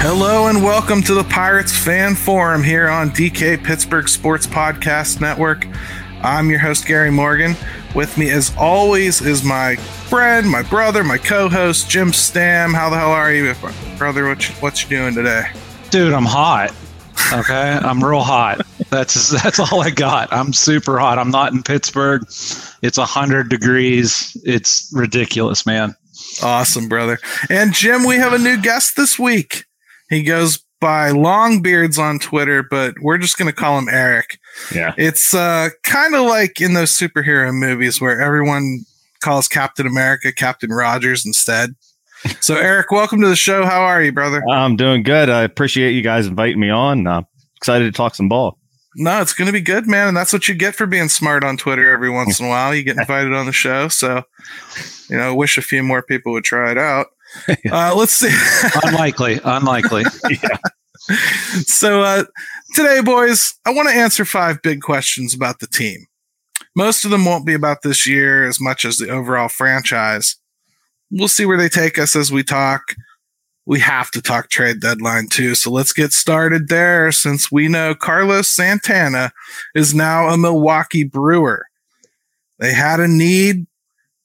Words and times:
Hello 0.00 0.46
and 0.46 0.62
welcome 0.62 1.02
to 1.02 1.14
the 1.14 1.24
Pirates 1.24 1.76
Fan 1.76 2.14
Forum 2.14 2.62
here 2.62 2.88
on 2.88 3.10
DK 3.10 3.62
Pittsburgh 3.62 4.08
Sports 4.08 4.46
Podcast 4.46 5.20
Network. 5.20 5.66
I'm 6.22 6.48
your 6.50 6.60
host, 6.60 6.86
Gary 6.86 7.10
Morgan. 7.10 7.54
With 7.94 8.16
me, 8.16 8.30
as 8.30 8.52
always, 8.56 9.20
is 9.20 9.44
my 9.44 9.76
friend, 9.76 10.48
my 10.48 10.62
brother, 10.62 11.04
my 11.04 11.18
co 11.18 11.48
host, 11.48 11.90
Jim 11.90 12.12
Stamm. 12.12 12.74
How 12.74 12.88
the 12.90 12.96
hell 12.96 13.10
are 13.10 13.32
you, 13.32 13.54
brother? 13.98 14.26
What 14.26 14.48
you, 14.48 14.54
what 14.56 14.82
you 14.82 14.88
doing 14.88 15.14
today? 15.14 15.50
Dude, 15.90 16.12
I'm 16.12 16.24
hot. 16.24 16.72
Okay, 17.32 17.78
I'm 17.82 18.02
real 18.02 18.22
hot. 18.22 18.60
That's 18.90 19.30
that's 19.42 19.58
all 19.58 19.82
I 19.82 19.90
got. 19.90 20.32
I'm 20.32 20.52
super 20.52 20.98
hot. 20.98 21.18
I'm 21.18 21.30
not 21.30 21.52
in 21.52 21.62
Pittsburgh. 21.62 22.22
It's 22.82 22.98
a 22.98 23.04
hundred 23.04 23.48
degrees. 23.48 24.36
It's 24.44 24.90
ridiculous, 24.94 25.66
man. 25.66 25.94
Awesome, 26.42 26.88
brother. 26.88 27.18
And 27.50 27.74
Jim, 27.74 28.04
we 28.04 28.16
have 28.16 28.32
a 28.32 28.38
new 28.38 28.60
guest 28.60 28.96
this 28.96 29.18
week. 29.18 29.64
He 30.08 30.22
goes 30.22 30.64
by 30.80 31.10
Longbeards 31.10 31.98
on 31.98 32.18
Twitter, 32.18 32.62
but 32.62 32.94
we're 33.02 33.18
just 33.18 33.36
going 33.36 33.50
to 33.50 33.54
call 33.54 33.78
him 33.78 33.88
Eric. 33.88 34.38
Yeah. 34.74 34.94
It's 34.96 35.34
uh, 35.34 35.70
kind 35.82 36.14
of 36.14 36.22
like 36.22 36.60
in 36.60 36.74
those 36.74 36.92
superhero 36.92 37.52
movies 37.52 38.00
where 38.00 38.20
everyone 38.20 38.80
calls 39.20 39.48
Captain 39.48 39.86
America 39.86 40.32
Captain 40.32 40.70
Rogers 40.70 41.26
instead. 41.26 41.74
So, 42.40 42.54
Eric, 42.56 42.90
welcome 42.90 43.20
to 43.20 43.28
the 43.28 43.36
show. 43.36 43.64
How 43.64 43.82
are 43.82 44.02
you, 44.02 44.12
brother? 44.12 44.42
I'm 44.48 44.76
doing 44.76 45.02
good. 45.02 45.28
I 45.28 45.42
appreciate 45.42 45.92
you 45.92 46.02
guys 46.02 46.26
inviting 46.26 46.60
me 46.60 46.70
on. 46.70 47.06
Uh, 47.06 47.22
excited 47.56 47.84
to 47.84 47.92
talk 47.92 48.14
some 48.14 48.28
ball. 48.28 48.58
No, 48.96 49.20
it's 49.20 49.34
going 49.34 49.46
to 49.46 49.52
be 49.52 49.60
good, 49.60 49.86
man. 49.86 50.08
And 50.08 50.16
that's 50.16 50.32
what 50.32 50.48
you 50.48 50.54
get 50.54 50.74
for 50.74 50.86
being 50.86 51.08
smart 51.08 51.44
on 51.44 51.56
Twitter 51.56 51.90
every 51.90 52.10
once 52.10 52.40
in 52.40 52.46
a 52.46 52.48
while. 52.48 52.74
You 52.74 52.82
get 52.82 52.96
invited 52.98 53.32
on 53.32 53.46
the 53.46 53.52
show. 53.52 53.88
So, 53.88 54.22
you 55.08 55.16
know, 55.16 55.34
wish 55.34 55.58
a 55.58 55.62
few 55.62 55.82
more 55.82 56.02
people 56.02 56.32
would 56.32 56.44
try 56.44 56.70
it 56.70 56.78
out. 56.78 57.08
Uh, 57.70 57.94
let's 57.94 58.14
see. 58.14 58.34
unlikely. 58.84 59.38
Unlikely. 59.44 60.02
yeah. 60.30 60.56
So, 61.66 62.00
uh, 62.00 62.24
today, 62.74 63.02
boys, 63.02 63.52
I 63.66 63.74
want 63.74 63.90
to 63.90 63.94
answer 63.94 64.24
five 64.24 64.62
big 64.62 64.80
questions 64.80 65.34
about 65.34 65.58
the 65.58 65.66
team. 65.66 66.06
Most 66.74 67.04
of 67.04 67.10
them 67.10 67.26
won't 67.26 67.44
be 67.44 67.52
about 67.52 67.82
this 67.82 68.06
year 68.06 68.46
as 68.46 68.58
much 68.60 68.86
as 68.86 68.96
the 68.96 69.10
overall 69.10 69.48
franchise. 69.48 70.36
We'll 71.10 71.28
see 71.28 71.44
where 71.44 71.58
they 71.58 71.68
take 71.68 71.98
us 71.98 72.16
as 72.16 72.32
we 72.32 72.42
talk. 72.42 72.94
We 73.68 73.80
have 73.80 74.10
to 74.12 74.22
talk 74.22 74.48
trade 74.48 74.80
deadline 74.80 75.28
too. 75.28 75.54
So 75.54 75.70
let's 75.70 75.92
get 75.92 76.14
started 76.14 76.68
there 76.68 77.12
since 77.12 77.52
we 77.52 77.68
know 77.68 77.94
Carlos 77.94 78.48
Santana 78.48 79.30
is 79.74 79.94
now 79.94 80.30
a 80.30 80.38
Milwaukee 80.38 81.04
Brewer. 81.04 81.66
They 82.58 82.72
had 82.72 82.98
a 82.98 83.06
need 83.06 83.66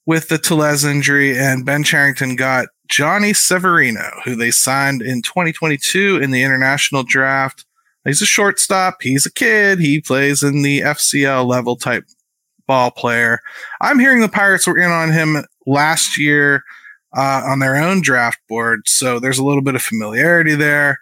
with 0.06 0.28
the 0.28 0.38
Tellez 0.38 0.82
injury, 0.82 1.38
and 1.38 1.66
Ben 1.66 1.84
Cherington 1.84 2.36
got 2.36 2.68
Jhonny 2.90 3.36
Severino, 3.36 4.10
who 4.24 4.34
they 4.34 4.50
signed 4.50 5.02
in 5.02 5.20
2022 5.20 6.20
in 6.22 6.30
the 6.30 6.42
international 6.42 7.02
draft. 7.02 7.66
He's 8.06 8.22
a 8.22 8.26
shortstop. 8.26 8.96
He's 9.02 9.26
a 9.26 9.32
kid. 9.32 9.78
He 9.78 10.00
plays 10.00 10.42
in 10.42 10.62
the 10.62 10.80
FCL 10.80 11.46
level 11.46 11.76
type 11.76 12.06
ball 12.66 12.90
player. 12.90 13.40
I'm 13.82 13.98
hearing 13.98 14.22
the 14.22 14.28
Pirates 14.30 14.66
were 14.66 14.78
in 14.78 14.90
on 14.90 15.12
him 15.12 15.44
last 15.66 16.18
year 16.18 16.64
uh, 17.16 17.42
on 17.46 17.58
their 17.58 17.76
own 17.76 18.00
draft 18.00 18.40
board, 18.48 18.82
so 18.86 19.18
there's 19.18 19.38
a 19.38 19.44
little 19.44 19.62
bit 19.62 19.74
of 19.74 19.82
familiarity 19.82 20.54
there. 20.54 20.98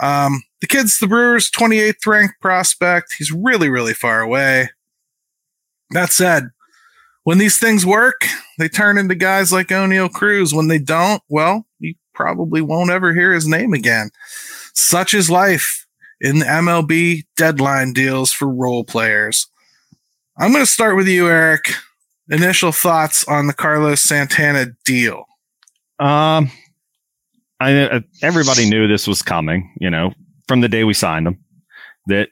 Um, 0.00 0.42
the 0.60 0.66
kid's 0.66 0.98
the 0.98 1.06
Brewers' 1.06 1.50
28th 1.50 2.06
ranked 2.06 2.40
prospect. 2.40 3.14
He's 3.18 3.32
really, 3.32 3.68
really 3.68 3.94
far 3.94 4.20
away. 4.20 4.70
That 5.90 6.12
said, 6.12 6.50
when 7.24 7.38
these 7.38 7.58
things 7.58 7.84
work, 7.84 8.24
they 8.58 8.68
turn 8.68 8.98
into 8.98 9.14
guys 9.14 9.52
like 9.52 9.68
Oneil 9.68 10.10
Cruz. 10.10 10.54
When 10.54 10.68
they 10.68 10.78
don't, 10.78 11.22
well, 11.28 11.66
you 11.78 11.94
probably 12.14 12.60
won't 12.60 12.90
ever 12.90 13.14
hear 13.14 13.32
his 13.32 13.46
name 13.46 13.72
again. 13.74 14.10
Such 14.74 15.14
is 15.14 15.30
life 15.30 15.86
in 16.20 16.40
the 16.40 16.46
MLB 16.46 17.24
deadline 17.36 17.92
deals 17.92 18.32
for 18.32 18.48
role 18.48 18.84
players. 18.84 19.46
I'm 20.38 20.52
going 20.52 20.64
to 20.64 20.70
start 20.70 20.96
with 20.96 21.08
you, 21.08 21.28
Eric. 21.28 21.72
Initial 22.30 22.72
thoughts 22.72 23.26
on 23.26 23.46
the 23.46 23.52
Carlos 23.52 24.02
Santana 24.02 24.66
deal. 24.84 25.27
Um, 25.98 26.50
I 27.60 27.74
uh, 27.74 28.00
everybody 28.22 28.68
knew 28.68 28.86
this 28.86 29.06
was 29.06 29.22
coming. 29.22 29.74
You 29.80 29.90
know, 29.90 30.12
from 30.46 30.60
the 30.60 30.68
day 30.68 30.84
we 30.84 30.94
signed 30.94 31.26
him, 31.26 31.44
that 32.06 32.28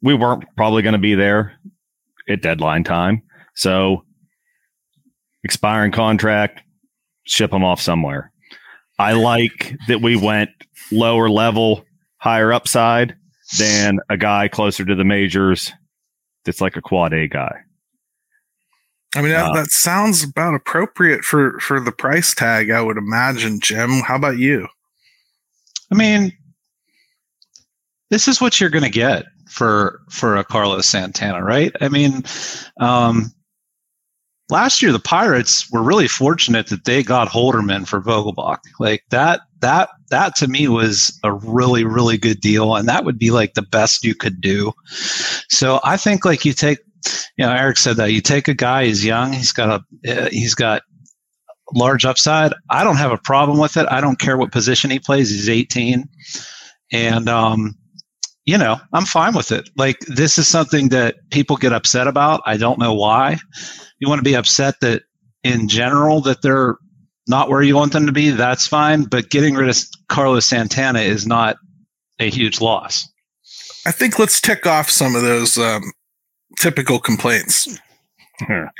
we 0.00 0.14
weren't 0.14 0.44
probably 0.56 0.82
going 0.82 0.94
to 0.94 0.98
be 0.98 1.14
there 1.14 1.58
at 2.28 2.42
deadline 2.42 2.84
time. 2.84 3.22
So 3.54 4.04
expiring 5.44 5.92
contract, 5.92 6.62
ship 7.24 7.50
them 7.50 7.64
off 7.64 7.80
somewhere. 7.80 8.32
I 8.98 9.12
like 9.12 9.74
that 9.88 10.00
we 10.00 10.16
went 10.16 10.50
lower 10.90 11.28
level, 11.28 11.84
higher 12.18 12.52
upside 12.52 13.16
than 13.58 13.98
a 14.08 14.16
guy 14.16 14.48
closer 14.48 14.84
to 14.84 14.94
the 14.94 15.04
majors 15.04 15.72
that's 16.44 16.60
like 16.60 16.76
a 16.76 16.82
quad 16.82 17.12
A 17.12 17.28
guy. 17.28 17.60
I 19.14 19.20
mean 19.20 19.32
that, 19.32 19.50
uh, 19.50 19.54
that 19.54 19.70
sounds 19.70 20.24
about 20.24 20.54
appropriate 20.54 21.22
for 21.24 21.58
for 21.60 21.80
the 21.80 21.92
price 21.92 22.34
tag, 22.34 22.70
I 22.70 22.80
would 22.80 22.96
imagine, 22.96 23.60
Jim. 23.60 24.00
How 24.00 24.16
about 24.16 24.38
you? 24.38 24.68
I 25.90 25.94
mean, 25.94 26.32
this 28.10 28.26
is 28.26 28.40
what 28.40 28.60
you're 28.60 28.70
going 28.70 28.84
to 28.84 28.90
get 28.90 29.26
for 29.48 30.00
for 30.08 30.36
a 30.36 30.44
Carlos 30.44 30.86
Santana, 30.86 31.42
right? 31.42 31.72
I 31.80 31.88
mean, 31.88 32.24
um, 32.80 33.32
last 34.48 34.80
year 34.82 34.92
the 34.92 34.98
Pirates 34.98 35.70
were 35.70 35.82
really 35.82 36.08
fortunate 36.08 36.68
that 36.68 36.84
they 36.84 37.02
got 37.02 37.28
Holderman 37.28 37.86
for 37.86 38.00
Vogelbach. 38.00 38.58
Like 38.80 39.02
that 39.10 39.40
that 39.60 39.90
that 40.10 40.36
to 40.36 40.48
me 40.48 40.68
was 40.68 41.18
a 41.22 41.32
really 41.32 41.84
really 41.84 42.16
good 42.16 42.40
deal 42.40 42.76
and 42.76 42.88
that 42.88 43.04
would 43.04 43.18
be 43.18 43.30
like 43.30 43.54
the 43.54 43.62
best 43.62 44.04
you 44.04 44.14
could 44.14 44.40
do. 44.40 44.72
So 45.48 45.80
I 45.84 45.96
think 45.96 46.24
like 46.24 46.44
you 46.44 46.52
take 46.52 46.78
you 47.36 47.44
know 47.44 47.52
Eric 47.52 47.78
said 47.78 47.96
that 47.96 48.12
you 48.12 48.20
take 48.20 48.48
a 48.48 48.54
guy 48.54 48.86
he's 48.86 49.04
young, 49.04 49.32
he's 49.32 49.52
got 49.52 49.82
a 50.04 50.28
he's 50.30 50.54
got 50.54 50.82
large 51.74 52.04
upside. 52.04 52.52
I 52.70 52.84
don't 52.84 52.96
have 52.96 53.12
a 53.12 53.18
problem 53.18 53.58
with 53.58 53.76
it. 53.76 53.86
I 53.90 54.00
don't 54.00 54.18
care 54.18 54.36
what 54.36 54.52
position 54.52 54.90
he 54.90 54.98
plays. 54.98 55.30
He's 55.30 55.48
18. 55.48 56.08
And 56.92 57.28
um 57.28 57.74
you 58.44 58.58
know, 58.58 58.80
I'm 58.92 59.04
fine 59.04 59.34
with 59.34 59.52
it. 59.52 59.70
Like 59.76 60.00
this 60.00 60.36
is 60.36 60.48
something 60.48 60.88
that 60.88 61.14
people 61.30 61.56
get 61.56 61.72
upset 61.72 62.08
about. 62.08 62.42
I 62.44 62.56
don't 62.56 62.78
know 62.78 62.92
why 62.92 63.38
you 64.00 64.08
want 64.08 64.18
to 64.18 64.24
be 64.24 64.34
upset 64.34 64.74
that 64.80 65.02
in 65.44 65.68
general 65.68 66.20
that 66.22 66.42
they're 66.42 66.76
not 67.28 67.48
where 67.48 67.62
you 67.62 67.76
want 67.76 67.92
them 67.92 68.06
to 68.06 68.12
be, 68.12 68.30
that's 68.30 68.66
fine. 68.66 69.04
But 69.04 69.30
getting 69.30 69.54
rid 69.54 69.68
of 69.68 69.78
Carlos 70.08 70.46
Santana 70.46 71.00
is 71.00 71.26
not 71.26 71.56
a 72.18 72.30
huge 72.30 72.60
loss. 72.60 73.08
I 73.86 73.92
think 73.92 74.18
let's 74.18 74.40
tick 74.40 74.66
off 74.66 74.90
some 74.90 75.14
of 75.14 75.22
those 75.22 75.58
um, 75.58 75.92
typical 76.58 76.98
complaints. 76.98 77.78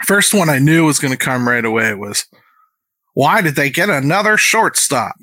First 0.04 0.34
one 0.34 0.48
I 0.48 0.58
knew 0.58 0.86
was 0.86 0.98
going 0.98 1.12
to 1.12 1.18
come 1.18 1.48
right 1.48 1.64
away 1.64 1.94
was, 1.94 2.26
why 3.14 3.42
did 3.42 3.54
they 3.54 3.70
get 3.70 3.90
another 3.90 4.36
shortstop? 4.36 5.16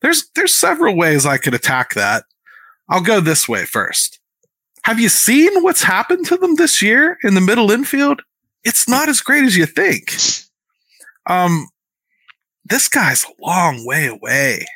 There's 0.00 0.28
there's 0.34 0.54
several 0.54 0.96
ways 0.96 1.26
I 1.26 1.38
could 1.38 1.54
attack 1.54 1.94
that. 1.94 2.24
I'll 2.88 3.02
go 3.02 3.20
this 3.20 3.48
way 3.48 3.64
first. 3.64 4.18
Have 4.82 4.98
you 4.98 5.08
seen 5.08 5.62
what's 5.62 5.82
happened 5.82 6.26
to 6.26 6.36
them 6.36 6.56
this 6.56 6.82
year 6.82 7.18
in 7.22 7.34
the 7.34 7.40
middle 7.40 7.70
infield? 7.70 8.22
it's 8.64 8.88
not 8.88 9.08
as 9.08 9.20
great 9.20 9.44
as 9.44 9.56
you 9.56 9.66
think. 9.66 10.12
Um, 11.26 11.68
this 12.64 12.88
guy's 12.88 13.24
a 13.24 13.44
long 13.44 13.84
way 13.86 14.06
away. 14.06 14.66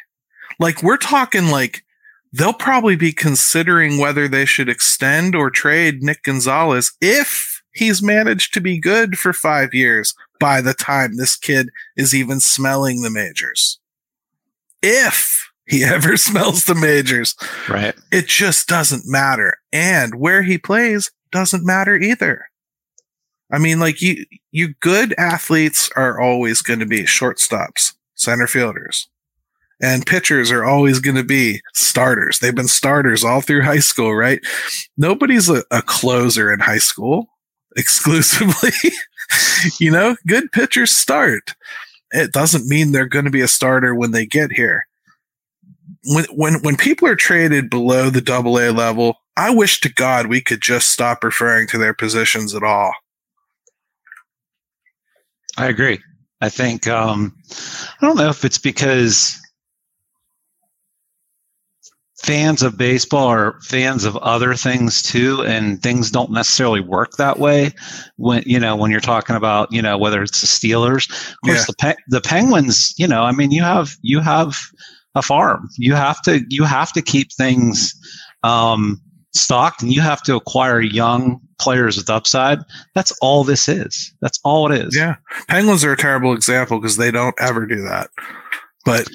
Like 0.58 0.82
we're 0.82 0.96
talking 0.96 1.48
like 1.48 1.84
they'll 2.32 2.52
probably 2.52 2.96
be 2.96 3.12
considering 3.12 3.98
whether 3.98 4.28
they 4.28 4.44
should 4.44 4.68
extend 4.68 5.34
or 5.34 5.50
trade 5.50 6.02
Nick 6.02 6.22
Gonzalez 6.22 6.92
if 7.00 7.62
he's 7.72 8.02
managed 8.02 8.54
to 8.54 8.60
be 8.60 8.78
good 8.78 9.18
for 9.18 9.32
five 9.32 9.74
years 9.74 10.14
by 10.40 10.60
the 10.60 10.74
time 10.74 11.16
this 11.16 11.36
kid 11.36 11.70
is 11.96 12.14
even 12.14 12.40
smelling 12.40 13.02
the 13.02 13.10
majors. 13.10 13.78
If 14.82 15.46
he 15.66 15.84
ever 15.84 16.16
smells 16.16 16.64
the 16.64 16.74
majors. 16.74 17.34
Right. 17.68 17.94
It 18.10 18.26
just 18.26 18.68
doesn't 18.68 19.02
matter. 19.06 19.58
And 19.72 20.14
where 20.14 20.42
he 20.42 20.58
plays 20.58 21.10
doesn't 21.32 21.66
matter 21.66 21.96
either. 21.96 22.46
I 23.50 23.58
mean, 23.58 23.78
like 23.78 24.02
you, 24.02 24.24
you 24.50 24.74
good 24.80 25.14
athletes 25.18 25.90
are 25.94 26.20
always 26.20 26.62
going 26.62 26.80
to 26.80 26.86
be 26.86 27.02
shortstops, 27.02 27.94
center 28.14 28.46
fielders, 28.46 29.08
and 29.80 30.06
pitchers 30.06 30.50
are 30.50 30.64
always 30.64 31.00
going 31.00 31.16
to 31.16 31.24
be 31.24 31.60
starters. 31.74 32.38
They've 32.38 32.54
been 32.54 32.68
starters 32.68 33.24
all 33.24 33.40
through 33.40 33.62
high 33.62 33.80
school, 33.80 34.14
right? 34.14 34.40
Nobody's 34.96 35.48
a, 35.48 35.64
a 35.70 35.82
closer 35.82 36.52
in 36.52 36.60
high 36.60 36.78
school 36.78 37.28
exclusively. 37.76 38.72
you 39.80 39.90
know, 39.90 40.16
good 40.26 40.50
pitchers 40.52 40.92
start. 40.92 41.54
It 42.12 42.32
doesn't 42.32 42.68
mean 42.68 42.92
they're 42.92 43.06
going 43.06 43.24
to 43.24 43.30
be 43.30 43.40
a 43.40 43.48
starter 43.48 43.94
when 43.94 44.12
they 44.12 44.26
get 44.26 44.52
here. 44.52 44.86
When, 46.04 46.24
when, 46.26 46.62
when 46.62 46.76
people 46.76 47.08
are 47.08 47.16
traded 47.16 47.68
below 47.68 48.10
the 48.10 48.20
double 48.20 48.58
A 48.58 48.70
level, 48.70 49.16
I 49.36 49.50
wish 49.54 49.80
to 49.80 49.92
God 49.92 50.28
we 50.28 50.40
could 50.40 50.62
just 50.62 50.92
stop 50.92 51.22
referring 51.24 51.66
to 51.68 51.78
their 51.78 51.94
positions 51.94 52.54
at 52.54 52.62
all 52.62 52.92
I 55.56 55.68
agree. 55.68 56.00
I 56.40 56.48
think 56.48 56.86
um, 56.86 57.34
I 58.00 58.06
don't 58.06 58.16
know 58.16 58.28
if 58.28 58.44
it's 58.44 58.58
because 58.58 59.40
fans 62.22 62.62
of 62.62 62.78
baseball 62.78 63.26
are 63.26 63.60
fans 63.62 64.04
of 64.04 64.16
other 64.18 64.54
things 64.54 65.02
too 65.02 65.42
and 65.44 65.82
things 65.82 66.10
don't 66.10 66.30
necessarily 66.30 66.80
work 66.80 67.12
that 67.18 67.38
way 67.38 67.70
when 68.16 68.42
you 68.46 68.58
know 68.58 68.74
when 68.74 68.90
you're 68.90 69.00
talking 69.00 69.36
about 69.36 69.70
you 69.70 69.82
know 69.82 69.98
whether 69.98 70.22
it's 70.22 70.40
the 70.40 70.46
steelers 70.46 71.10
of 71.10 71.36
course 71.44 71.58
Yeah. 71.58 71.64
the 71.68 71.74
Pe- 71.78 72.02
the 72.08 72.20
penguins 72.22 72.94
you 72.96 73.06
know 73.06 73.22
i 73.22 73.32
mean 73.32 73.50
you 73.50 73.62
have 73.62 73.90
you 74.00 74.20
have 74.20 74.56
a 75.14 75.20
farm 75.22 75.68
you 75.76 75.94
have 75.94 76.20
to 76.22 76.40
you 76.48 76.64
have 76.64 76.90
to 76.94 77.02
keep 77.02 77.30
things 77.32 77.92
um 78.42 78.98
stocked 79.34 79.82
and 79.82 79.92
you 79.92 80.00
have 80.00 80.22
to 80.22 80.34
acquire 80.36 80.80
young 80.80 81.38
players 81.60 81.98
with 81.98 82.08
upside 82.08 82.58
that's 82.94 83.12
all 83.20 83.44
this 83.44 83.68
is 83.68 84.14
that's 84.22 84.40
all 84.42 84.72
it 84.72 84.86
is 84.86 84.96
Yeah, 84.96 85.16
Penguins 85.48 85.84
are 85.84 85.92
a 85.92 85.96
terrible 85.98 86.32
example 86.32 86.80
because 86.80 86.96
they 86.96 87.10
don't 87.10 87.34
ever 87.38 87.66
do 87.66 87.82
that. 87.82 88.08
But 88.86 89.06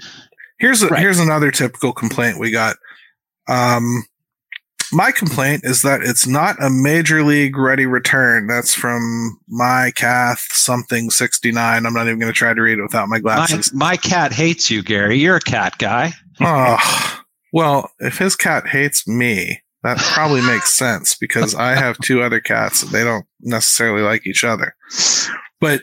here's 0.60 0.84
a, 0.84 0.88
Right. 0.90 1.00
here's 1.02 1.20
another 1.20 1.50
typical 1.50 1.94
complaint 1.94 2.40
we 2.40 2.52
got. 2.52 2.76
Um, 3.48 4.04
my 4.94 5.12
complaint 5.12 5.62
is 5.64 5.84
that 5.84 6.02
it's 6.04 6.28
not 6.28 6.62
a 6.62 6.70
major 6.70 7.24
league 7.24 7.58
ready 7.58 7.86
return. 7.86 8.48
That's 8.48 8.74
from 8.74 9.40
my 9.48 9.92
Cath 9.96 10.46
something 10.52 11.10
sixty 11.10 11.52
nine. 11.52 11.86
I'm 11.86 11.94
not 11.94 12.08
even 12.08 12.20
going 12.20 12.32
to 12.32 12.38
try 12.38 12.54
to 12.54 12.62
read 12.62 12.80
it 12.80 12.84
without 12.84 13.08
my 13.08 13.18
my, 13.18 13.20
glasses. 13.20 13.74
my 13.74 13.98
cat 13.98 14.34
hates 14.34 14.70
you 14.70 14.84
gary 14.84 15.18
you're 15.18 15.38
a 15.38 15.42
cat 15.42 15.78
guy 15.78 16.14
oh, 16.42 17.22
well, 17.54 17.92
if 18.00 18.18
his 18.18 18.36
cat 18.36 18.68
hates 18.68 19.08
me, 19.08 19.62
that 19.84 19.98
probably 19.98 20.42
makes 20.42 20.74
sense 20.78 21.16
because 21.16 21.56
I 21.56 21.76
have 21.76 21.98
two 22.00 22.22
other 22.22 22.40
cats. 22.40 22.84
and 22.84 22.92
They 22.92 23.04
don't 23.04 23.26
necessarily 23.42 24.02
like 24.02 24.26
each 24.26 24.44
other. 24.44 24.76
But 25.60 25.82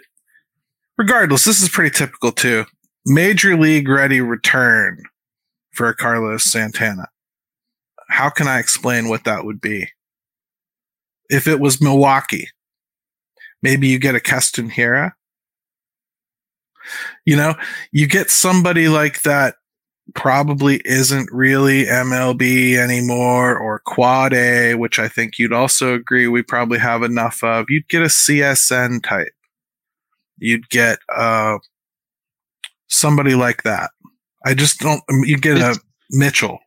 regardless, 0.97 1.45
this 1.45 1.61
is 1.61 1.69
pretty 1.69 1.97
typical 1.97 2.33
too. 2.33 2.65
Major 3.07 3.57
league 3.57 3.89
ready 3.89 4.21
return 4.21 5.03
for 5.73 5.93
Carlos 5.95 6.45
Santana. 6.45 7.09
How 8.19 8.31
can 8.31 8.49
I 8.49 8.59
explain 8.59 9.09
what 9.09 9.23
that 9.27 9.45
would 9.45 9.61
be? 9.61 9.91
If 11.31 11.47
it 11.47 11.61
was 11.61 11.81
Milwaukee, 11.81 12.49
maybe 13.63 13.87
you 13.87 14.01
get 14.01 14.17
a 14.17 14.21
Keston 14.21 14.71
Hiura. 14.71 15.13
You 17.25 17.37
know, 17.37 17.55
you 17.93 18.09
get 18.09 18.29
somebody 18.29 18.89
like 18.89 19.23
that 19.23 19.55
probably 20.17 20.81
isn't 20.85 21.29
really 21.31 21.85
MLB 21.85 22.75
anymore 22.75 23.57
or 23.57 23.83
quad 23.87 24.35
A, 24.35 24.75
which 24.75 24.99
I 24.99 25.07
think 25.07 25.39
you'd 25.39 25.53
also 25.53 25.95
agree 25.95 26.27
we 26.27 26.43
probably 26.43 26.81
have 26.81 27.05
enough 27.05 27.45
of. 27.45 27.67
You'd 27.69 27.89
get 27.89 28.03
a 28.03 28.07
CSN 28.07 29.01
type. 29.05 29.33
You'd 30.39 30.69
get 30.71 30.99
uh, 31.15 31.59
somebody 32.89 33.37
like 33.37 33.63
that. 33.63 33.93
I 34.45 34.55
just 34.55 34.81
don't. 34.81 35.05
You 35.09 35.39
get 35.39 35.59
a 35.59 35.79
Mitchell. 36.11 36.59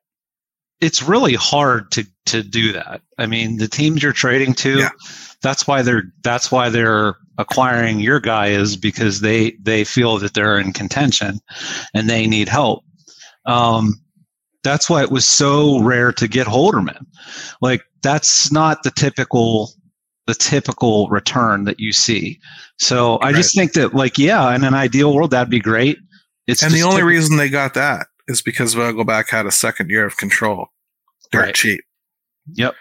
It's 0.81 1.01
really 1.03 1.35
hard 1.35 1.91
to 1.91 2.05
to 2.27 2.43
do 2.43 2.73
that. 2.73 3.01
I 3.17 3.25
mean, 3.27 3.57
the 3.57 3.67
teams 3.67 4.01
you're 4.03 4.13
trading 4.13 4.53
to, 4.55 4.79
Yeah. 4.79 4.89
that's 5.41 5.67
why 5.67 5.81
they're 5.81 6.03
that's 6.23 6.51
why 6.51 6.69
they're 6.69 7.15
acquiring 7.37 7.99
your 7.99 8.19
guy 8.19 8.47
is 8.47 8.75
because 8.77 9.21
they 9.21 9.51
they 9.61 9.83
feel 9.83 10.17
that 10.19 10.33
they're 10.33 10.59
in 10.59 10.73
contention 10.73 11.39
and 11.93 12.09
they 12.09 12.27
need 12.27 12.49
help. 12.49 12.83
Um, 13.45 14.01
that's 14.63 14.89
why 14.89 15.01
it 15.01 15.09
was 15.11 15.25
so 15.25 15.79
rare 15.81 16.11
to 16.13 16.27
get 16.27 16.45
Holderman. 16.47 17.05
Like 17.61 17.81
that's 18.03 18.51
not 18.51 18.83
the 18.83 18.91
typical 18.91 19.71
the 20.27 20.35
typical 20.35 21.07
return 21.09 21.63
that 21.65 21.79
you 21.79 21.91
see. 21.91 22.39
So 22.77 23.19
I 23.21 23.33
just 23.33 23.55
think 23.55 23.73
that 23.73 23.93
like 23.95 24.17
yeah, 24.19 24.53
in 24.55 24.63
an 24.63 24.73
ideal 24.75 25.13
world 25.13 25.31
that'd 25.31 25.49
be 25.49 25.59
great. 25.59 25.97
It's 26.47 26.61
And 26.63 26.73
the 26.73 26.83
only 26.83 26.97
typical- 26.97 27.07
reason 27.09 27.37
they 27.37 27.49
got 27.49 27.73
that 27.75 28.07
is 28.27 28.41
because 28.41 28.75
Vogelbach 28.75 29.29
had 29.29 29.45
a 29.45 29.51
second 29.51 29.89
year 29.89 30.05
of 30.05 30.17
control. 30.17 30.67
Dirt 31.31 31.39
Right. 31.41 31.55
cheap. 31.55 31.81
Yep. 32.53 32.75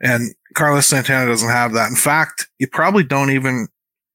And 0.00 0.34
Carlos 0.54 0.86
Santana 0.86 1.26
doesn't 1.26 1.48
have 1.48 1.72
that. 1.72 1.88
In 1.88 1.96
fact, 1.96 2.48
you 2.58 2.68
probably 2.68 3.04
don't 3.04 3.30
even 3.30 3.68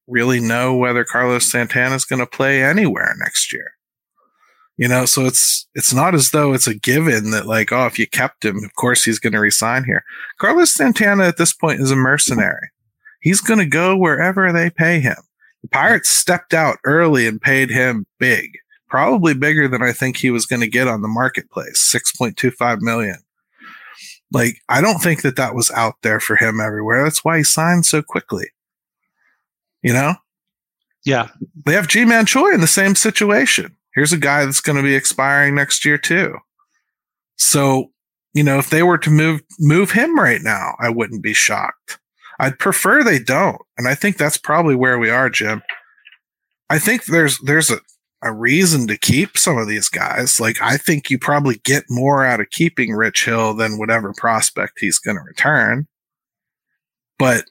really 0.08 0.40
know 0.40 0.76
whether 0.76 1.04
Carlos 1.04 1.50
Santana 1.52 1.96
is 1.96 2.06
going 2.06 2.20
to 2.20 2.26
play 2.28 2.64
anywhere 2.64 3.16
next 3.20 3.52
year. 3.54 3.72
You 4.78 4.88
know, 4.88 5.06
so 5.06 5.26
it's 5.26 5.68
it's 5.76 5.94
not 5.94 6.16
as 6.16 6.32
though 6.32 6.54
it's 6.54 6.68
a 6.68 6.74
given 6.74 7.32
that 7.32 7.46
like, 7.46 7.72
oh, 7.72 7.86
if 7.86 8.00
you 8.00 8.08
kept 8.08 8.44
him, 8.46 8.64
of 8.64 8.74
course 8.76 9.04
he's 9.04 9.20
going 9.20 9.34
to 9.34 9.40
resign 9.40 9.84
here. 9.84 10.04
Carlos 10.40 10.74
Santana 10.74 11.26
at 11.26 11.38
this 11.38 11.54
point 11.54 11.82
is 11.82 11.92
a 11.92 11.96
mercenary. 11.96 12.70
He's 13.22 13.42
going 13.42 13.60
to 13.60 13.66
go 13.66 13.96
wherever 13.96 14.52
they 14.52 14.72
pay 14.72 15.00
him. 15.00 15.18
The 15.62 15.68
Pirates 15.68 16.10
stepped 16.10 16.56
out 16.56 16.80
early 16.84 17.28
and 17.28 17.40
paid 17.40 17.70
him 17.70 18.08
big, 18.18 18.58
probably 18.92 19.34
bigger 19.34 19.70
than 19.70 19.82
I 19.82 19.94
think 19.94 20.18
he 20.18 20.30
was 20.30 20.46
going 20.46 20.60
to 20.60 20.68
get 20.68 20.90
on 20.90 21.02
the 21.02 21.08
marketplace, 21.08 21.80
6.25 21.96 22.82
million. 22.82 23.16
Like, 24.34 24.58
I 24.68 24.82
don't 24.82 25.00
think 25.00 25.22
that 25.22 25.38
that 25.38 25.56
was 25.56 25.72
out 25.72 25.96
there 26.04 26.20
for 26.20 26.36
him 26.36 26.60
everywhere. 26.60 27.02
That's 27.02 27.24
why 27.24 27.38
he 27.38 27.44
signed 27.44 27.86
so 27.86 28.02
quickly. 28.02 28.50
You 29.82 29.94
know, 29.94 30.16
yeah, 31.06 31.30
they 31.66 31.74
have 31.74 31.88
Ji-Man 31.88 32.26
Choi 32.26 32.54
in 32.54 32.62
the 32.62 32.68
same 32.68 32.94
situation. 32.94 33.76
Here's 33.96 34.14
a 34.14 34.18
guy 34.18 34.46
that's 34.46 34.62
going 34.62 34.76
to 34.76 34.84
be 34.84 34.94
expiring 34.94 35.56
next 35.56 35.84
year 35.84 35.98
too. 35.98 36.38
So, 37.38 37.92
you 38.34 38.44
know, 38.44 38.60
if 38.60 38.70
they 38.70 38.84
were 38.84 39.00
to 39.00 39.10
move 39.10 39.42
move 39.60 39.92
him 39.92 40.20
right 40.20 40.42
now, 40.44 40.76
I 40.80 40.90
wouldn't 40.90 41.24
be 41.24 41.34
shocked. 41.34 41.98
I'd 42.40 42.60
prefer 42.60 43.04
they 43.04 43.20
don't, 43.20 43.62
and 43.78 43.88
I 43.88 43.96
think 43.96 44.18
that's 44.18 44.38
probably 44.38 44.76
where 44.76 45.00
we 45.00 45.10
are, 45.10 45.30
Jim. 45.30 45.64
I 46.70 46.78
think 46.78 47.06
there's 47.06 47.40
there's 47.40 47.72
a 47.72 47.80
a 48.24 48.32
reason 48.32 48.88
to 48.88 48.98
keep 48.98 49.38
some 49.38 49.58
of 49.58 49.68
these 49.68 49.90
guys. 49.90 50.40
Like 50.40 50.62
I 50.62 50.78
think 50.78 51.10
you 51.10 51.18
probably 51.18 51.60
get 51.64 51.86
more 51.90 52.24
out 52.24 52.40
of 52.40 52.50
keeping 52.52 52.92
Rich 52.92 53.26
Hill 53.26 53.54
than 53.54 53.78
whatever 53.78 54.14
prospect 54.14 54.80
he's 54.80 55.00
going 55.00 55.18
to 55.18 55.24
return. 55.24 55.88
But 57.18 57.46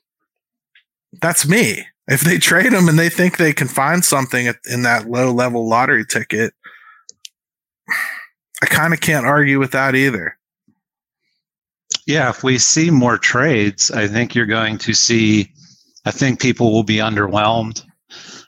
that's 1.20 1.48
me. 1.48 1.84
If 2.08 2.22
they 2.22 2.38
trade 2.38 2.72
him 2.72 2.88
and 2.88 2.98
they 2.98 3.08
think 3.08 3.36
they 3.36 3.52
can 3.52 3.68
find 3.68 4.04
something 4.04 4.52
in 4.68 4.82
that 4.82 5.08
low 5.08 5.32
level 5.32 5.68
lottery 5.68 6.04
ticket, 6.04 6.52
I 8.62 8.66
kind 8.66 8.92
of 8.92 9.00
can't 9.00 9.26
argue 9.26 9.58
with 9.58 9.72
that 9.72 9.94
either. 9.94 10.36
Yeah, 12.06 12.30
if 12.30 12.42
we 12.42 12.58
see 12.58 12.90
more 12.90 13.18
trades, 13.18 13.90
I 13.90 14.08
think 14.08 14.34
you're 14.34 14.46
going 14.46 14.78
to 14.78 14.94
see. 14.94 15.52
I 16.04 16.10
think 16.10 16.40
people 16.40 16.72
will 16.72 16.82
be 16.82 16.96
underwhelmed, 16.96 17.84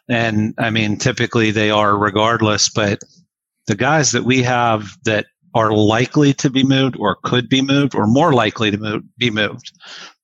and 0.09 0.55
I 0.59 0.71
mean, 0.71 0.97
typically 0.97 1.51
they 1.51 1.71
are, 1.71 1.97
regardless. 1.97 2.69
But 2.69 3.01
the 3.67 3.77
guys 3.77 4.13
that 4.13 4.25
we 4.25 4.43
have 4.43 4.97
that 5.05 5.27
are 5.55 5.73
likely 5.73 6.33
to 6.35 6.51
be 6.51 6.65
moved, 6.65 6.97
or 6.99 7.17
could 7.25 7.49
be 7.49 7.63
moved, 7.63 7.95
or 7.95 8.07
more 8.07 8.33
likely 8.33 8.71
to 8.71 8.79
move, 8.79 9.03
be 9.19 9.31
moved, 9.31 9.73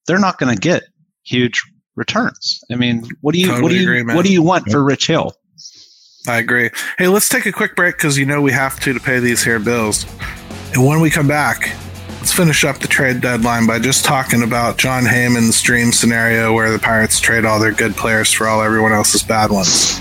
they're 0.06 0.18
not 0.18 0.38
going 0.38 0.54
to 0.54 0.60
get 0.60 0.84
huge 1.24 1.62
returns. 1.96 2.60
I 2.72 2.76
mean, 2.76 3.04
what 3.20 3.34
do 3.34 3.40
you 3.40 3.50
what 3.62 3.68
do 3.68 3.76
you 3.76 3.82
agree, 3.82 4.14
what 4.14 4.24
do 4.24 4.32
you 4.32 4.42
want 4.42 4.70
for 4.70 4.82
Rich 4.82 5.06
Hill? 5.08 5.34
I 6.26 6.38
agree. 6.38 6.70
Hey, 6.98 7.08
let's 7.08 7.28
take 7.28 7.46
a 7.46 7.52
quick 7.52 7.76
break 7.76 7.96
because 7.96 8.18
you 8.18 8.26
know 8.26 8.40
we 8.40 8.52
have 8.52 8.80
to 8.80 8.92
to 8.92 9.00
pay 9.00 9.18
these 9.18 9.42
here 9.44 9.58
bills. 9.58 10.06
And 10.74 10.86
when 10.86 11.00
we 11.00 11.10
come 11.10 11.28
back, 11.28 11.70
let's 12.18 12.32
finish 12.32 12.64
up 12.64 12.78
the 12.78 12.88
trade 12.88 13.20
deadline 13.20 13.66
by 13.66 13.78
just 13.78 14.04
talking 14.04 14.42
about 14.42 14.76
Jon 14.76 15.04
Heyman's 15.04 15.62
dream 15.62 15.92
scenario 15.92 16.52
where 16.52 16.70
the 16.70 16.78
Pirates 16.78 17.20
trade 17.20 17.44
all 17.44 17.60
their 17.60 17.72
good 17.72 17.94
players 17.94 18.32
for 18.32 18.48
all 18.48 18.62
everyone 18.62 18.92
else's 18.92 19.22
bad 19.22 19.50
ones. 19.50 20.00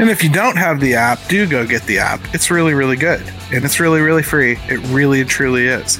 And 0.00 0.08
if 0.08 0.24
you 0.24 0.30
don't 0.30 0.56
have 0.56 0.80
the 0.80 0.94
app, 0.94 1.18
do 1.28 1.46
go 1.46 1.66
get 1.66 1.82
the 1.82 1.98
app. 1.98 2.20
It's 2.34 2.50
really, 2.50 2.72
really 2.72 2.96
good. 2.96 3.20
And 3.52 3.64
it's 3.64 3.78
really, 3.78 4.00
really 4.00 4.22
free. 4.22 4.52
It 4.68 4.78
really 4.88 5.20
and 5.20 5.28
truly 5.28 5.66
is. 5.66 5.98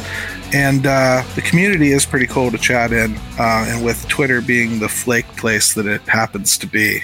And 0.55 0.87
uh, 0.87 1.23
the 1.35 1.43
community 1.43 1.93
is 1.93 2.07
pretty 2.07 2.27
cool 2.27 2.51
to 2.51 2.57
chat 2.59 2.93
in. 2.93 3.15
Uh, 3.39 3.67
and 3.69 3.85
with 3.85 4.09
Twitter 4.09 4.41
being 4.41 4.79
the 4.79 4.89
flake 4.89 5.27
place 5.37 5.75
that 5.75 5.87
it 5.87 6.01
happens 6.03 6.57
to 6.59 6.67
be, 6.67 7.03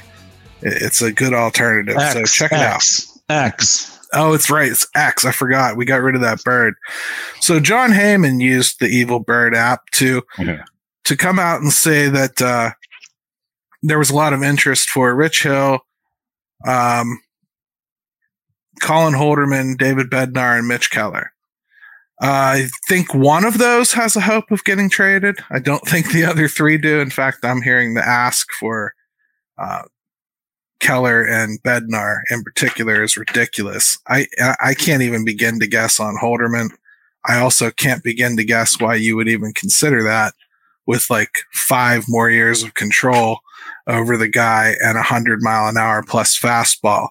it's 0.62 1.02
a 1.02 1.12
good 1.12 1.34
alternative. 1.34 1.96
X, 1.98 2.14
so 2.14 2.24
check 2.24 2.52
it 2.52 2.58
out. 2.58 2.82
X. 3.28 3.98
Oh, 4.14 4.32
it's 4.32 4.48
right. 4.48 4.70
It's 4.72 4.86
X. 4.94 5.24
I 5.26 5.32
forgot. 5.32 5.76
We 5.76 5.84
got 5.84 6.00
rid 6.00 6.14
of 6.14 6.22
that 6.22 6.42
bird. 6.44 6.74
So 7.40 7.60
Jon 7.60 7.90
Heyman 7.90 8.40
used 8.40 8.80
the 8.80 8.86
Evil 8.86 9.20
Bird 9.20 9.54
app 9.54 9.90
to 9.92 10.22
Yeah. 10.38 10.62
to 11.04 11.16
come 11.16 11.38
out 11.38 11.60
and 11.60 11.72
say 11.72 12.08
that 12.08 12.40
uh, 12.40 12.70
there 13.82 13.98
was 13.98 14.08
a 14.10 14.14
lot 14.16 14.32
of 14.32 14.42
interest 14.42 14.88
for 14.88 15.14
Rich 15.14 15.42
Hill, 15.42 15.80
um, 16.64 17.20
Colin 18.82 19.14
Holderman, 19.14 19.76
David 19.76 20.10
Bednar, 20.10 20.58
and 20.58 20.68
Mitch 20.68 20.90
Keller. 20.90 21.32
Uh, 22.22 22.26
I 22.26 22.68
think 22.88 23.12
one 23.12 23.44
of 23.44 23.58
those 23.58 23.92
has 23.92 24.16
a 24.16 24.22
hope 24.22 24.50
of 24.50 24.64
getting 24.64 24.88
traded. 24.88 25.38
I 25.50 25.58
don't 25.58 25.82
think 25.88 26.10
the 26.12 26.24
other 26.24 26.48
three 26.48 26.78
do. 26.78 27.00
In 27.00 27.10
fact, 27.10 27.44
I'm 27.44 27.62
hearing 27.62 27.94
the 27.94 28.06
ask 28.06 28.50
for 28.52 28.94
uh, 29.58 29.82
Keller 30.80 31.22
and 31.22 31.62
Bednar 31.62 32.20
in 32.30 32.42
particular 32.42 33.02
is 33.02 33.16
ridiculous. 33.16 33.98
I 34.08 34.26
I 34.60 34.74
can't 34.74 35.02
even 35.02 35.24
begin 35.24 35.58
to 35.60 35.66
guess 35.66 35.98
on 35.98 36.16
Holderman. 36.22 36.70
I 37.26 37.38
also 37.38 37.70
can't 37.70 38.04
begin 38.04 38.36
to 38.36 38.44
guess 38.44 38.78
why 38.78 38.94
you 38.94 39.16
would 39.16 39.28
even 39.28 39.52
consider 39.52 40.02
that 40.04 40.34
with 40.86 41.10
like 41.10 41.40
five 41.52 42.04
more 42.08 42.30
years 42.30 42.62
of 42.62 42.74
control 42.74 43.40
over 43.86 44.16
the 44.16 44.28
guy 44.28 44.74
and 44.80 44.98
a 44.98 45.02
hundred 45.02 45.42
mile 45.42 45.68
an 45.68 45.76
hour 45.76 46.02
plus 46.02 46.38
fastball. 46.38 47.08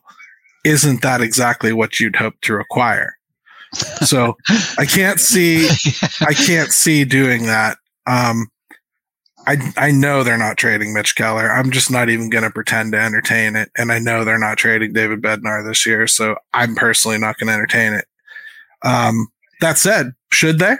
Isn't 0.64 1.02
that 1.02 1.22
exactly 1.22 1.74
what 1.74 2.00
you'd 2.00 2.16
hope 2.16 2.40
to 2.42 2.56
acquire? 2.56 3.18
So 4.04 4.38
I 4.78 4.86
can't 4.86 5.20
see 5.20 5.68
I 6.22 6.34
can't 6.34 6.72
see 6.72 7.04
doing 7.06 7.46
that. 7.46 7.78
Um, 8.08 8.48
I 9.48 9.58
I 9.78 9.92
know 9.92 10.24
they're 10.24 10.38
not 10.38 10.58
trading 10.58 10.94
Mitch 10.94 11.16
Keller. 11.16 11.52
I'm 11.52 11.72
just 11.72 11.92
not 11.92 12.10
even 12.10 12.30
going 12.30 12.44
to 12.44 12.50
pretend 12.50 12.94
to 12.94 13.00
entertain 13.00 13.56
it, 13.56 13.70
and 13.78 13.92
I 13.92 14.00
know 14.00 14.24
they're 14.24 14.40
not 14.40 14.58
trading 14.58 14.94
David 14.94 15.22
Bednar 15.22 15.66
this 15.66 15.86
year. 15.86 16.08
So 16.08 16.36
I'm 16.54 16.76
personally 16.76 17.18
not 17.18 17.38
going 17.38 17.48
to 17.48 17.54
entertain 17.54 17.94
it. 17.94 18.06
Um, 18.82 19.28
that 19.62 19.78
said, 19.78 20.14
should 20.32 20.60
they? 20.60 20.76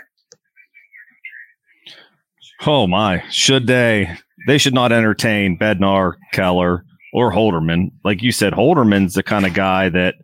Oh 2.66 2.86
my, 2.86 3.22
should 3.30 3.66
they? 3.66 4.16
They 4.46 4.58
should 4.58 4.74
not 4.74 4.92
entertain 4.92 5.58
Bednar, 5.58 6.14
Keller, 6.32 6.84
or 7.12 7.32
Holderman. 7.32 7.90
Like 8.04 8.22
you 8.22 8.32
said, 8.32 8.52
Holderman's 8.52 9.14
the 9.14 9.22
kind 9.22 9.46
of 9.46 9.54
guy 9.54 9.88
that 9.88 10.14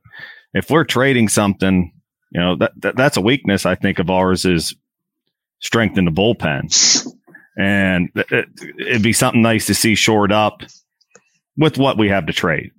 if 0.54 0.70
we're 0.70 0.84
trading 0.84 1.28
something, 1.28 1.92
you 2.30 2.40
know, 2.40 2.56
that, 2.56 2.72
that 2.82 2.96
that's 2.96 3.16
a 3.16 3.20
weakness 3.20 3.66
I 3.66 3.74
think 3.74 3.98
of 3.98 4.10
ours 4.10 4.44
is 4.44 4.74
strength 5.60 5.98
in 5.98 6.04
the 6.04 6.10
bullpen. 6.10 7.06
And 7.58 8.08
it, 8.14 8.48
it'd 8.78 9.02
be 9.02 9.12
something 9.12 9.42
nice 9.42 9.66
to 9.66 9.74
see 9.74 9.94
shored 9.94 10.32
up 10.32 10.62
with 11.56 11.76
what 11.78 11.98
we 11.98 12.08
have 12.08 12.26
to 12.26 12.32
trade. 12.32 12.70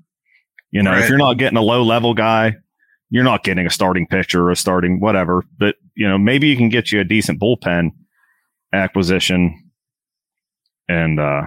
You 0.71 0.81
know, 0.81 0.91
Right. 0.91 1.03
if 1.03 1.09
you're 1.09 1.17
not 1.19 1.37
getting 1.37 1.57
a 1.57 1.61
low 1.61 1.83
level 1.83 2.13
guy, 2.15 2.55
you're 3.11 3.23
not 3.23 3.43
getting 3.43 3.67
a 3.67 3.69
starting 3.69 4.07
pitcher 4.07 4.41
or 4.41 4.51
a 4.51 4.55
starting 4.55 4.99
whatever. 4.99 5.43
But 5.59 5.75
you 5.95 6.07
know, 6.07 6.17
maybe 6.17 6.47
you 6.47 6.57
can 6.57 6.69
get 6.69 6.91
you 6.91 6.99
a 6.99 7.03
decent 7.03 7.39
bullpen 7.39 7.89
acquisition. 8.73 9.62
And 10.87 11.19
uh 11.19 11.43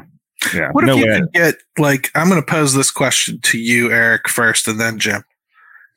yeah, 0.54 0.70
What 0.72 0.88
if 0.88 0.96
you 0.96 1.06
could 1.06 1.32
get 1.32 1.54
like 1.78 2.10
I'm 2.14 2.28
going 2.28 2.40
to 2.40 2.46
pose 2.46 2.74
this 2.74 2.90
question 2.90 3.40
to 3.42 3.58
you, 3.58 3.90
Eric, 3.90 4.28
first, 4.28 4.68
and 4.68 4.80
then 4.80 4.98
Jim. 4.98 5.24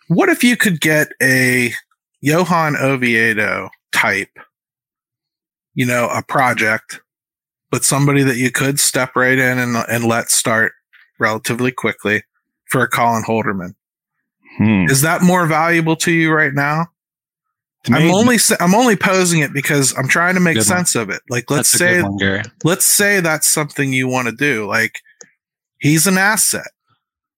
What 0.08 0.30
if 0.30 0.44
you 0.44 0.58
could 0.58 0.82
get 0.82 1.10
a 1.22 1.74
Johan 2.22 2.76
Oviedo 2.76 3.70
type, 3.92 4.40
you 5.76 5.86
know, 5.86 6.10
a 6.10 6.24
project, 6.24 7.02
but 7.70 7.84
somebody 7.84 8.24
that 8.24 8.38
you 8.38 8.52
could 8.52 8.80
step 8.80 9.16
right 9.16 9.38
in 9.38 9.60
and 9.60 9.76
and 9.76 10.04
let 10.06 10.32
start 10.32 10.74
relatively 11.20 11.72
quickly 11.72 12.24
for 12.70 12.82
a 12.82 12.88
Colin 12.88 13.24
Holderman? 13.24 13.76
Hmm. 14.58 14.86
Is 14.90 15.02
that 15.02 15.22
more 15.22 15.46
valuable 15.46 15.96
to 15.98 16.12
you 16.12 16.32
right 16.32 16.54
now? 16.54 16.88
I'm 17.88 18.12
only 18.12 18.38
I'm 18.60 18.76
only 18.76 18.96
posing 18.96 19.40
it 19.40 19.54
because 19.54 19.98
I'm 19.98 20.08
trying 20.08 20.36
to 20.36 20.42
make 20.42 20.56
Good 20.56 20.68
one. 20.68 20.78
sense 20.78 20.96
of 20.96 21.10
it. 21.10 21.22
Like, 21.30 21.50
let's 21.50 21.72
That's 21.72 21.80
say 21.80 22.02
one, 22.02 22.44
let's 22.64 22.86
say 22.86 23.22
that's 23.22 23.48
something 23.48 23.94
you 23.94 24.08
want 24.08 24.28
to 24.28 24.36
do. 24.36 24.68
Like 24.68 25.00
he's 25.80 26.06
an 26.06 26.18
asset 26.18 26.72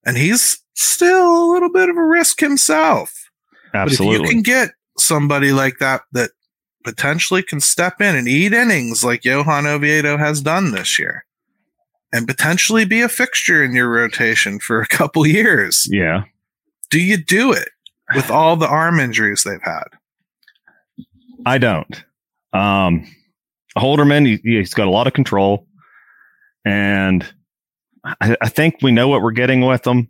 and 0.05 0.17
he's 0.17 0.60
still 0.74 1.45
a 1.45 1.51
little 1.51 1.71
bit 1.71 1.89
of 1.89 1.95
a 1.95 2.03
risk 2.03 2.39
himself. 2.39 3.29
Absolutely. 3.74 4.17
But 4.17 4.24
if 4.24 4.29
you 4.29 4.33
can 4.33 4.41
get 4.41 4.71
somebody 4.98 5.51
like 5.51 5.77
that 5.79 6.01
that 6.12 6.31
potentially 6.83 7.43
can 7.43 7.60
step 7.60 8.01
in 8.01 8.15
and 8.15 8.27
eat 8.27 8.53
innings 8.53 9.03
like 9.03 9.24
Johan 9.24 9.67
Oviedo 9.67 10.17
has 10.17 10.41
done 10.41 10.71
this 10.71 10.98
year 10.98 11.25
and 12.12 12.27
potentially 12.27 12.86
be 12.86 13.01
a 13.01 13.10
fixture 13.10 13.63
in 13.63 13.74
your 13.74 13.89
rotation 13.89 14.60
for 14.60 14.81
a 14.81 14.88
couple 14.88 15.25
years, 15.25 15.88
yeah. 15.89 16.24
do 16.89 17.00
you 17.00 17.17
do 17.17 17.53
it 17.53 17.69
with 18.15 18.29
all 18.29 18.57
the 18.57 18.67
arm 18.67 19.00
injuries 19.00 19.43
they've 19.43 19.62
had? 19.63 19.86
I 21.45 21.57
don't. 21.57 22.03
Um, 22.53 23.07
Holderman, 23.77 24.25
he, 24.25 24.39
he's 24.43 24.74
got 24.74 24.88
a 24.88 24.91
lot 24.91 25.07
of 25.07 25.13
control, 25.13 25.67
and 26.65 27.25
I, 28.03 28.36
I 28.41 28.50
think 28.50 28.77
we 28.81 28.91
know 28.91 29.07
what 29.07 29.21
we're 29.21 29.31
getting 29.31 29.65
with 29.65 29.86
him. 29.86 30.10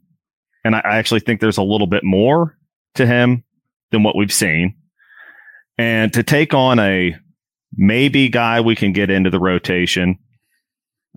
And 0.63 0.75
I, 0.75 0.79
I 0.79 0.97
actually 0.97 1.21
think 1.21 1.41
there's 1.41 1.57
a 1.57 1.63
little 1.63 1.87
bit 1.87 2.03
more 2.03 2.57
to 2.95 3.05
him 3.05 3.43
than 3.91 4.03
what 4.03 4.15
we've 4.15 4.33
seen. 4.33 4.75
And 5.77 6.13
to 6.13 6.23
take 6.23 6.53
on 6.53 6.79
a 6.79 7.15
maybe 7.75 8.29
guy 8.29 8.61
we 8.61 8.75
can 8.75 8.93
get 8.93 9.09
into 9.09 9.29
the 9.29 9.39
rotation, 9.39 10.19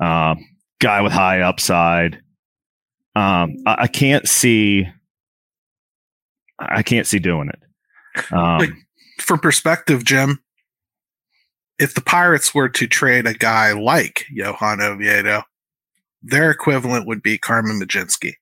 um, 0.00 0.44
guy 0.80 1.00
with 1.02 1.12
high 1.12 1.40
upside, 1.40 2.16
um, 3.16 3.56
I, 3.66 3.76
I 3.82 3.86
can't 3.86 4.28
see. 4.28 4.88
I 6.58 6.82
can't 6.82 7.06
see 7.06 7.18
doing 7.18 7.48
it. 7.48 8.32
Um, 8.32 8.83
for 9.18 9.36
perspective, 9.36 10.04
Jim, 10.04 10.42
if 11.78 11.94
the 11.94 12.00
Pirates 12.00 12.54
were 12.54 12.68
to 12.68 12.86
trade 12.86 13.26
a 13.26 13.34
guy 13.34 13.72
like 13.72 14.26
Johan 14.30 14.80
Oviedo, 14.80 15.42
their 16.22 16.50
equivalent 16.50 17.06
would 17.06 17.22
be 17.22 17.38
Carmen 17.38 17.80
Mlodzinski. 17.80 18.34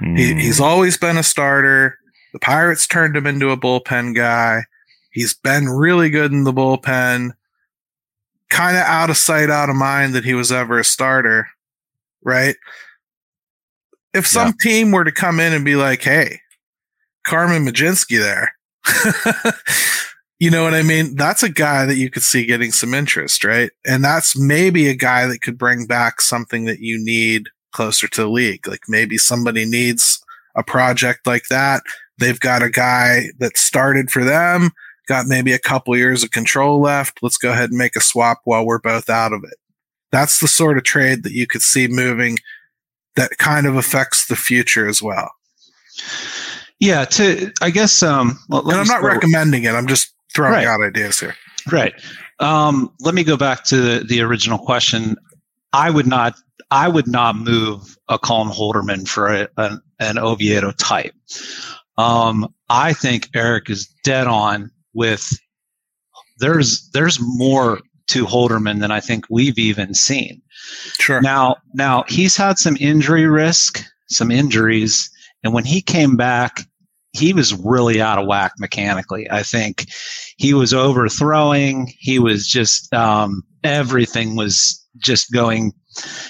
He, 0.00 0.32
hmm. 0.32 0.38
he's 0.38 0.60
always 0.60 0.96
been 0.96 1.16
a 1.16 1.22
starter. 1.22 1.98
The 2.32 2.38
Pirates 2.38 2.86
turned 2.86 3.16
him 3.16 3.26
into 3.26 3.50
a 3.50 3.56
bullpen 3.56 4.14
guy. 4.14 4.64
He's 5.10 5.34
been 5.34 5.66
really 5.66 6.10
good 6.10 6.32
in 6.32 6.44
the 6.44 6.52
bullpen. 6.52 7.32
Kind 8.50 8.76
of 8.76 8.82
out 8.82 9.10
of 9.10 9.16
sight, 9.16 9.50
out 9.50 9.70
of 9.70 9.76
mind 9.76 10.14
that 10.14 10.24
he 10.24 10.34
was 10.34 10.50
ever 10.52 10.78
a 10.78 10.84
starter, 10.84 11.48
right? 12.22 12.56
If 14.14 14.26
some 14.26 14.52
team 14.60 14.90
were 14.90 15.04
to 15.04 15.12
come 15.12 15.40
in 15.40 15.54
and 15.54 15.64
be 15.64 15.76
like, 15.76 16.02
hey, 16.02 16.40
Carmen 17.24 17.64
Mlodzinski 17.64 18.18
there, 18.18 18.54
you 20.38 20.50
know 20.50 20.64
what 20.64 20.74
I 20.74 20.82
mean? 20.82 21.14
That's 21.16 21.42
a 21.42 21.48
guy 21.48 21.86
that 21.86 21.96
you 21.96 22.10
could 22.10 22.22
see 22.22 22.46
getting 22.46 22.72
some 22.72 22.94
interest, 22.94 23.44
right? 23.44 23.70
And 23.86 24.04
that's 24.04 24.38
maybe 24.38 24.88
a 24.88 24.94
guy 24.94 25.26
that 25.26 25.42
could 25.42 25.58
bring 25.58 25.86
back 25.86 26.20
something 26.20 26.64
that 26.64 26.80
you 26.80 27.02
need 27.02 27.48
closer 27.72 28.08
to 28.08 28.22
the 28.22 28.28
league. 28.28 28.66
Like 28.66 28.82
maybe 28.88 29.18
somebody 29.18 29.64
needs 29.64 30.22
a 30.54 30.62
project 30.62 31.26
like 31.26 31.44
that. 31.48 31.82
They've 32.18 32.38
got 32.38 32.62
a 32.62 32.70
guy 32.70 33.26
that 33.38 33.56
started 33.56 34.10
for 34.10 34.22
them, 34.22 34.70
got 35.08 35.26
maybe 35.26 35.52
a 35.52 35.58
couple 35.58 35.96
years 35.96 36.22
of 36.22 36.30
control 36.30 36.80
left. 36.80 37.18
Let's 37.22 37.38
go 37.38 37.52
ahead 37.52 37.70
and 37.70 37.78
make 37.78 37.96
a 37.96 38.00
swap 38.00 38.40
while 38.44 38.64
we're 38.64 38.78
both 38.78 39.08
out 39.08 39.32
of 39.32 39.44
it. 39.44 39.54
That's 40.12 40.40
the 40.40 40.48
sort 40.48 40.76
of 40.76 40.84
trade 40.84 41.22
that 41.22 41.32
you 41.32 41.46
could 41.46 41.62
see 41.62 41.88
moving 41.88 42.36
that 43.16 43.38
kind 43.38 43.66
of 43.66 43.76
affects 43.76 44.26
the 44.26 44.36
future 44.36 44.86
as 44.86 45.02
well. 45.02 45.32
Yeah, 46.82 47.04
to 47.04 47.52
I 47.62 47.70
guess 47.70 48.02
um 48.02 48.36
well, 48.48 48.68
And 48.68 48.80
I'm 48.80 48.88
not 48.88 49.02
recommending 49.04 49.62
it. 49.64 49.70
I'm 49.70 49.86
just 49.86 50.12
throwing 50.34 50.54
Right. 50.54 50.66
out 50.66 50.82
ideas 50.82 51.20
here. 51.20 51.36
Right. 51.70 51.94
Um, 52.40 52.92
let 52.98 53.14
me 53.14 53.22
go 53.22 53.36
back 53.36 53.62
to 53.66 53.76
the, 53.76 54.04
the 54.04 54.20
original 54.20 54.58
question. 54.58 55.16
I 55.72 55.90
would 55.90 56.08
not. 56.08 56.34
I 56.72 56.88
would 56.88 57.06
not 57.06 57.36
move 57.36 57.96
a 58.08 58.18
Colin 58.18 58.48
Holderman 58.48 59.06
for 59.06 59.28
a, 59.28 59.48
an, 59.58 59.80
an 60.00 60.18
Oviedo 60.18 60.72
type. 60.72 61.14
Um, 61.98 62.52
I 62.68 62.94
think 62.94 63.28
Eric 63.32 63.70
is 63.70 63.86
dead 64.02 64.26
on 64.26 64.70
with. 64.92 65.28
There's 66.38 66.90
there's 66.92 67.18
more 67.20 67.78
to 68.08 68.26
Holderman 68.26 68.80
than 68.80 68.90
I 68.90 68.98
think 68.98 69.26
we've 69.30 69.58
even 69.58 69.94
seen. 69.94 70.42
Sure. 70.98 71.20
Now, 71.20 71.56
now 71.74 72.04
he's 72.08 72.36
had 72.36 72.58
some 72.58 72.76
injury 72.80 73.26
risk, 73.26 73.84
some 74.08 74.32
injuries, 74.32 75.08
and 75.44 75.54
when 75.54 75.64
he 75.64 75.80
came 75.80 76.16
back, 76.16 76.62
he 77.12 77.32
was 77.32 77.54
really 77.54 78.00
out 78.00 78.18
of 78.18 78.26
whack 78.26 78.52
mechanically. 78.58 79.30
I 79.30 79.42
think 79.42 79.86
he 80.36 80.54
was 80.54 80.72
overthrowing. 80.72 81.92
He 81.98 82.18
was 82.18 82.46
just 82.46 82.92
um, 82.94 83.42
everything 83.64 84.36
was 84.36 84.86
just 84.98 85.32
going. 85.32 85.72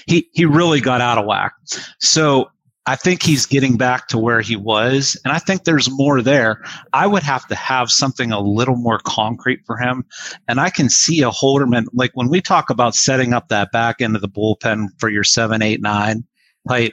He 0.07 0.27
he 0.33 0.45
really 0.45 0.81
got 0.81 1.01
out 1.01 1.17
of 1.17 1.25
whack. 1.25 1.53
So 1.99 2.49
I 2.85 2.97
think 2.97 3.23
he's 3.23 3.45
getting 3.45 3.77
back 3.77 4.07
to 4.09 4.17
where 4.17 4.41
he 4.41 4.57
was, 4.57 5.17
and 5.23 5.31
I 5.33 5.39
think 5.39 5.63
there's 5.63 5.89
more 5.89 6.21
there. 6.21 6.61
I 6.91 7.07
would 7.07 7.23
have 7.23 7.47
to 7.47 7.55
have 7.55 7.89
something 7.89 8.33
a 8.33 8.41
little 8.41 8.75
more 8.75 8.99
concrete 9.05 9.61
for 9.65 9.77
him, 9.77 10.03
and 10.49 10.59
I 10.59 10.69
can 10.69 10.89
see 10.89 11.21
a 11.21 11.29
Holderman 11.29 11.85
like 11.93 12.11
when 12.13 12.27
we 12.27 12.41
talk 12.41 12.69
about 12.69 12.95
setting 12.95 13.31
up 13.33 13.47
that 13.47 13.71
back 13.71 14.01
end 14.01 14.17
of 14.17 14.21
the 14.21 14.27
bullpen 14.27 14.87
for 14.97 15.07
your 15.07 15.23
seven, 15.23 15.61
eight, 15.61 15.81
nine 15.81 16.25
type, 16.67 16.91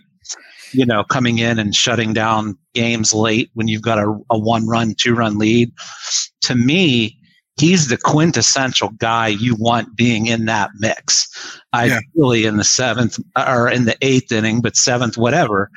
you 0.73 0.87
know, 0.87 1.05
coming 1.05 1.39
in 1.39 1.59
and 1.59 1.75
shutting 1.75 2.12
down 2.12 2.57
games 2.75 3.12
late 3.12 3.50
when 3.55 3.69
you've 3.69 3.83
got 3.83 3.99
a, 3.99 4.19
a 4.31 4.39
one 4.39 4.67
run, 4.67 4.95
two 4.95 5.15
run 5.15 5.39
lead. 5.39 5.73
To 6.43 6.55
me, 6.55 7.19
he's 7.59 7.89
the 7.89 7.97
quintessential 7.97 8.91
guy 8.99 9.29
you 9.29 9.55
want 9.57 9.97
being 9.97 10.27
in 10.27 10.47
that 10.47 10.71
mix. 10.79 11.61
I 11.73 12.00
really 12.15 12.47
in 12.47 12.57
the 12.57 12.65
seventh 12.65 13.19
or 13.37 13.69
in 13.69 13.85
the 13.85 13.97
eighth 14.00 14.33
inning, 14.33 14.61
but 14.61 14.77
seventh, 14.77 15.19
whatever. 15.19 15.71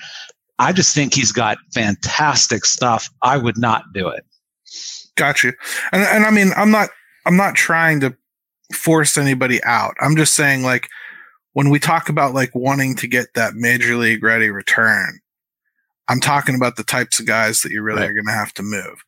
I 0.60 0.72
just 0.72 0.96
think 0.96 1.14
he's 1.14 1.32
got 1.32 1.58
fantastic 1.74 2.66
stuff. 2.66 3.10
I 3.22 3.38
would 3.38 3.58
not 3.58 3.84
do 3.94 4.08
it. 4.08 4.26
Got 5.16 5.44
you. 5.44 5.54
And 5.92 6.04
and 6.04 6.26
I 6.26 6.32
mean, 6.32 6.52
I'm 6.56 6.72
not 6.72 6.90
I'm 7.26 7.38
not 7.38 7.56
trying 7.56 8.00
to 8.02 8.16
force 8.74 9.18
anybody 9.18 9.64
out. 9.64 9.96
I'm 10.00 10.16
just 10.16 10.34
saying 10.34 10.64
like 10.64 10.90
when 11.54 11.70
we 11.70 11.80
talk 11.80 12.10
about 12.10 12.34
like 12.34 12.54
wanting 12.54 12.96
to 12.98 13.08
get 13.08 13.34
that 13.36 13.56
major 13.56 13.96
league 13.96 14.24
ready 14.24 14.50
return, 14.50 15.20
I'm 16.10 16.20
talking 16.20 16.56
about 16.56 16.76
the 16.76 16.84
types 16.84 17.20
of 17.20 17.26
guys 17.26 17.62
that 17.62 17.72
you 17.72 17.82
really 17.82 18.02
right. 18.02 18.10
are 18.10 18.14
going 18.14 18.26
to 18.26 18.32
have 18.32 18.54
to 18.56 18.64
move. 18.64 19.04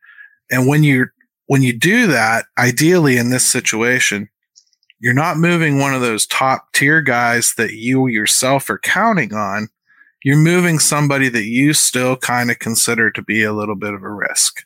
And 0.49 0.67
when 0.67 0.83
you're 0.83 1.11
when 1.47 1.61
you 1.61 1.77
do 1.77 2.07
that, 2.07 2.45
ideally 2.57 3.17
in 3.17 3.29
this 3.29 3.45
situation, 3.45 4.29
you're 4.99 5.13
not 5.13 5.37
moving 5.37 5.77
one 5.77 5.93
of 5.93 6.01
those 6.01 6.25
top 6.25 6.71
tier 6.73 7.01
guys 7.01 7.53
that 7.57 7.73
you 7.73 8.07
yourself 8.07 8.69
are 8.69 8.79
counting 8.79 9.33
on. 9.33 9.67
You're 10.23 10.37
moving 10.37 10.79
somebody 10.79 11.29
that 11.29 11.45
you 11.45 11.73
still 11.73 12.17
kind 12.17 12.49
of 12.49 12.57
consider 12.57 13.11
to 13.11 13.21
be 13.21 13.43
a 13.43 13.53
little 13.53 13.75
bit 13.75 13.93
of 13.93 14.01
a 14.01 14.09
risk, 14.09 14.63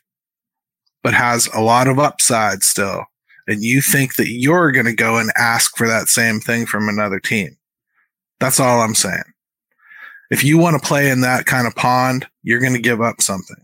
but 1.02 1.12
has 1.12 1.48
a 1.52 1.60
lot 1.60 1.86
of 1.86 1.98
upside 1.98 2.62
still. 2.62 3.04
And 3.46 3.62
you 3.62 3.82
think 3.82 4.16
that 4.16 4.30
you're 4.30 4.72
going 4.72 4.86
to 4.86 4.94
go 4.94 5.18
and 5.18 5.30
ask 5.36 5.76
for 5.76 5.86
that 5.86 6.08
same 6.08 6.40
thing 6.40 6.64
from 6.64 6.88
another 6.88 7.20
team. 7.20 7.58
That's 8.40 8.58
all 8.58 8.80
I'm 8.80 8.94
saying. 8.94 9.22
If 10.30 10.44
you 10.44 10.58
want 10.58 10.80
to 10.80 10.86
play 10.86 11.10
in 11.10 11.22
that 11.22 11.46
kind 11.46 11.66
of 11.66 11.74
pond, 11.74 12.26
you're 12.42 12.60
going 12.60 12.72
to 12.72 12.80
give 12.80 13.00
up 13.00 13.20
something. 13.20 13.56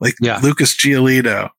Like 0.00 0.14
yeah. 0.20 0.40
Lucas 0.42 0.74
Giolito, 0.76 1.50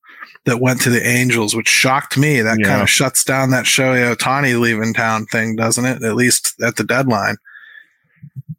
that 0.44 0.60
went 0.60 0.80
to 0.82 0.90
the 0.90 1.04
Angels, 1.04 1.54
which 1.54 1.68
shocked 1.68 2.16
me. 2.16 2.40
That 2.40 2.58
yeah. 2.60 2.66
kind 2.66 2.82
of 2.82 2.88
shuts 2.88 3.24
down 3.24 3.50
that 3.50 3.64
Shohei 3.64 4.14
Ohtani 4.14 4.58
leaving 4.58 4.94
town 4.94 5.26
thing, 5.26 5.56
doesn't 5.56 5.84
it? 5.84 6.02
At 6.02 6.14
least 6.14 6.54
at 6.62 6.76
the 6.76 6.84
deadline. 6.84 7.36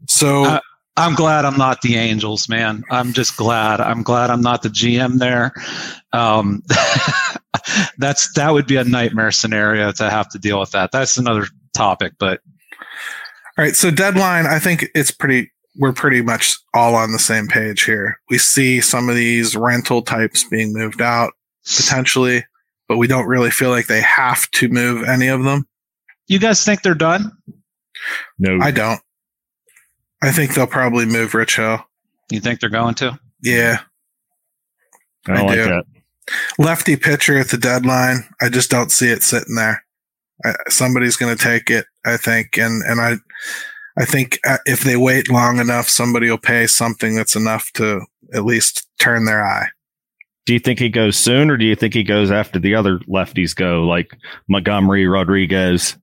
So 0.07 0.43
uh, 0.43 0.59
I'm 0.97 1.15
glad 1.15 1.45
I'm 1.45 1.57
not 1.57 1.81
the 1.81 1.95
Angels, 1.95 2.49
man. 2.49 2.83
I'm 2.89 3.13
just 3.13 3.37
glad. 3.37 3.79
I'm 3.81 4.03
glad 4.03 4.29
I'm 4.29 4.41
not 4.41 4.63
the 4.63 4.69
GM 4.69 5.19
there. 5.19 5.53
Um, 6.11 6.61
that's 7.97 8.33
that 8.33 8.51
would 8.51 8.67
be 8.67 8.77
a 8.77 8.83
nightmare 8.83 9.31
scenario 9.31 9.91
to 9.93 10.09
have 10.09 10.29
to 10.29 10.39
deal 10.39 10.59
with 10.59 10.71
that. 10.71 10.91
That's 10.91 11.17
another 11.17 11.45
topic, 11.73 12.13
but 12.17 12.41
all 13.57 13.65
right. 13.65 13.75
So 13.75 13.91
deadline, 13.91 14.45
I 14.45 14.59
think 14.59 14.87
it's 14.93 15.11
pretty. 15.11 15.51
We're 15.79 15.93
pretty 15.93 16.21
much 16.21 16.57
all 16.73 16.95
on 16.95 17.11
the 17.11 17.19
same 17.19 17.47
page 17.47 17.83
here. 17.83 18.19
We 18.31 18.39
see 18.39 18.81
some 18.81 19.09
of 19.09 19.15
these 19.15 19.55
rental 19.55 20.01
types 20.01 20.43
being 20.43 20.73
moved 20.73 21.01
out 21.01 21.33
potentially, 21.65 22.43
but 22.87 22.97
we 22.97 23.07
don't 23.07 23.27
really 23.27 23.51
feel 23.51 23.69
like 23.69 23.85
they 23.85 24.01
have 24.01 24.49
to 24.51 24.69
move 24.69 25.07
any 25.07 25.27
of 25.27 25.43
them. 25.43 25.67
You 26.27 26.39
guys 26.39 26.63
think 26.63 26.81
they're 26.81 26.95
done? 26.95 27.31
No, 28.39 28.57
I 28.59 28.71
don't. 28.71 28.99
I 30.23 30.31
think 30.31 30.55
they'll 30.55 30.65
probably 30.65 31.05
move 31.05 31.35
Rich 31.35 31.57
Hill. 31.57 31.79
You 32.31 32.39
think 32.39 32.59
they're 32.59 32.69
going 32.69 32.95
to? 32.95 33.19
Yeah, 33.43 33.81
I, 35.27 35.33
I 35.33 35.41
like 35.43 35.55
do. 35.55 35.63
that. 35.65 35.85
Lefty 36.57 36.95
pitcher 36.95 37.37
at 37.37 37.49
the 37.49 37.57
deadline. 37.57 38.27
I 38.41 38.49
just 38.49 38.69
don't 38.69 38.91
see 38.91 39.09
it 39.09 39.23
sitting 39.23 39.55
there. 39.55 39.83
I, 40.45 40.53
somebody's 40.69 41.15
going 41.15 41.35
to 41.35 41.43
take 41.43 41.69
it, 41.69 41.85
I 42.05 42.17
think, 42.17 42.57
and 42.57 42.83
and 42.83 43.01
I, 43.01 43.15
I 43.97 44.05
think 44.05 44.39
uh, 44.45 44.57
if 44.65 44.81
they 44.81 44.97
wait 44.97 45.29
long 45.29 45.59
enough, 45.59 45.89
somebody 45.89 46.29
will 46.29 46.37
pay 46.37 46.67
something 46.67 47.15
that's 47.15 47.35
enough 47.35 47.71
to 47.73 48.01
at 48.33 48.45
least 48.45 48.87
turn 48.99 49.25
their 49.25 49.43
eye 49.43 49.69
do 50.47 50.53
you 50.53 50.59
think 50.59 50.79
he 50.79 50.89
goes 50.89 51.17
soon 51.17 51.51
or 51.51 51.57
do 51.57 51.65
you 51.65 51.75
think 51.75 51.93
he 51.93 52.03
goes 52.03 52.31
after 52.31 52.57
the 52.57 52.73
other 52.73 52.99
lefties 52.99 53.53
go 53.53 53.83
like 53.83 54.17
Montgomery, 54.47 55.05
Rodriguez? 55.05 55.97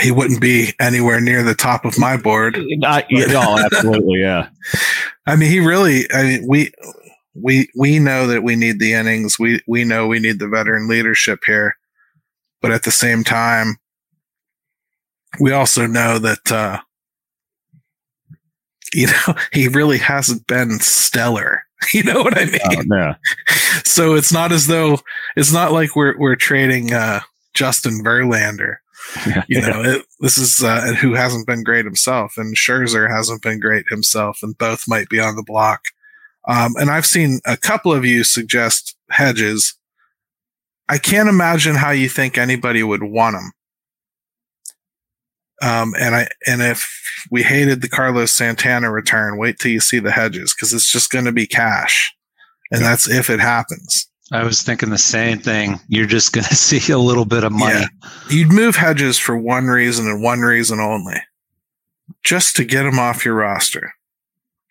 He 0.00 0.10
wouldn't 0.10 0.40
be 0.40 0.72
anywhere 0.80 1.20
near 1.20 1.42
the 1.42 1.54
top 1.54 1.84
of 1.84 1.98
my 1.98 2.16
board. 2.16 2.58
Not, 2.78 3.04
no, 3.10 3.58
absolutely, 3.58 4.20
yeah. 4.20 4.48
I 5.26 5.36
mean, 5.36 5.50
he 5.50 5.60
really. 5.60 6.10
I 6.12 6.22
mean, 6.22 6.48
we 6.48 6.72
we 7.34 7.68
we 7.76 7.98
know 7.98 8.26
that 8.26 8.42
we 8.42 8.56
need 8.56 8.78
the 8.78 8.94
innings. 8.94 9.38
We 9.38 9.60
we 9.68 9.84
know 9.84 10.06
we 10.06 10.18
need 10.18 10.38
the 10.38 10.48
veteran 10.48 10.88
leadership 10.88 11.40
here, 11.46 11.76
but 12.64 12.72
at 12.72 12.84
the 12.84 12.90
same 12.90 13.22
time, 13.24 13.76
we 15.38 15.52
also 15.52 15.86
know 15.86 16.18
that 16.18 16.50
uh, 16.50 16.80
you 18.94 19.08
know 19.08 19.34
he 19.52 19.68
really 19.68 19.98
hasn't 19.98 20.46
been 20.46 20.78
stellar 20.80 21.64
You 21.94 22.02
know 22.02 22.22
what 22.22 22.36
I 22.36 22.44
mean? 22.46 22.88
Yeah. 22.90 23.14
So 23.84 24.14
it's 24.14 24.32
not 24.32 24.52
as 24.52 24.66
though 24.68 24.98
it's 25.36 25.52
not 25.52 25.72
like 25.72 25.94
we're 25.96 26.16
we're 26.18 26.36
trading 26.36 26.92
uh, 26.92 27.20
Justin 27.54 28.02
Verlander. 28.04 28.76
Yeah, 29.26 29.44
you 29.48 29.60
know, 29.60 29.82
it, 29.82 30.04
this 30.20 30.38
is 30.38 30.62
uh, 30.62 30.94
who 30.94 31.14
hasn't 31.14 31.46
been 31.46 31.64
great 31.64 31.84
himself, 31.84 32.34
and 32.36 32.56
Scherzer 32.56 33.10
hasn't 33.10 33.42
been 33.42 33.60
great 33.60 33.84
himself, 33.90 34.38
and 34.42 34.56
both 34.56 34.88
might 34.88 35.08
be 35.08 35.20
on 35.20 35.36
the 35.36 35.42
block. 35.42 35.82
Um, 36.46 36.74
and 36.76 36.90
I've 36.90 37.06
seen 37.06 37.40
a 37.44 37.56
couple 37.56 37.92
of 37.92 38.04
you 38.04 38.24
suggest 38.24 38.96
Hedges. 39.10 39.74
I 40.88 40.98
can't 40.98 41.28
imagine 41.28 41.76
how 41.76 41.90
you 41.90 42.08
think 42.08 42.36
anybody 42.36 42.82
would 42.82 43.02
want 43.02 43.36
him. 43.36 43.52
Um, 45.62 45.94
and 45.98 46.14
I 46.14 46.28
and 46.46 46.60
if 46.60 46.90
we 47.30 47.42
hated 47.42 47.80
the 47.80 47.88
Carlos 47.88 48.32
Santana 48.32 48.90
return, 48.90 49.38
wait 49.38 49.58
till 49.58 49.70
you 49.70 49.80
see 49.80 49.98
the 49.98 50.10
hedges 50.10 50.54
because 50.54 50.72
it's 50.72 50.90
just 50.90 51.10
going 51.10 51.24
to 51.24 51.32
be 51.32 51.46
cash, 51.46 52.12
and 52.70 52.82
that's 52.82 53.08
if 53.08 53.30
it 53.30 53.40
happens. 53.40 54.08
I 54.32 54.42
was 54.42 54.62
thinking 54.62 54.90
the 54.90 54.98
same 54.98 55.38
thing. 55.38 55.78
You're 55.88 56.06
just 56.06 56.32
going 56.32 56.44
to 56.48 56.56
see 56.56 56.92
a 56.92 56.98
little 56.98 57.24
bit 57.24 57.44
of 57.44 57.52
money. 57.52 57.80
Yeah. 57.80 58.10
You'd 58.28 58.52
move 58.52 58.76
hedges 58.76 59.18
for 59.18 59.38
one 59.38 59.66
reason 59.66 60.06
and 60.06 60.22
one 60.22 60.40
reason 60.40 60.80
only, 60.80 61.20
just 62.24 62.56
to 62.56 62.64
get 62.64 62.84
him 62.84 62.98
off 62.98 63.24
your 63.24 63.34
roster. 63.34 63.94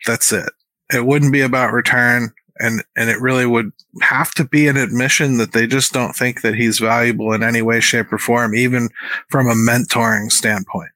That's 0.06 0.32
it. 0.32 0.49
It 0.93 1.06
wouldn't 1.06 1.34
be 1.34 1.41
about 1.41 1.71
return 1.71 2.34
and 2.63 2.84
and 2.95 3.10
it 3.10 3.19
really 3.19 3.45
would 3.45 3.71
have 4.02 4.34
to 4.36 4.45
be 4.45 4.67
an 4.67 4.78
admission 4.78 5.38
that 5.38 5.52
they 5.52 5.67
just 5.67 5.91
don't 5.91 6.15
think 6.15 6.41
that 6.41 6.56
he's 6.56 6.80
valuable 6.80 7.34
in 7.34 7.43
any 7.43 7.62
way 7.62 7.80
shape 7.80 8.12
or 8.12 8.17
form 8.17 8.56
even 8.56 8.89
from 9.30 9.47
a 9.47 9.54
mentoring 9.54 10.32
standpoint. 10.32 10.89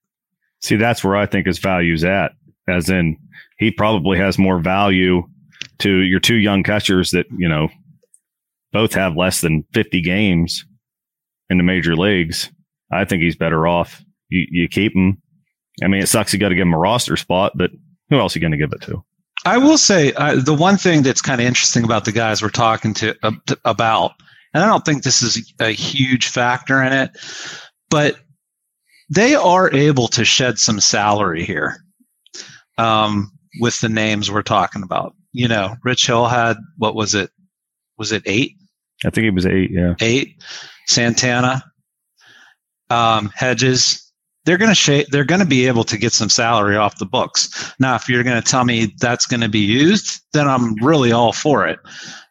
See 0.60 0.76
that's 0.76 1.04
where 1.04 1.16
i 1.16 1.26
think 1.26 1.46
his 1.46 1.60
value's 1.60 2.04
at 2.04 2.32
as 2.68 2.90
in 2.90 3.18
he 3.58 3.72
probably 3.72 4.18
has 4.18 4.40
more 4.40 4.60
value 4.60 5.24
to 5.80 5.98
your 6.00 6.20
two 6.20 6.36
young 6.36 6.64
catchers 6.64 7.12
that 7.12 7.26
you 7.38 7.48
know 7.48 7.70
both 8.72 8.94
have 8.94 9.16
less 9.16 9.42
than 9.42 9.66
50 9.74 10.02
games 10.02 10.66
in 11.50 11.58
the 11.58 11.64
major 11.64 11.96
leagues. 11.96 12.52
I 12.92 13.06
think 13.06 13.24
he's 13.24 13.36
better 13.36 13.66
off. 13.66 14.04
You, 14.30 14.46
you 14.50 14.68
keep 14.68 14.94
him. 14.94 15.22
I 15.84 15.88
mean 15.88 16.02
it 16.02 16.08
sucks 16.08 16.34
you 16.34 16.40
got 16.40 16.50
to 16.50 16.56
give 16.56 16.68
him 16.68 16.74
a 16.74 16.80
roster 16.80 17.18
spot 17.18 17.54
but 17.56 17.72
who 18.10 18.20
else 18.20 18.36
are 18.36 18.40
you 18.40 18.42
going 18.42 18.52
to 18.52 18.58
give 18.58 18.74
it 18.74 18.82
to 18.82 19.04
I 19.48 19.58
will 19.58 19.78
say 19.78 20.12
uh, 20.12 20.36
the 20.36 20.54
one 20.54 20.76
thing 20.76 21.04
that's 21.04 21.22
kind 21.22 21.40
of 21.40 21.48
interesting 21.48 21.86
about 21.86 22.04
the 22.04 22.12
guys 22.12 22.42
we're 22.42 22.50
talking 22.50 22.94
to 22.96 23.16
uh, 23.24 23.32
about, 23.64 24.12
and 24.54 24.62
I 24.62 24.68
don't 24.68 24.84
think 24.84 25.04
this 25.04 25.22
is 25.22 25.54
a 25.62 25.70
huge 25.70 26.28
factor 26.28 26.84
in 26.84 26.92
it, 26.92 27.12
but 27.90 28.18
they 29.10 29.36
are 29.36 29.74
able 29.74 30.10
to 30.10 30.26
shed 30.26 30.60
some 30.60 30.82
salary 30.82 31.46
here 31.46 31.78
um, 32.78 33.32
with 33.62 33.80
the 33.80 33.88
names 33.88 34.30
we're 34.30 34.42
talking 34.42 34.84
about. 34.84 35.16
You 35.32 35.48
know, 35.48 35.76
Rich 35.82 36.08
Hill 36.08 36.28
had 36.28 36.58
what 36.78 36.94
was 36.94 37.16
it? 37.16 37.30
Was 37.98 38.12
it 38.12 38.24
eight? 38.26 38.58
I 39.06 39.12
think 39.12 39.28
it 39.28 39.34
was 39.34 39.46
eight. 39.46 39.72
Yeah, 39.72 39.94
eight. 40.02 40.44
Santana, 40.88 41.64
um, 42.90 43.32
Hedges, 43.34 44.07
they're 44.48 44.58
going 44.58 44.72
to 44.72 44.76
sh- 44.76 45.06
they're 45.12 45.26
going 45.26 45.42
to 45.42 45.46
be 45.46 45.68
able 45.68 45.84
to 45.84 45.98
get 45.98 46.14
some 46.14 46.30
salary 46.30 46.78
off 46.78 47.00
the 47.00 47.06
books. 47.06 47.74
Now, 47.80 47.96
if 47.96 48.08
you're 48.08 48.24
going 48.24 48.42
to 48.42 48.50
tell 48.50 48.64
me 48.64 48.94
that's 48.98 49.26
going 49.26 49.42
to 49.42 49.50
be 49.50 49.60
used, 49.60 50.22
then 50.32 50.48
I'm 50.48 50.74
really 50.76 51.12
all 51.12 51.34
for 51.34 51.68
it. 51.68 51.80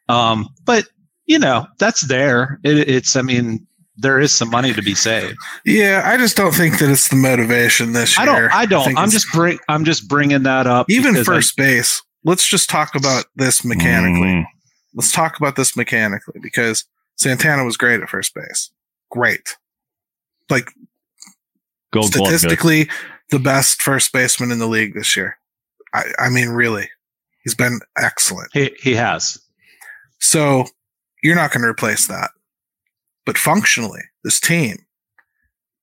Um, 0.09 0.49
but 0.65 0.87
you 1.27 1.39
know, 1.39 1.67
that's 1.79 2.09
there. 2.09 2.59
It, 2.65 2.89
it's, 2.89 3.17
I 3.17 3.23
mean, 3.23 3.67
there 3.99 4.19
is 4.19 4.33
some 4.33 4.49
money 4.49 4.73
to 4.73 4.81
be 4.81 4.95
saved. 4.95 5.37
Yeah, 5.67 6.03
I 6.07 6.17
just 6.17 6.39
don't 6.39 6.55
think 6.55 6.79
that 6.79 6.91
it's 6.91 7.09
the 7.09 7.17
motivation 7.17 7.93
this 7.93 8.17
year. 8.19 8.29
I 8.31 8.41
don't. 8.41 8.55
I 8.55 8.67
don't. 8.67 8.99
I 8.99 9.03
am 9.03 9.11
just 9.11 9.27
bring. 9.33 9.59
I'm 9.69 9.85
just 9.85 10.09
bringing 10.09 10.43
that 10.45 10.67
up. 10.67 10.87
Even 10.89 11.23
first 11.23 11.61
I, 11.61 11.65
base. 11.65 12.03
Let's 12.25 12.49
just 12.49 12.71
talk 12.71 12.95
about 12.95 13.27
this 13.37 13.63
mechanically. 13.63 14.29
Mm. 14.29 14.47
Let's 14.95 15.13
talk 15.13 15.37
about 15.39 15.57
this 15.57 15.77
mechanically 15.77 16.41
because 16.43 16.87
Santana 17.17 17.65
was 17.65 17.77
great 17.77 18.01
at 18.01 18.09
first 18.09 18.35
base. 18.35 18.71
Great. 19.11 19.57
Like 20.49 20.73
Gold 21.93 22.13
statistically 22.13 22.89
the 23.31 23.39
best 23.39 23.83
first 23.83 24.13
baseman 24.13 24.51
in 24.51 24.59
the 24.59 24.67
league 24.67 24.95
this 24.95 25.17
year. 25.17 25.39
I, 25.95 26.05
I 26.19 26.29
mean, 26.29 26.49
really, 26.49 26.89
He's 27.47 27.55
been 27.55 27.79
excellent. 27.97 28.51
He 28.53 28.75
he 28.83 28.97
has. 28.97 29.39
So 30.19 30.65
you're 31.23 31.37
not 31.37 31.53
going 31.53 31.63
to 31.63 31.69
replace 31.69 32.09
that. 32.09 32.33
But 33.25 33.39
functionally, 33.39 34.01
this 34.25 34.41
team, 34.41 34.79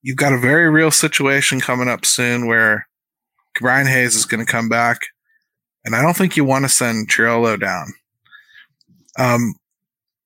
you've 0.02 0.18
got 0.18 0.34
a 0.34 0.38
very 0.38 0.70
real 0.70 0.92
situation 0.92 1.62
coming 1.62 1.88
up 1.88 2.04
soon 2.04 2.48
where 2.48 2.90
Brian 3.62 3.88
Hayes 3.88 4.14
is 4.14 4.26
going 4.26 4.46
to 4.46 4.52
come 4.52 4.68
back, 4.68 5.00
and 5.86 5.96
I 5.96 6.02
don't 6.02 6.18
think 6.18 6.36
you 6.36 6.44
want 6.44 6.66
to 6.66 6.70
send 6.70 7.10
Triolo 7.10 7.58
down. 7.58 7.94
Um, 9.18 9.56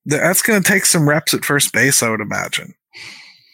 that's 0.08 0.42
going 0.42 0.64
to 0.64 0.68
take 0.68 0.86
some 0.86 1.08
reps 1.08 1.36
at 1.36 1.46
first 1.46 1.72
base, 1.72 2.02
I 2.02 2.10
would 2.10 2.22
imagine, 2.22 2.74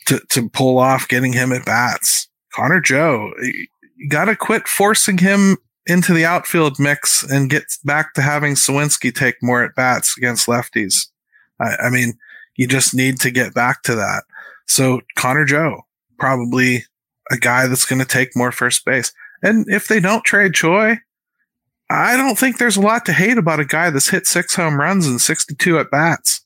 to 0.06 0.20
to 0.30 0.50
pull 0.50 0.80
off 0.80 1.08
getting 1.08 1.34
him 1.34 1.52
at 1.52 1.66
bats. 1.66 2.28
Connor 2.54 2.82
Joe, 2.82 3.32
you 3.42 4.10
got 4.10 4.26
to 4.26 4.36
quit 4.36 4.68
forcing 4.68 5.18
him 5.18 5.58
into 5.86 6.14
the 6.14 6.26
outfield 6.26 6.80
mix 6.80 7.24
and 7.24 7.50
get 7.50 7.64
back 7.84 8.14
to 8.14 8.22
having 8.22 8.54
Suwinski 8.54 9.14
take 9.14 9.36
more 9.42 9.64
at 9.64 9.76
bats 9.76 10.16
against 10.18 10.48
lefties. 10.48 11.08
I, 11.60 11.76
I 11.84 11.90
mean, 11.90 12.14
you 12.56 12.68
just 12.68 12.94
need 12.94 13.20
to 13.22 13.32
get 13.32 13.54
back 13.54 13.84
to 13.84 13.96
that. 13.96 14.24
So 14.68 15.02
Connor 15.16 15.46
Joe, 15.46 15.82
probably 16.20 16.86
a 17.32 17.38
guy 17.38 17.68
that's 17.68 17.86
going 17.86 18.00
to 18.00 18.08
take 18.08 18.36
more 18.36 18.52
first 18.52 18.86
base. 18.86 19.12
And 19.42 19.66
if 19.68 19.88
they 19.88 20.00
don't 20.00 20.24
trade 20.24 20.54
Choi, 20.54 20.98
I 21.90 22.16
don't 22.16 22.38
think 22.38 22.58
there's 22.58 22.78
a 22.78 22.82
lot 22.82 23.06
to 23.06 23.14
hate 23.14 23.38
about 23.38 23.60
a 23.60 23.66
guy 23.66 23.90
that's 23.90 24.10
hit 24.10 24.26
six 24.26 24.56
home 24.56 24.80
runs 24.80 25.06
and 25.06 25.20
62 25.20 25.80
at 25.80 25.92
bats. 25.92 26.43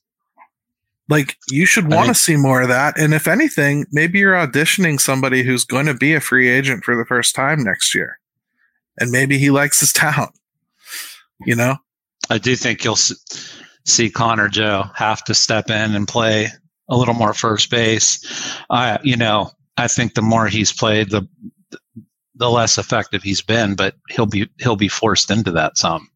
Like 1.08 1.36
you 1.50 1.64
should 1.64 1.90
want 1.90 2.08
to 2.08 2.14
see 2.14 2.36
more 2.36 2.62
of 2.62 2.68
that. 2.68 2.98
And 2.98 3.14
if 3.14 3.26
anything, 3.26 3.86
maybe 3.90 4.18
you're 4.18 4.34
auditioning 4.34 5.00
somebody 5.00 5.42
who's 5.42 5.64
going 5.64 5.86
to 5.86 5.94
be 5.94 6.14
a 6.14 6.20
free 6.20 6.48
agent 6.48 6.84
for 6.84 6.96
the 6.96 7.06
first 7.06 7.34
time 7.34 7.64
next 7.64 7.94
year. 7.94 8.18
And 9.00 9.10
maybe 9.10 9.38
he 9.38 9.50
likes 9.50 9.80
his 9.80 9.92
town, 9.94 10.28
you 11.44 11.56
know? 11.56 11.76
I 12.30 12.38
do 12.38 12.56
think 12.56 12.84
you'll 12.84 12.98
see 13.86 14.10
Connor 14.10 14.48
Joe 14.48 14.84
have 14.94 15.24
to 15.24 15.34
step 15.34 15.70
in 15.70 15.94
and 15.94 16.06
play 16.06 16.48
a 16.90 16.96
little 16.96 17.14
more 17.14 17.32
first 17.32 17.70
base. 17.70 18.56
I, 18.68 18.98
you 19.02 19.16
know, 19.16 19.50
I 19.76 19.88
think 19.88 20.14
the 20.14 20.22
more 20.22 20.46
he's 20.46 20.72
played, 20.72 21.10
the 21.10 21.26
the 22.34 22.50
less 22.50 22.78
effective 22.78 23.22
he's 23.22 23.42
been, 23.42 23.74
but 23.74 23.96
he'll 24.10 24.26
be 24.26 24.48
he'll 24.58 24.76
be 24.76 24.88
forced 24.88 25.30
into 25.30 25.50
that 25.52 25.76
some. 25.76 26.08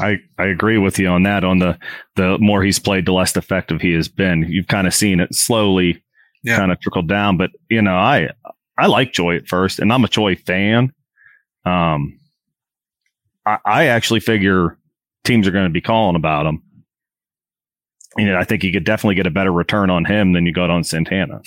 I, 0.00 0.18
I 0.38 0.46
agree 0.46 0.78
with 0.78 0.98
you 0.98 1.08
on 1.08 1.22
that. 1.24 1.44
On 1.44 1.58
the 1.58 1.78
the 2.16 2.38
more 2.38 2.62
he's 2.62 2.78
played, 2.78 3.06
the 3.06 3.12
less 3.12 3.36
effective 3.36 3.80
he 3.80 3.92
has 3.92 4.08
been. 4.08 4.46
You've 4.48 4.68
kind 4.68 4.86
of 4.86 4.94
seen 4.94 5.20
it 5.20 5.34
slowly 5.34 6.02
yeah. 6.42 6.56
kind 6.56 6.72
of 6.72 6.80
trickle 6.80 7.02
down. 7.02 7.36
But 7.36 7.50
you 7.68 7.82
know, 7.82 7.96
I 7.96 8.30
I 8.78 8.86
like 8.86 9.12
Choi 9.12 9.36
at 9.36 9.48
first, 9.48 9.78
and 9.78 9.92
I'm 9.92 10.04
a 10.04 10.08
Choi 10.08 10.36
fan. 10.36 10.92
Um, 11.64 12.18
I, 13.46 13.58
I 13.64 13.86
actually 13.86 14.20
figure 14.20 14.78
teams 15.24 15.46
are 15.46 15.52
going 15.52 15.66
to 15.66 15.70
be 15.70 15.82
calling 15.82 16.16
about 16.16 16.46
him 16.46 16.62
you 18.16 18.26
know, 18.26 18.36
I 18.36 18.44
think 18.44 18.64
you 18.64 18.72
could 18.72 18.84
definitely 18.84 19.14
get 19.14 19.26
a 19.26 19.30
better 19.30 19.52
return 19.52 19.88
on 19.88 20.04
him 20.04 20.32
than 20.32 20.44
you 20.44 20.52
got 20.52 20.70
on 20.70 20.82
Santana. 20.82 21.40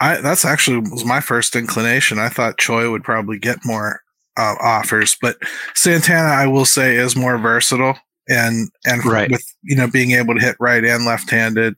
I 0.00 0.20
that's 0.20 0.44
actually 0.44 0.78
was 0.78 1.04
my 1.04 1.20
first 1.20 1.54
inclination. 1.54 2.18
I 2.18 2.28
thought 2.28 2.58
Choi 2.58 2.90
would 2.90 3.04
probably 3.04 3.38
get 3.38 3.58
more 3.64 4.02
uh, 4.38 4.54
offers, 4.60 5.16
but 5.20 5.36
Santana, 5.74 6.28
I 6.28 6.46
will 6.46 6.64
say, 6.64 6.96
is 6.96 7.16
more 7.16 7.36
versatile 7.38 7.98
and 8.28 8.70
and 8.84 9.04
right. 9.04 9.30
with 9.30 9.44
you 9.62 9.76
know 9.76 9.88
being 9.88 10.12
able 10.12 10.34
to 10.34 10.40
hit 10.40 10.56
right 10.60 10.84
and 10.84 11.04
left 11.04 11.30
handed. 11.30 11.74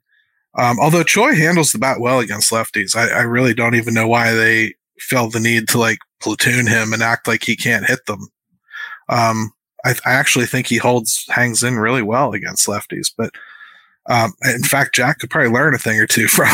Um, 0.59 0.79
although 0.81 1.05
Choi 1.05 1.35
handles 1.35 1.73
the 1.73 1.79
bat 1.79 2.01
well 2.01 2.19
against 2.19 2.51
lefties, 2.51 2.97
I, 2.97 3.21
I 3.21 3.23
really 3.23 3.55
don't 3.55 3.77
even 3.77 3.95
know 3.95 4.09
why 4.09 4.33
they 4.33 4.75
felt 4.99 5.33
the 5.33 5.41
need 5.41 5.69
to 5.69 5.79
like 5.79 5.99
platoon 6.21 6.67
him 6.67 6.93
and 6.93 7.03
act 7.03 7.29
like 7.29 7.45
he 7.45 7.57
can't 7.57 7.87
hit 7.87 8.05
them. 8.07 8.29
Um, 9.09 9.53
I, 9.85 9.95
I 10.05 10.13
actually 10.13 10.47
think 10.47 10.67
he 10.67 10.77
holds 10.77 11.25
hangs 11.29 11.63
in 11.63 11.79
really 11.79 12.03
well 12.03 12.33
against 12.33 12.67
lefties, 12.67 13.13
but 13.17 13.31
um, 14.09 14.33
in 14.43 14.63
fact, 14.65 14.95
Jack 14.95 15.21
could 15.21 15.31
probably 15.31 15.53
learn 15.53 15.75
a 15.75 15.79
thing 15.79 15.99
or 15.99 16.07
two 16.07 16.27
from. 16.29 16.49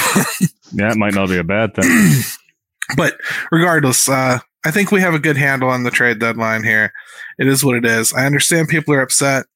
yeah, 0.73 0.91
it 0.91 0.99
might 0.99 1.15
not 1.15 1.29
be 1.29 1.39
a 1.39 1.45
bad 1.45 1.75
thing. 1.75 2.23
but 2.97 3.19
regardless, 3.51 4.09
uh, 4.09 4.39
I 4.65 4.71
think 4.71 4.91
we 4.91 5.01
have 5.01 5.15
a 5.15 5.21
good 5.21 5.37
handle 5.37 5.69
on 5.69 5.85
the 5.85 5.91
trade 5.91 6.19
deadline 6.19 6.65
here. 6.65 6.93
It 7.39 7.47
is 7.47 7.65
what 7.65 7.77
it 7.77 7.85
is. 7.85 8.13
I 8.13 8.27
understand 8.27 8.69
people 8.69 8.95
are 8.95 9.01
upset, 9.01 9.47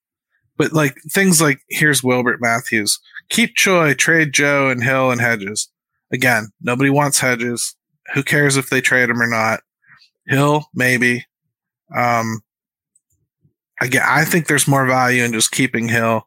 but 0.57 0.73
like 0.73 0.97
things 1.11 1.41
like 1.41 1.61
here's 1.69 2.05
Wilbert 2.05 2.41
Matthews, 2.41 3.01
keep 3.29 3.57
Choi, 3.57 3.95
trade 3.95 4.33
Joe 4.33 4.69
and 4.69 4.83
Hill 4.83 5.11
and 5.11 5.21
Hedges. 5.21 5.69
Again, 6.13 6.49
nobody 6.61 6.91
wants 6.91 7.19
Hedges. 7.19 7.75
Who 8.15 8.23
cares 8.23 8.57
if 8.57 8.71
they 8.71 8.81
trade 8.81 9.11
him 9.11 9.23
or 9.23 9.27
not? 9.27 9.61
Hill, 10.27 10.67
maybe. 10.75 11.27
Um, 11.97 12.41
again, 13.81 14.03
I 14.05 14.25
think 14.25 14.47
there's 14.47 14.69
more 14.69 14.87
value 14.87 15.25
in 15.25 15.33
just 15.33 15.51
keeping 15.51 15.89
Hill 15.89 16.27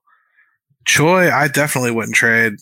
Choi, 0.86 1.32
I 1.32 1.48
definitely 1.48 1.92
wouldn't 1.92 2.16
trade, 2.16 2.54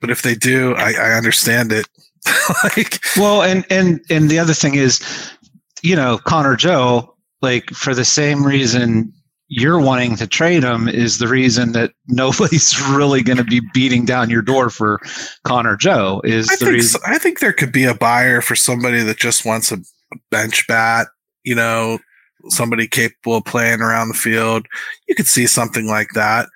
but 0.00 0.10
if 0.10 0.22
they 0.22 0.34
do, 0.34 0.74
I, 0.74 0.92
I 0.92 1.12
understand 1.12 1.72
it. 1.72 1.88
like, 2.64 3.04
well, 3.16 3.42
and 3.42 3.64
and 3.70 4.00
and 4.10 4.30
the 4.30 4.38
other 4.38 4.54
thing 4.54 4.74
is, 4.74 5.00
you 5.82 5.96
know, 5.96 6.18
Connor 6.18 6.56
Joe, 6.56 7.14
like 7.40 7.70
for 7.70 7.94
the 7.94 8.04
same 8.04 8.44
reason 8.44 9.12
you're 9.54 9.80
wanting 9.80 10.16
to 10.16 10.26
trade 10.26 10.62
him 10.62 10.88
is 10.88 11.18
the 11.18 11.28
reason 11.28 11.72
that 11.72 11.92
nobody's 12.08 12.80
really 12.90 13.22
going 13.22 13.36
to 13.36 13.44
be 13.44 13.60
beating 13.74 14.06
down 14.06 14.30
your 14.30 14.40
door 14.40 14.70
for 14.70 14.98
Connor 15.44 15.76
Joe. 15.76 16.22
Is 16.24 16.48
I 16.48 16.54
the 16.54 16.58
think 16.58 16.70
reason? 16.72 17.00
So. 17.00 17.06
I 17.06 17.18
think 17.18 17.40
there 17.40 17.52
could 17.52 17.70
be 17.70 17.84
a 17.84 17.94
buyer 17.94 18.40
for 18.40 18.56
somebody 18.56 19.02
that 19.02 19.18
just 19.18 19.44
wants 19.44 19.70
a 19.70 19.78
bench 20.30 20.66
bat. 20.68 21.08
You 21.44 21.54
know, 21.54 21.98
somebody 22.48 22.86
capable 22.86 23.36
of 23.36 23.44
playing 23.44 23.80
around 23.80 24.08
the 24.08 24.14
field. 24.14 24.66
You 25.06 25.14
could 25.14 25.26
see 25.26 25.46
something 25.46 25.86
like 25.86 26.12
that 26.14 26.48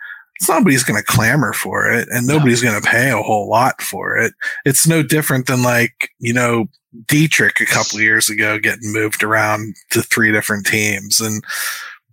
nobody's 0.49 0.85
going 0.85 1.01
to 1.01 1.07
clamor 1.07 1.53
for 1.53 1.91
it 1.91 2.09
and 2.11 2.27
nobody's 2.27 2.63
going 2.63 2.81
to 2.81 2.89
pay 2.89 3.11
a 3.11 3.23
whole 3.23 3.49
lot 3.49 3.81
for 3.81 4.17
it. 4.17 4.35
It's 4.65 4.87
no 4.87 5.03
different 5.03 5.47
than 5.47 5.63
like, 5.63 6.11
you 6.19 6.33
know, 6.33 6.67
Dietrich 7.07 7.61
a 7.61 7.67
couple 7.67 8.01
years 8.01 8.29
ago 8.29 8.59
getting 8.59 8.93
moved 8.93 9.23
around 9.23 9.75
to 9.91 10.03
three 10.03 10.33
different 10.33 10.67
teams. 10.67 11.21
And, 11.21 11.45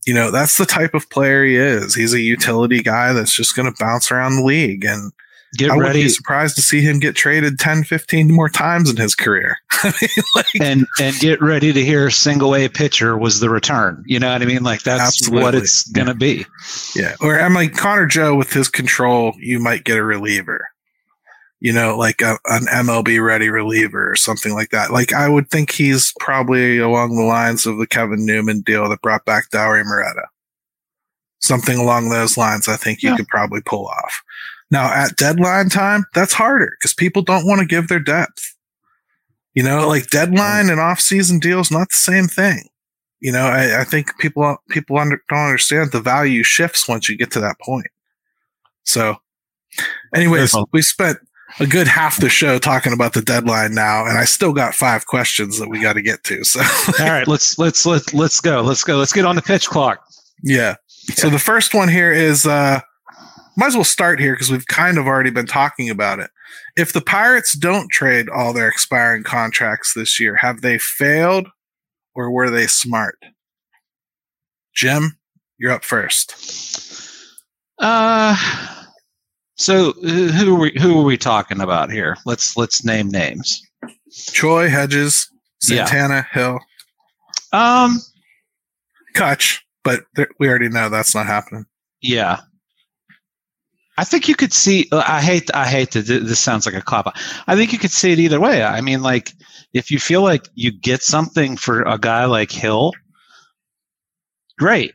you 0.06 0.14
know, 0.14 0.32
that's 0.32 0.58
the 0.58 0.66
type 0.66 0.94
of 0.94 1.10
player 1.10 1.46
he 1.46 1.56
is. 1.56 1.96
He's 1.96 2.14
a 2.14 2.22
utility 2.22 2.82
guy 2.82 3.14
that's 3.14 3.36
just 3.36 3.56
going 3.56 3.72
to 3.72 3.78
bounce 3.80 4.12
around 4.12 4.36
the 4.36 4.44
league. 4.44 4.84
And 4.84 5.12
get 5.58 5.72
I 5.72 5.78
ready. 5.78 6.00
would 6.00 6.04
be 6.06 6.10
surprised 6.10 6.56
to 6.56 6.62
see 6.62 6.82
him 6.82 7.00
get 7.00 7.16
traded 7.16 7.60
10, 7.60 7.84
15 7.84 8.32
more 8.32 8.50
times 8.50 8.90
in 8.90 8.98
his 8.98 9.16
career. 9.16 9.58
like, 10.36 10.46
and 10.60 10.86
and 11.02 11.16
get 11.20 11.42
ready 11.42 11.74
to 11.74 11.84
hear 11.84 12.10
single 12.10 12.56
A 12.56 12.70
pitcher 12.70 13.18
was 13.18 13.40
the 13.40 13.50
return. 13.50 14.04
You 14.06 14.20
know 14.20 14.32
what 14.32 14.42
I 14.42 14.46
mean? 14.46 14.64
Like 14.64 14.84
that's 14.84 15.02
absolutely. 15.02 15.44
what 15.44 15.56
it's 15.56 15.88
gonna 15.90 16.12
yeah. 16.12 16.14
be. 16.14 16.46
Yeah. 16.96 17.16
Or 17.22 17.40
I'm 17.40 17.54
like 17.54 17.76
Connor 17.76 18.06
Joe 18.06 18.36
with 18.36 18.54
his 18.54 18.70
control, 18.70 19.34
you 19.38 19.60
might 19.60 19.84
get 19.84 19.98
a 19.98 20.04
reliever. 20.04 20.70
You 21.60 21.72
know, 21.72 21.98
like 21.98 22.22
a, 22.22 22.38
an 22.46 22.66
MLB 22.66 23.24
ready 23.26 23.50
reliever 23.50 24.12
or 24.12 24.18
something 24.18 24.54
like 24.54 24.72
that. 24.72 24.92
Like 24.92 25.14
I 25.14 25.30
would 25.30 25.50
think 25.50 25.72
he's 25.72 26.14
probably 26.20 26.78
along 26.78 27.16
the 27.16 27.24
lines 27.24 27.66
of 27.66 27.78
the 27.78 27.88
Kevin 27.88 28.26
Newman 28.26 28.62
deal 28.62 28.90
that 28.90 29.02
brought 29.02 29.24
back 29.26 29.50
Dauri 29.50 29.86
Moreta. 29.86 30.28
Something 31.40 31.78
along 31.78 32.10
those 32.10 32.38
lines, 32.38 32.68
I 32.68 32.78
think 32.78 33.02
you 33.02 33.12
yeah. 33.12 33.18
could 33.18 33.28
probably 33.28 33.62
pull 33.66 33.88
off. 33.88 34.23
Now 34.74 34.92
at 34.92 35.16
deadline 35.18 35.70
time, 35.70 36.06
that's 36.16 36.34
harder 36.34 36.76
because 36.80 36.96
people 36.96 37.22
don't 37.22 37.46
want 37.46 37.62
to 37.62 37.68
give 37.68 37.90
their 37.90 38.00
depth. 38.00 38.56
You 39.54 39.62
know, 39.62 39.88
like 39.88 40.10
deadline 40.10 40.72
and 40.72 40.80
off 40.80 41.00
season 41.00 41.38
deals, 41.38 41.70
not 41.70 41.90
the 41.90 41.96
same 41.96 42.26
thing. 42.26 42.70
You 43.20 43.32
know, 43.32 43.46
I, 43.46 43.82
I 43.82 43.84
think 43.84 44.18
people 44.18 44.58
people 44.72 44.98
under, 44.98 45.22
don't 45.30 45.46
understand 45.46 45.92
the 45.92 46.02
value 46.02 46.42
shifts 46.42 46.88
once 46.88 47.08
you 47.08 47.16
get 47.16 47.30
to 47.34 47.40
that 47.42 47.60
point. 47.60 47.86
So, 48.84 49.18
anyways, 50.16 50.56
we 50.72 50.82
spent 50.82 51.20
a 51.60 51.68
good 51.68 51.88
half 51.88 52.20
the 52.20 52.28
show 52.28 52.58
talking 52.58 52.94
about 52.94 53.14
the 53.14 53.22
deadline 53.22 53.76
now, 53.76 54.08
and 54.08 54.18
I 54.18 54.26
still 54.26 54.54
got 54.54 54.74
five 54.74 55.06
questions 55.06 55.60
that 55.60 55.70
we 55.70 55.82
got 55.82 55.94
to 55.94 56.02
get 56.02 56.24
to. 56.24 56.44
So, 56.44 56.62
all 57.00 57.12
right, 57.12 57.28
let's 57.28 57.60
let's 57.60 57.86
let's 57.86 58.12
let's 58.12 58.42
go. 58.42 58.62
Let's 58.62 58.84
go. 58.84 58.98
Let's 58.98 59.14
get 59.14 59.24
on 59.24 59.36
the 59.36 59.44
pitch 59.44 59.68
clock. 59.68 60.04
Yeah. 60.42 60.78
So 60.88 61.30
the 61.30 61.38
first 61.38 61.76
one 61.76 61.90
here 61.90 62.12
is 62.12 62.48
uh 62.48 62.82
might 63.56 63.68
as 63.68 63.76
well 63.76 63.84
start 63.84 64.20
here 64.20 64.34
because 64.34 64.52
we've 64.52 64.68
kind 64.68 64.98
of 64.98 65.06
already 65.06 65.30
been 65.30 65.46
talking 65.46 65.90
about 65.90 66.20
it. 66.20 66.30
If 66.76 66.94
the 66.94 67.02
Pirates 67.02 67.54
don't 67.54 67.90
trade 67.90 68.30
all 68.30 68.54
their 68.54 68.68
expiring 68.68 69.24
contracts 69.24 69.94
this 69.94 70.20
year, 70.20 70.36
have 70.36 70.62
they 70.62 70.78
failed 70.78 71.48
or 72.16 72.32
were 72.32 72.50
they 72.50 72.68
smart? 72.68 73.18
Jim, 74.74 75.18
you're 75.58 75.72
up 75.72 75.84
first. 75.84 76.36
Uh 77.80 78.36
so 79.56 79.94
who 79.94 80.56
are 80.56 80.60
we 80.60 80.72
who 80.80 81.00
are 81.00 81.04
we 81.04 81.18
talking 81.18 81.62
about 81.62 81.92
here? 81.92 82.18
Let's 82.26 82.58
let's 82.58 82.84
name 82.84 83.10
names. 83.10 83.62
Choi 84.32 84.70
Hedges, 84.70 85.30
Santana, 85.60 86.26
yeah. 86.36 86.42
Hill. 86.42 86.60
Um 87.52 88.00
Cutch, 89.14 89.64
but 89.84 90.06
we 90.40 90.50
already 90.50 90.70
know 90.70 90.90
that's 90.90 91.14
not 91.14 91.28
happening. 91.28 91.66
Yeah. 92.02 92.40
I 93.98 94.04
think 94.04 94.28
you 94.28 94.36
could 94.36 94.54
see. 94.54 94.88
Uh, 94.92 95.04
I 95.08 95.22
hate. 95.22 95.50
I 95.54 95.68
hate 95.68 95.92
to. 95.92 96.02
This 96.02 96.40
sounds 96.40 96.66
like 96.66 96.76
a 96.76 96.82
cop. 96.82 97.16
I 97.48 97.56
think 97.56 97.72
you 97.74 97.80
could 97.80 97.92
see 97.92 98.12
it 98.12 98.20
either 98.20 98.40
way. 98.40 98.64
I 98.64 98.82
mean, 98.82 99.04
like 99.04 99.34
if 99.74 99.92
you 99.92 100.00
feel 100.00 100.22
like 100.22 100.48
you 100.56 100.72
get 100.72 101.04
something 101.04 101.58
for 101.58 101.84
a 101.84 101.98
guy 101.98 102.26
like 102.26 102.52
Hill, 102.52 102.94
great. 104.58 104.94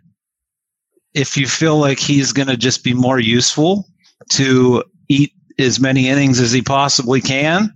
if 1.15 1.37
you 1.37 1.47
feel 1.47 1.79
like 1.79 1.99
he's 1.99 2.33
going 2.33 2.49
to 2.49 2.57
just 2.57 2.85
be 2.85 2.95
more 2.95 3.19
useful 3.19 3.85
to 4.31 4.85
eat 5.09 5.33
as 5.59 5.81
many 5.81 6.09
innings 6.09 6.39
as 6.41 6.53
he 6.53 6.63
possibly 6.63 7.21
can, 7.21 7.73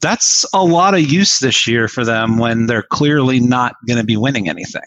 that's 0.00 0.44
a 0.52 0.64
lot 0.64 0.94
of 0.94 1.00
use 1.00 1.40
this 1.40 1.66
year 1.66 1.88
for 1.88 2.04
them 2.04 2.38
when 2.38 2.66
they're 2.66 2.82
clearly 2.82 3.40
not 3.40 3.74
going 3.88 3.98
to 3.98 4.04
be 4.04 4.16
winning 4.16 4.48
anything 4.48 4.82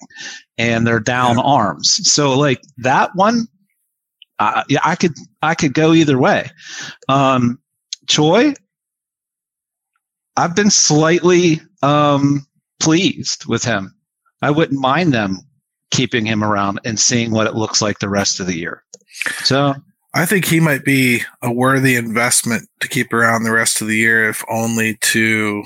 and 0.58 0.86
they're 0.86 1.00
down 1.00 1.38
yeah. 1.38 1.44
arms. 1.44 2.00
So 2.10 2.38
like 2.38 2.62
that 2.78 3.12
one, 3.16 3.48
uh, 4.40 4.64
yeah, 4.70 4.80
I 4.84 4.96
could 4.96 5.14
I 5.42 5.56
could 5.56 5.74
go 5.74 5.94
either 5.94 6.18
way. 6.18 6.50
Um, 7.08 7.60
Choi, 8.08 8.54
I've 10.38 10.56
been 10.56 10.72
slightly 10.72 11.62
um, 11.84 12.46
pleased 12.80 13.46
with 13.46 13.64
him. 13.64 13.94
I 14.42 14.52
wouldn't 14.52 14.80
mind 14.80 15.14
them 15.14 15.40
keeping 15.92 16.26
him 16.26 16.44
around 16.44 16.80
and 16.86 17.00
seeing 17.00 17.32
what 17.32 17.48
it 17.48 17.56
looks 17.56 17.82
like 17.82 18.00
the 18.00 18.10
rest 18.10 18.40
of 18.40 18.48
the 18.48 18.58
year. 18.58 18.84
So 19.44 19.76
I 20.14 20.26
think 20.26 20.46
he 20.46 20.60
might 20.60 20.86
be 20.86 21.22
a 21.42 21.52
worthy 21.52 21.96
investment 21.96 22.68
to 22.80 22.88
keep 22.88 23.12
around 23.12 23.44
the 23.44 23.52
rest 23.52 23.82
of 23.82 23.88
the 23.88 23.98
year, 23.98 24.30
if 24.30 24.44
only 24.50 24.98
to 25.02 25.64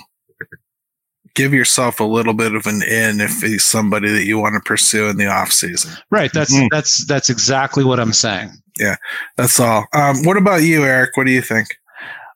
give 1.36 1.54
yourself 1.54 2.00
a 2.00 2.04
little 2.04 2.34
bit 2.34 2.54
of 2.54 2.65
an 2.65 2.82
in 2.84 3.19
if 3.19 3.41
he's 3.41 3.63
somebody 3.63 4.12
that 4.12 4.26
you 4.26 4.38
want 4.38 4.56
to 4.56 4.67
pursue 4.67 5.08
in 5.08 5.17
the 5.17 5.28
off 5.28 5.52
season. 5.52 5.91
Right. 6.10 6.32
That's 6.34 6.54
mm. 6.54 6.67
that's 6.72 7.06
that's 7.06 7.30
exactly 7.30 7.84
what 7.84 8.00
I'm 8.00 8.13
saying. 8.13 8.52
Yeah, 8.80 8.96
that's 9.38 9.60
all. 9.60 9.86
Um, 9.93 10.24
what 10.24 10.38
about 10.38 10.63
you, 10.63 10.84
Eric? 10.84 11.15
What 11.15 11.26
do 11.26 11.32
you 11.32 11.41
think? 11.41 11.76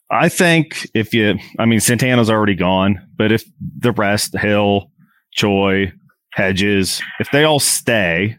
I 0.10 0.30
think 0.30 0.90
if 0.94 1.14
you, 1.14 1.38
I 1.60 1.66
mean, 1.66 1.80
Santana's 1.80 2.30
already 2.30 2.56
gone, 2.56 3.06
but 3.18 3.32
if 3.32 3.44
the 3.60 3.92
rest, 3.92 4.38
Hill, 4.38 4.90
Choi, 5.32 5.92
Hedges, 6.32 7.02
if 7.20 7.30
they 7.32 7.44
all 7.44 7.60
stay, 7.60 8.38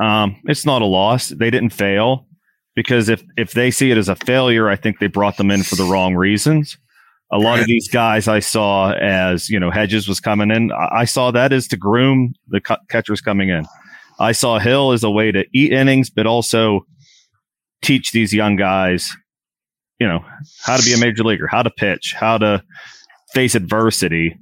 um, 0.00 0.40
it's 0.44 0.64
not 0.64 0.80
a 0.80 0.86
loss. 0.86 1.28
They 1.28 1.50
didn't 1.50 1.70
fail 1.70 2.26
because 2.74 3.08
if 3.08 3.22
if 3.36 3.52
they 3.52 3.70
see 3.70 3.90
it 3.90 3.98
as 3.98 4.08
a 4.08 4.16
failure, 4.16 4.68
I 4.68 4.76
think 4.76 4.98
they 4.98 5.08
brought 5.08 5.36
them 5.36 5.50
in 5.50 5.62
for 5.62 5.76
the 5.76 5.84
wrong 5.84 6.14
reasons. 6.14 6.78
A 7.32 7.38
lot 7.38 7.58
of 7.58 7.66
these 7.66 7.88
guys 7.88 8.28
I 8.28 8.40
saw 8.40 8.92
as 8.92 9.48
you 9.48 9.58
know 9.58 9.70
Hedges 9.70 10.06
was 10.06 10.20
coming 10.20 10.50
in. 10.50 10.70
I 10.72 11.06
saw 11.06 11.30
that 11.30 11.52
as 11.52 11.66
to 11.68 11.76
groom 11.76 12.34
the 12.48 12.60
catchers 12.88 13.22
coming 13.22 13.48
in. 13.48 13.64
I 14.20 14.32
saw 14.32 14.58
Hill 14.58 14.92
as 14.92 15.02
a 15.02 15.10
way 15.10 15.32
to 15.32 15.44
eat 15.52 15.72
innings, 15.72 16.10
but 16.10 16.26
also 16.26 16.86
teach 17.82 18.12
these 18.12 18.32
young 18.32 18.56
guys, 18.56 19.16
you 19.98 20.06
know, 20.06 20.24
how 20.62 20.76
to 20.76 20.84
be 20.84 20.92
a 20.92 20.98
major 20.98 21.24
leaguer, 21.24 21.46
how 21.46 21.62
to 21.62 21.70
pitch, 21.70 22.14
how 22.16 22.38
to 22.38 22.62
face 23.32 23.54
adversity. 23.54 24.36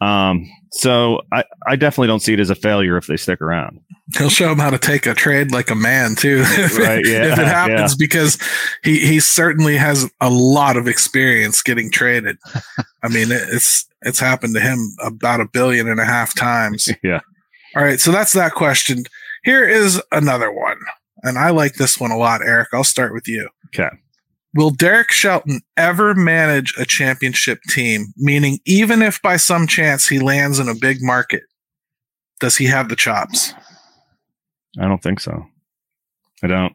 Um, 0.00 0.50
so 0.70 1.22
I, 1.32 1.44
I 1.66 1.76
definitely 1.76 2.08
don't 2.08 2.20
see 2.20 2.34
it 2.34 2.40
as 2.40 2.50
a 2.50 2.54
failure 2.54 2.96
if 2.96 3.06
they 3.06 3.16
stick 3.16 3.40
around. 3.40 3.80
He'll 4.16 4.28
show 4.28 4.52
him 4.52 4.58
how 4.58 4.70
to 4.70 4.78
take 4.78 5.06
a 5.06 5.14
trade 5.14 5.50
like 5.50 5.70
a 5.70 5.74
man 5.74 6.14
too, 6.14 6.42
if, 6.44 6.78
right, 6.78 7.04
yeah, 7.04 7.32
if 7.32 7.38
it 7.38 7.46
happens, 7.46 7.92
yeah. 7.92 7.96
because 7.98 8.38
he 8.84 9.00
he 9.00 9.20
certainly 9.20 9.76
has 9.76 10.10
a 10.20 10.30
lot 10.30 10.76
of 10.76 10.86
experience 10.86 11.62
getting 11.62 11.90
traded. 11.90 12.36
I 13.02 13.08
mean, 13.08 13.28
it's 13.30 13.86
it's 14.02 14.20
happened 14.20 14.54
to 14.54 14.60
him 14.60 14.94
about 15.02 15.40
a 15.40 15.48
billion 15.48 15.88
and 15.88 15.98
a 15.98 16.04
half 16.04 16.34
times. 16.34 16.88
Yeah. 17.02 17.20
All 17.74 17.82
right, 17.82 18.00
so 18.00 18.12
that's 18.12 18.32
that 18.32 18.52
question. 18.52 19.04
Here 19.44 19.66
is 19.66 20.00
another 20.12 20.52
one, 20.52 20.78
and 21.22 21.38
I 21.38 21.50
like 21.50 21.74
this 21.74 21.98
one 21.98 22.10
a 22.10 22.16
lot, 22.16 22.42
Eric. 22.42 22.68
I'll 22.72 22.84
start 22.84 23.12
with 23.12 23.26
you. 23.26 23.48
Okay. 23.66 23.90
Will 24.56 24.70
Derek 24.70 25.12
Shelton 25.12 25.60
ever 25.76 26.14
manage 26.14 26.74
a 26.78 26.86
championship 26.86 27.60
team? 27.68 28.06
Meaning, 28.16 28.58
even 28.64 29.02
if 29.02 29.20
by 29.20 29.36
some 29.36 29.66
chance 29.66 30.08
he 30.08 30.18
lands 30.18 30.58
in 30.58 30.68
a 30.68 30.74
big 30.74 30.98
market, 31.00 31.42
does 32.40 32.56
he 32.56 32.64
have 32.66 32.88
the 32.88 32.96
chops? 32.96 33.52
I 34.80 34.88
don't 34.88 35.02
think 35.02 35.20
so. 35.20 35.46
I 36.42 36.46
don't. 36.46 36.72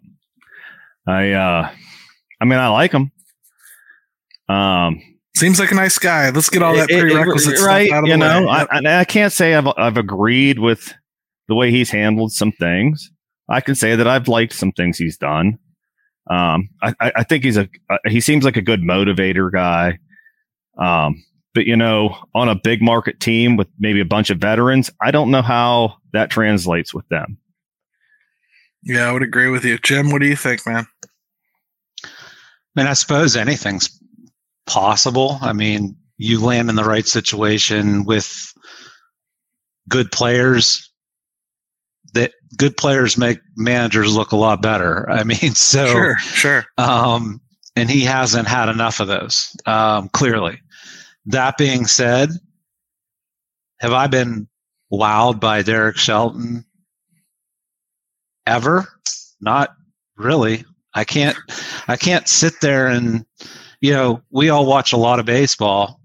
I 1.07 1.31
uh 1.31 1.71
I 2.39 2.45
mean 2.45 2.59
I 2.59 2.67
like 2.67 2.91
him. 2.91 3.11
Um 4.47 5.01
seems 5.35 5.59
like 5.59 5.71
a 5.71 5.75
nice 5.75 5.97
guy. 5.97 6.29
Let's 6.29 6.49
get 6.49 6.61
all 6.61 6.75
that 6.75 6.89
prerequisite 6.89 7.53
it, 7.53 7.59
it, 7.59 7.65
right, 7.65 7.91
out 7.91 8.03
of 8.03 8.07
you 8.07 8.13
the 8.13 8.17
know, 8.17 8.45
way. 8.45 8.67
I, 8.71 8.99
I 8.99 9.05
can't 9.05 9.33
say 9.33 9.55
I've 9.55 9.67
I've 9.77 9.97
agreed 9.97 10.59
with 10.59 10.93
the 11.47 11.55
way 11.55 11.71
he's 11.71 11.89
handled 11.89 12.31
some 12.31 12.51
things. 12.51 13.11
I 13.49 13.61
can 13.61 13.75
say 13.75 13.95
that 13.95 14.07
I've 14.07 14.27
liked 14.27 14.53
some 14.53 14.71
things 14.71 14.97
he's 14.97 15.17
done. 15.17 15.57
Um, 16.31 16.69
I, 16.81 16.93
I 16.99 17.23
think 17.23 17.43
he's 17.43 17.57
a 17.57 17.67
uh, 17.89 17.97
he 18.07 18.21
seems 18.21 18.45
like 18.45 18.55
a 18.55 18.61
good 18.61 18.81
motivator 18.81 19.51
guy. 19.51 19.99
Um, 20.77 21.21
but 21.53 21.65
you 21.65 21.75
know, 21.75 22.15
on 22.33 22.47
a 22.47 22.55
big 22.55 22.81
market 22.81 23.19
team 23.19 23.57
with 23.57 23.67
maybe 23.77 23.99
a 23.99 24.05
bunch 24.05 24.29
of 24.29 24.37
veterans, 24.37 24.89
I 25.01 25.11
don't 25.11 25.29
know 25.29 25.41
how 25.41 25.95
that 26.13 26.29
translates 26.29 26.93
with 26.93 27.05
them. 27.09 27.37
Yeah, 28.83 29.09
I 29.09 29.11
would 29.11 29.23
agree 29.23 29.49
with 29.49 29.65
you, 29.65 29.77
Jim. 29.77 30.09
What 30.09 30.21
do 30.21 30.27
you 30.27 30.37
think, 30.37 30.65
man? 30.65 30.87
I 32.05 32.07
mean, 32.75 32.87
I 32.87 32.93
suppose 32.93 33.35
anything's 33.35 33.99
possible. 34.65 35.37
I 35.41 35.51
mean, 35.51 35.97
you 36.17 36.41
land 36.41 36.69
in 36.69 36.75
the 36.77 36.85
right 36.85 37.05
situation 37.05 38.05
with 38.05 38.53
good 39.89 40.11
players 40.13 40.90
that 42.13 42.33
good 42.57 42.77
players 42.77 43.17
make 43.17 43.39
managers 43.55 44.15
look 44.15 44.31
a 44.31 44.37
lot 44.37 44.61
better. 44.61 45.09
I 45.09 45.23
mean, 45.25 45.55
so 45.55 45.87
sure, 45.87 46.17
sure. 46.19 46.65
Um, 46.77 47.41
and 47.75 47.89
he 47.89 48.01
hasn't 48.01 48.47
had 48.47 48.69
enough 48.69 48.99
of 48.99 49.07
those. 49.07 49.55
Um, 49.65 50.09
clearly. 50.09 50.61
That 51.25 51.57
being 51.57 51.85
said, 51.85 52.29
have 53.79 53.93
I 53.93 54.07
been 54.07 54.47
wowed 54.91 55.39
by 55.39 55.61
Derek 55.61 55.97
Shelton 55.97 56.65
ever? 58.45 58.87
Not 59.39 59.69
really. 60.17 60.65
I 60.93 61.03
can't. 61.03 61.37
I 61.87 61.95
can't 61.95 62.27
sit 62.27 62.53
there 62.61 62.87
and 62.87 63.25
you 63.79 63.93
know 63.93 64.21
we 64.29 64.49
all 64.49 64.65
watch 64.65 64.93
a 64.93 64.97
lot 64.97 65.19
of 65.19 65.25
baseball 65.25 66.01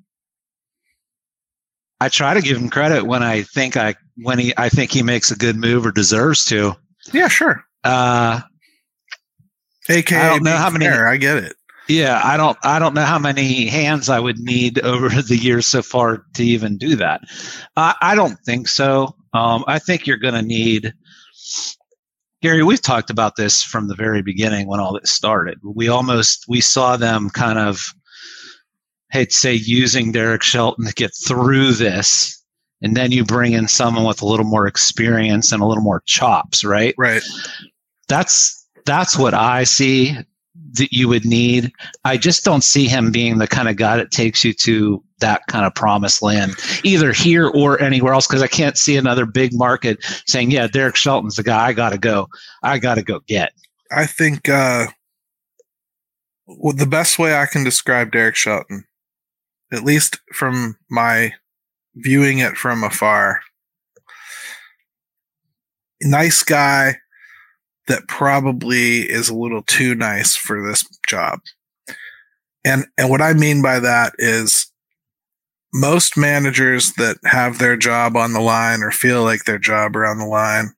I 2.01 2.09
try 2.09 2.35
to 2.35 2.43
give 2.43 2.59
him 2.59 2.69
credit 2.69 3.05
when 3.05 3.23
I 3.23 3.43
think 3.43 3.77
I 3.77 3.95
when 4.17 4.39
he 4.39 4.53
I 4.57 4.69
think 4.69 4.93
he 4.93 5.03
makes 5.03 5.31
a 5.31 5.37
good 5.37 5.57
move 5.57 5.87
or 5.87 5.93
deserves 5.93 6.45
to. 6.47 6.75
Yeah, 7.13 7.29
sure. 7.29 7.65
Uh, 7.85 8.41
AKA, 9.89 10.19
I 10.19 10.29
don't 10.29 10.43
know 10.43 10.57
how 10.57 10.71
many. 10.71 10.87
Fair, 10.87 11.09
I 11.09 11.17
get 11.17 11.39
it. 11.39 11.57
Yeah, 11.89 12.21
I 12.25 12.37
don't. 12.37 12.59
I 12.65 12.79
don't 12.79 12.95
know 12.95 13.05
how 13.05 13.19
many 13.19 13.67
hands 13.67 14.09
I 14.09 14.19
would 14.19 14.39
need 14.39 14.79
over 14.85 15.09
the 15.09 15.37
years 15.37 15.67
so 15.67 15.83
far 15.83 16.25
to 16.35 16.45
even 16.45 16.79
do 16.79 16.97
that. 16.97 17.23
Uh, 17.77 17.95
I 18.01 18.15
don't 18.15 18.39
think 18.41 18.69
so. 18.69 19.15
Um, 19.35 19.65
I 19.67 19.79
think 19.79 20.07
you're 20.07 20.17
going 20.17 20.35
to 20.35 20.43
need. 20.43 20.93
Gary, 22.43 22.63
we've 22.63 22.83
talked 22.83 23.11
about 23.11 23.37
this 23.37 23.63
from 23.63 23.89
the 23.89 23.95
very 23.95 24.23
beginning 24.23 24.67
when 24.69 24.81
all 24.81 24.99
this 24.99 25.11
started. 25.11 25.59
We 25.65 25.89
almost 25.89 26.45
we 26.49 26.61
saw 26.61 26.97
them 26.97 27.31
kind 27.31 27.59
of 27.59 27.81
I'd 29.13 29.33
say 29.33 29.55
using 29.55 30.13
Derek 30.13 30.43
Shelton 30.43 30.87
to 30.87 30.93
get 30.93 31.13
through 31.27 31.73
this, 31.73 32.36
and 32.83 32.97
then 32.97 33.13
you 33.13 33.25
bring 33.25 33.53
in 33.53 33.69
someone 33.69 34.05
with 34.05 34.23
a 34.23 34.27
little 34.27 34.45
more 34.45 34.67
experience 34.67 35.53
and 35.53 35.63
a 35.63 35.67
little 35.67 35.83
more 35.83 36.03
chops, 36.07 36.65
right? 36.65 36.95
Right. 36.99 37.23
That's 38.09 38.67
that's 38.85 39.19
what 39.19 39.35
I 39.35 39.65
see 39.65 40.17
that 40.73 40.93
you 40.93 41.09
would 41.09 41.25
need. 41.25 41.73
I 42.05 42.17
just 42.17 42.45
don't 42.45 42.63
see 42.63 42.87
him 42.87 43.11
being 43.11 43.39
the 43.39 43.49
kind 43.49 43.69
of 43.69 43.77
guy 43.77 43.97
that 43.97 44.11
takes 44.11 44.45
you 44.45 44.53
to 44.55 45.03
that 45.21 45.43
kind 45.49 45.65
of 45.65 45.75
promised 45.75 46.23
land, 46.23 46.55
either 46.85 47.13
here 47.13 47.49
or 47.49 47.81
anywhere 47.81 48.13
else, 48.13 48.27
because 48.27 48.43
I 48.43 48.47
can't 48.47 48.77
see 48.77 48.97
another 48.97 49.27
big 49.27 49.53
market 49.55 49.99
saying, 50.27 50.51
yeah, 50.51 50.67
Derek 50.67 50.97
Shelton's 50.97 51.37
the 51.37 51.43
guy 51.43 51.67
I 51.67 51.73
got 51.73 51.91
to 51.91 51.99
go. 51.99 52.29
I 52.63 52.79
got 52.79 52.97
to 52.97 53.03
go 53.03 53.21
get. 53.27 53.53
I 53.91 54.07
think 54.07 54.49
uh, 54.49 54.87
well, 56.47 56.75
the 56.75 56.87
best 56.87 57.19
way 57.19 57.35
I 57.35 57.47
can 57.47 57.65
describe 57.65 58.13
Derek 58.13 58.37
Shelton 58.37 58.85
at 59.73 59.85
least 59.85 60.21
from 60.33 60.77
my 60.91 61.33
viewing 61.97 62.39
it 62.39 62.57
from 62.57 62.85
afar. 62.85 63.41
Nice 66.03 66.43
guy 66.43 66.97
that 67.89 68.07
probably 68.09 69.01
is 69.01 69.29
a 69.29 69.37
little 69.37 69.63
too 69.63 69.95
nice 69.95 70.37
for 70.37 70.67
this 70.67 70.85
job. 71.09 71.41
And 72.65 72.87
and 72.99 73.11
what 73.11 73.23
I 73.23 73.33
mean 73.33 73.63
by 73.63 73.81
that 73.81 74.15
is 74.19 74.71
most 75.73 76.17
managers 76.17 76.93
that 76.95 77.19
have 77.25 77.59
their 77.59 77.77
job 77.77 78.17
on 78.17 78.33
the 78.33 78.41
line 78.41 78.83
or 78.83 78.91
feel 78.91 79.23
like 79.23 79.45
their 79.45 79.59
job 79.59 79.97
are 79.97 80.07
on 80.07 80.19
the 80.19 80.27
line 80.27 80.73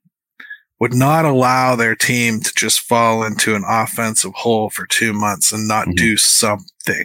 would 0.80 0.94
not 0.94 1.24
allow 1.24 1.74
their 1.74 1.96
team 1.96 2.40
to 2.40 2.52
just 2.54 2.80
fall 2.80 3.24
into 3.24 3.54
an 3.54 3.64
offensive 3.66 4.32
hole 4.34 4.70
for 4.70 4.86
two 4.86 5.12
months 5.12 5.52
and 5.52 5.66
not 5.66 5.86
mm-hmm. 5.86 5.96
do 5.96 6.16
something. 6.16 7.04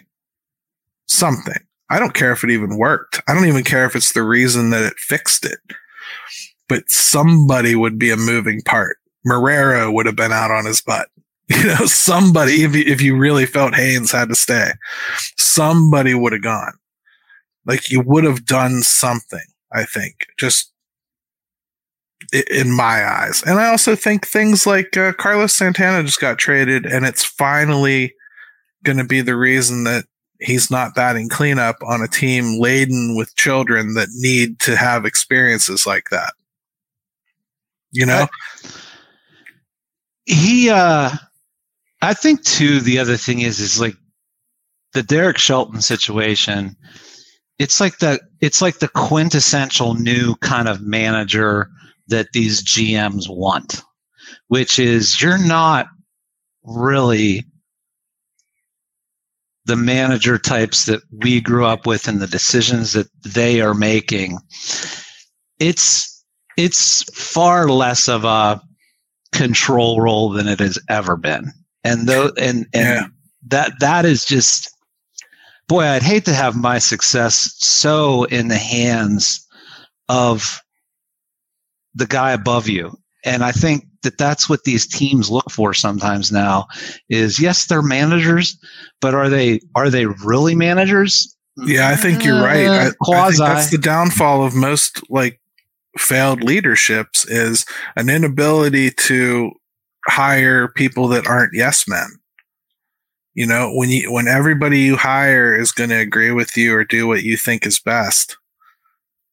Something. 1.08 1.62
I 1.90 2.00
don't 2.00 2.14
care 2.14 2.32
if 2.32 2.44
it 2.44 2.50
even 2.50 2.78
worked. 2.78 3.22
I 3.28 3.34
don't 3.34 3.46
even 3.46 3.64
care 3.64 3.86
if 3.86 3.96
it's 3.96 4.14
the 4.14 4.24
reason 4.24 4.70
that 4.72 4.84
it 4.84 4.98
fixed 4.98 5.46
it. 5.46 5.60
But 6.70 6.90
somebody 6.90 7.76
would 7.76 8.00
be 8.00 8.10
a 8.10 8.18
moving 8.18 8.62
part. 8.62 8.98
Marrero 9.28 9.94
would 9.94 10.06
have 10.06 10.16
been 10.16 10.32
out 10.32 10.52
on 10.52 10.66
his 10.66 10.82
butt. 10.82 11.10
You 11.50 11.68
know, 11.68 11.86
somebody, 11.86 12.64
if 12.64 12.74
you, 12.74 12.84
if 12.88 13.02
you 13.02 13.18
really 13.18 13.46
felt 13.46 13.76
Haines 13.76 14.14
had 14.14 14.30
to 14.30 14.36
stay, 14.36 14.72
somebody 15.38 16.14
would 16.14 16.32
have 16.32 16.42
gone. 16.42 16.74
Like 17.66 17.92
you 17.92 18.00
would 18.00 18.24
have 18.24 18.46
done 18.46 18.82
something, 18.82 19.44
I 19.72 19.84
think. 19.84 20.26
Just 20.40 20.74
in 22.50 22.72
my 22.72 23.06
eyes. 23.06 23.44
And 23.46 23.60
I 23.60 23.68
also 23.68 23.96
think 23.96 24.26
things 24.26 24.66
like 24.66 24.96
uh, 24.96 25.14
Carlos 25.14 25.54
Santana 25.54 26.04
just 26.04 26.22
got 26.22 26.38
traded, 26.38 26.86
and 26.86 27.06
it's 27.06 27.26
finally 27.26 28.14
going 28.84 28.98
to 28.98 29.04
be 29.04 29.22
the 29.22 29.36
reason 29.36 29.84
that 29.84 30.06
he's 30.44 30.70
not 30.70 30.96
batting 30.96 31.30
cleanup 31.30 31.78
on 31.86 32.02
a 32.02 32.08
team 32.08 32.60
laden 32.60 33.16
with 33.16 33.36
children 33.36 33.94
that 33.94 34.10
need 34.16 34.60
to 34.60 34.76
have 34.76 35.06
experiences 35.06 35.88
like 35.88 36.10
that. 36.12 36.34
You 37.92 38.06
know? 38.06 38.28
He, 40.26 40.70
uh, 40.70 41.12
I 42.02 42.14
think 42.14 42.44
too, 42.44 42.80
the 42.80 43.00
other 43.00 43.18
thing 43.18 43.42
is, 43.42 43.60
is 43.60 43.80
like 43.80 43.96
the 44.94 45.04
Derek 45.04 45.38
Shelton 45.38 45.82
situation. 45.82 46.76
It's 47.60 47.80
like 47.80 48.00
the, 48.00 48.20
it's 48.42 48.62
like 48.62 48.80
the 48.80 48.88
quintessential 48.90 49.96
new 49.96 50.36
kind 50.36 50.68
of 50.68 50.82
manager 50.82 51.70
that 52.08 52.28
these 52.34 52.64
GMs 52.64 53.30
want, 53.30 53.82
which 54.48 54.80
is 54.80 55.22
you're 55.22 55.38
not 55.38 55.88
really 56.64 57.46
the 59.66 59.76
manager 59.76 60.38
types 60.38 60.86
that 60.86 61.02
we 61.12 61.40
grew 61.40 61.66
up 61.66 61.86
with 61.86 62.08
and 62.08 62.22
the 62.22 62.28
decisions 62.28 62.94
that 62.94 63.08
they 63.24 63.62
are 63.62 63.74
making. 63.74 64.38
It's 65.60 66.10
it's 66.58 67.04
far 67.14 67.68
less 67.70 68.08
of 68.08 68.26
a 68.26 68.62
control 69.32 70.02
role 70.02 70.30
than 70.30 70.48
it 70.48 70.60
has 70.60 70.78
ever 70.90 71.16
been. 71.16 71.52
And 71.84 72.08
though 72.08 72.32
and 72.38 72.66
and 72.74 72.88
yeah. 72.88 73.06
that 73.48 73.74
that 73.80 74.06
is 74.06 74.26
just 74.26 74.70
boy, 75.68 75.84
I'd 75.84 76.04
hate 76.04 76.26
to 76.26 76.34
have 76.34 76.56
my 76.56 76.80
success 76.80 77.56
so 77.58 78.26
in 78.26 78.50
the 78.50 78.58
hands 78.58 79.48
of 80.10 80.62
the 81.96 82.06
guy 82.06 82.32
above 82.32 82.68
you. 82.68 82.96
And 83.26 83.44
I 83.44 83.52
think 83.52 83.86
that 84.04 84.18
that's 84.18 84.48
what 84.48 84.64
these 84.64 84.88
teams 84.88 85.30
look 85.30 85.50
for 85.50 85.74
sometimes 85.74 86.32
now 86.32 86.68
is 87.10 87.40
yes, 87.40 87.66
they're 87.66 87.82
managers, 87.82 88.58
but 89.02 89.14
are 89.14 89.30
they 89.30 89.60
are 89.76 89.90
they 89.90 90.06
really 90.06 90.56
managers? 90.56 91.36
Yeah, 91.58 91.90
I 91.90 91.96
think 91.96 92.24
you're 92.24 92.42
right. 92.42 92.68
I, 92.68 92.88
I 92.88 93.30
think 93.30 93.38
that's 93.38 93.70
the 93.70 93.78
downfall 93.78 94.44
of 94.44 94.56
most 94.56 95.02
like 95.10 95.40
failed 95.98 96.44
leaderships 96.44 97.26
is 97.26 97.66
an 97.96 98.10
inability 98.10 98.92
to 98.92 99.52
hire 100.08 100.68
people 100.68 101.08
that 101.10 101.28
aren't 101.28 101.54
yes 101.54 101.88
men. 101.88 102.08
You 103.36 103.48
know, 103.48 103.72
when 103.74 103.90
you 103.90 104.12
when 104.12 104.28
everybody 104.28 104.80
you 104.80 104.96
hire 104.96 105.56
is 105.56 105.72
going 105.72 105.90
to 105.90 106.00
agree 106.00 106.32
with 106.32 106.56
you 106.56 106.76
or 106.76 106.84
do 106.84 107.08
what 107.08 107.24
you 107.24 107.36
think 107.38 107.66
is 107.66 107.80
best, 107.80 108.38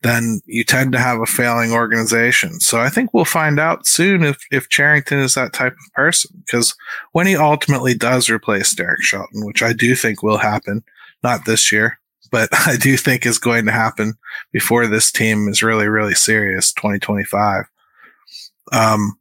then 0.03 0.41
you 0.47 0.65
tend 0.65 0.93
to 0.93 0.99
have 0.99 1.21
a 1.21 1.27
failing 1.27 1.73
organization. 1.73 2.61
So 2.61 2.81
I 2.81 2.89
think 2.89 3.13
we'll 3.13 3.27
find 3.27 3.61
out 3.61 3.87
soon 3.87 4.25
if, 4.25 4.39
if 4.51 4.69
Cherington 4.69 5.19
is 5.19 5.35
that 5.35 5.53
type 5.53 5.73
of 5.73 5.93
person. 5.95 6.43
Because 6.47 6.75
when 7.13 7.27
he 7.27 7.37
ultimately 7.37 7.95
does 7.95 8.31
replace 8.31 8.75
Derek 8.75 9.03
Shelton, 9.03 9.45
which 9.45 9.63
I 9.63 9.73
do 9.73 9.95
think 9.95 10.23
will 10.23 10.39
happen, 10.39 10.83
not 11.23 11.45
this 11.45 11.71
year, 11.71 11.99
but 12.31 12.49
I 12.67 12.77
do 12.77 12.97
think 12.97 13.27
is 13.27 13.39
going 13.39 13.67
to 13.67 13.73
happen 13.73 14.15
before 14.53 14.87
this 14.87 15.13
team 15.13 15.49
is 15.49 15.63
really, 15.63 15.89
really 15.89 16.15
serious, 16.15 16.73
2025. 16.73 17.65
Um, 18.73 19.19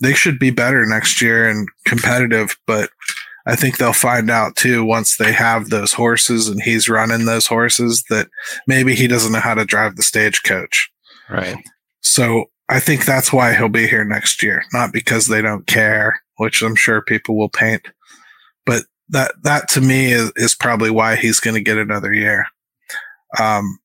they 0.00 0.14
should 0.14 0.38
be 0.38 0.50
better 0.50 0.86
next 0.86 1.20
year 1.20 1.48
and 1.48 1.68
competitive, 1.86 2.56
but 2.66 2.90
I 3.46 3.56
think 3.56 3.76
they'll 3.76 3.92
find 3.92 4.30
out 4.30 4.56
too 4.56 4.84
once 4.84 5.16
they 5.16 5.32
have 5.32 5.68
those 5.68 5.92
horses 5.92 6.48
and 6.48 6.62
he's 6.62 6.88
running 6.88 7.26
those 7.26 7.46
horses 7.46 8.02
that 8.08 8.28
maybe 8.66 8.94
he 8.94 9.06
doesn't 9.06 9.32
know 9.32 9.40
how 9.40 9.54
to 9.54 9.64
drive 9.64 9.96
the 9.96 10.02
stagecoach. 10.02 10.90
Right. 11.28 11.56
So 12.00 12.46
I 12.68 12.80
think 12.80 13.04
that's 13.04 13.32
why 13.32 13.54
he'll 13.54 13.68
be 13.68 13.86
here 13.86 14.04
next 14.04 14.42
year, 14.42 14.64
not 14.72 14.92
because 14.92 15.26
they 15.26 15.42
don't 15.42 15.66
care, 15.66 16.20
which 16.38 16.62
I'm 16.62 16.76
sure 16.76 17.02
people 17.02 17.36
will 17.36 17.50
paint. 17.50 17.86
But 18.64 18.84
that 19.10 19.32
that 19.42 19.68
to 19.70 19.80
me 19.80 20.12
is, 20.12 20.32
is 20.36 20.54
probably 20.54 20.90
why 20.90 21.16
he's 21.16 21.40
going 21.40 21.54
to 21.54 21.60
get 21.60 21.76
another 21.76 22.12
year. 22.12 22.46
Um, 23.38 23.78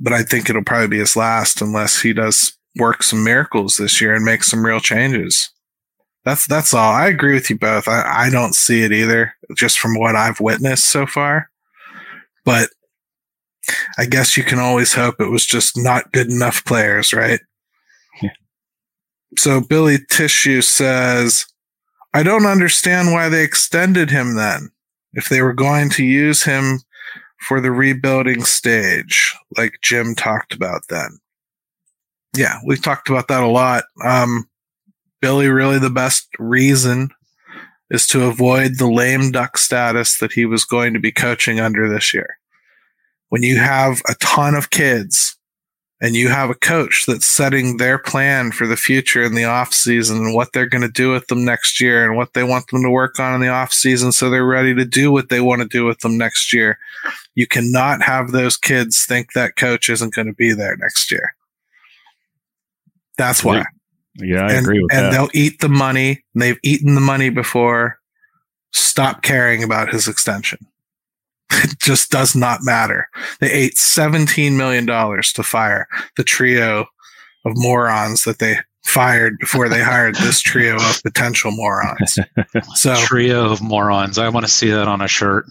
but 0.00 0.12
I 0.12 0.22
think 0.22 0.48
it'll 0.48 0.64
probably 0.64 0.88
be 0.88 0.98
his 0.98 1.14
last 1.14 1.60
unless 1.60 2.00
he 2.00 2.12
does 2.12 2.56
work 2.76 3.02
some 3.02 3.22
miracles 3.22 3.76
this 3.76 4.00
year 4.00 4.14
and 4.14 4.24
make 4.24 4.42
some 4.42 4.64
real 4.64 4.80
changes. 4.80 5.50
That's 6.24 6.46
that's 6.46 6.74
all. 6.74 6.92
I 6.92 7.08
agree 7.08 7.34
with 7.34 7.48
you 7.48 7.58
both. 7.58 7.88
I, 7.88 8.26
I 8.26 8.30
don't 8.30 8.54
see 8.54 8.82
it 8.82 8.92
either, 8.92 9.34
just 9.56 9.78
from 9.78 9.98
what 9.98 10.16
I've 10.16 10.40
witnessed 10.40 10.84
so 10.84 11.06
far. 11.06 11.50
But 12.44 12.68
I 13.98 14.06
guess 14.06 14.36
you 14.36 14.42
can 14.42 14.58
always 14.58 14.92
hope 14.92 15.20
it 15.20 15.30
was 15.30 15.46
just 15.46 15.76
not 15.76 16.12
good 16.12 16.28
enough 16.28 16.64
players, 16.64 17.12
right? 17.12 17.40
Yeah. 18.22 18.30
So 19.36 19.60
Billy 19.60 19.98
Tissue 20.10 20.60
says, 20.60 21.46
I 22.12 22.22
don't 22.22 22.46
understand 22.46 23.12
why 23.12 23.28
they 23.28 23.44
extended 23.44 24.10
him 24.10 24.34
then. 24.34 24.70
If 25.12 25.28
they 25.28 25.42
were 25.42 25.54
going 25.54 25.90
to 25.90 26.04
use 26.04 26.42
him 26.42 26.80
for 27.48 27.60
the 27.60 27.70
rebuilding 27.70 28.44
stage, 28.44 29.34
like 29.56 29.74
Jim 29.82 30.14
talked 30.14 30.52
about 30.52 30.82
then. 30.88 31.18
Yeah, 32.36 32.58
we've 32.64 32.82
talked 32.82 33.08
about 33.08 33.28
that 33.28 33.42
a 33.42 33.48
lot. 33.48 33.84
Um, 34.04 34.48
Billy 35.20 35.48
really 35.48 35.78
the 35.78 35.90
best 35.90 36.28
reason 36.38 37.10
is 37.90 38.06
to 38.06 38.24
avoid 38.24 38.78
the 38.78 38.90
lame 38.90 39.32
duck 39.32 39.58
status 39.58 40.18
that 40.18 40.32
he 40.32 40.46
was 40.46 40.64
going 40.64 40.94
to 40.94 41.00
be 41.00 41.12
coaching 41.12 41.60
under 41.60 41.88
this 41.88 42.14
year. 42.14 42.38
When 43.28 43.42
you 43.42 43.58
have 43.58 44.00
a 44.08 44.14
ton 44.20 44.54
of 44.54 44.70
kids 44.70 45.36
and 46.00 46.16
you 46.16 46.28
have 46.28 46.50
a 46.50 46.54
coach 46.54 47.04
that's 47.06 47.26
setting 47.26 47.76
their 47.76 47.98
plan 47.98 48.52
for 48.52 48.66
the 48.66 48.76
future 48.76 49.22
in 49.22 49.34
the 49.34 49.44
off 49.44 49.74
season 49.74 50.18
and 50.18 50.34
what 50.34 50.52
they're 50.52 50.66
going 50.66 50.82
to 50.82 50.88
do 50.88 51.12
with 51.12 51.26
them 51.26 51.44
next 51.44 51.80
year 51.80 52.04
and 52.04 52.16
what 52.16 52.32
they 52.32 52.42
want 52.42 52.66
them 52.68 52.82
to 52.82 52.90
work 52.90 53.20
on 53.20 53.34
in 53.34 53.40
the 53.40 53.48
off 53.48 53.72
season 53.72 54.10
so 54.10 54.30
they're 54.30 54.46
ready 54.46 54.74
to 54.74 54.84
do 54.84 55.12
what 55.12 55.28
they 55.28 55.40
want 55.40 55.60
to 55.60 55.68
do 55.68 55.84
with 55.84 55.98
them 56.00 56.16
next 56.16 56.52
year. 56.52 56.78
You 57.34 57.46
cannot 57.46 58.02
have 58.02 58.30
those 58.30 58.56
kids 58.56 59.04
think 59.04 59.32
that 59.34 59.56
coach 59.56 59.90
isn't 59.90 60.14
going 60.14 60.26
to 60.26 60.32
be 60.34 60.52
there 60.52 60.76
next 60.76 61.10
year. 61.10 61.34
That's 63.18 63.44
why. 63.44 63.64
Yeah, 64.16 64.42
I 64.42 64.52
and, 64.52 64.66
agree 64.66 64.82
with 64.82 64.92
and 64.92 65.00
that. 65.00 65.04
And 65.06 65.14
they'll 65.14 65.30
eat 65.34 65.60
the 65.60 65.68
money. 65.68 66.24
They've 66.34 66.58
eaten 66.62 66.94
the 66.94 67.00
money 67.00 67.30
before. 67.30 67.98
Stop 68.72 69.22
caring 69.22 69.62
about 69.62 69.92
his 69.92 70.08
extension. 70.08 70.58
It 71.52 71.80
just 71.80 72.10
does 72.10 72.36
not 72.36 72.60
matter. 72.62 73.08
They 73.40 73.50
ate 73.50 73.74
$17 73.74 74.56
million 74.56 74.86
to 74.86 75.42
fire 75.42 75.88
the 76.16 76.22
trio 76.22 76.86
of 77.44 77.52
morons 77.56 78.22
that 78.22 78.38
they 78.38 78.56
fired 78.84 79.36
before 79.38 79.68
they 79.68 79.82
hired 79.82 80.14
this 80.16 80.40
trio 80.42 80.76
of 80.76 81.02
potential 81.02 81.50
morons. 81.50 82.18
So 82.74 82.94
trio 82.96 83.50
of 83.50 83.60
morons. 83.60 84.16
I 84.16 84.28
want 84.28 84.46
to 84.46 84.52
see 84.52 84.70
that 84.70 84.88
on 84.88 85.00
a 85.00 85.08
shirt. 85.08 85.46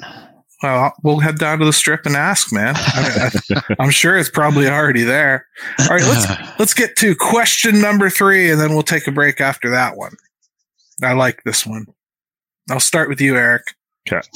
Well, 0.61 0.93
we'll 1.03 1.19
head 1.19 1.37
down 1.37 1.59
to 1.59 1.65
the 1.65 1.73
strip 1.73 2.05
and 2.05 2.15
ask, 2.15 2.51
man. 2.51 2.73
I 2.75 3.31
am 3.79 3.89
sure 3.91 4.17
it's 4.17 4.29
probably 4.29 4.67
already 4.67 5.03
there. 5.03 5.45
All 5.79 5.87
right, 5.87 6.01
let's 6.01 6.27
let's 6.59 6.73
get 6.73 6.97
to 6.97 7.15
question 7.15 7.79
number 7.79 8.09
three, 8.09 8.51
and 8.51 8.59
then 8.59 8.73
we'll 8.73 8.83
take 8.83 9.07
a 9.07 9.11
break 9.11 9.39
after 9.39 9.69
that 9.69 9.95
one. 9.95 10.15
I 11.01 11.13
like 11.13 11.43
this 11.43 11.65
one. 11.65 11.85
I'll 12.69 12.81
start 12.81 13.07
with 13.07 13.21
you, 13.21 13.37
Eric. 13.37 13.63
Okay. 14.07 14.27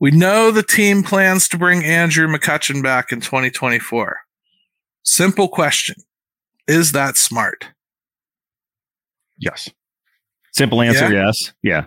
We 0.00 0.10
know 0.10 0.50
the 0.50 0.62
team 0.62 1.02
plans 1.04 1.46
to 1.48 1.58
bring 1.58 1.84
Andrew 1.84 2.26
McCutchen 2.26 2.82
back 2.82 3.12
in 3.12 3.20
2024. 3.20 4.18
Simple 5.04 5.46
question: 5.46 5.94
Is 6.66 6.90
that 6.92 7.16
smart? 7.16 7.68
Yes. 9.38 9.70
Simple 10.52 10.82
answer: 10.82 11.12
yeah. 11.12 11.26
yes. 11.26 11.52
Yeah. 11.62 11.84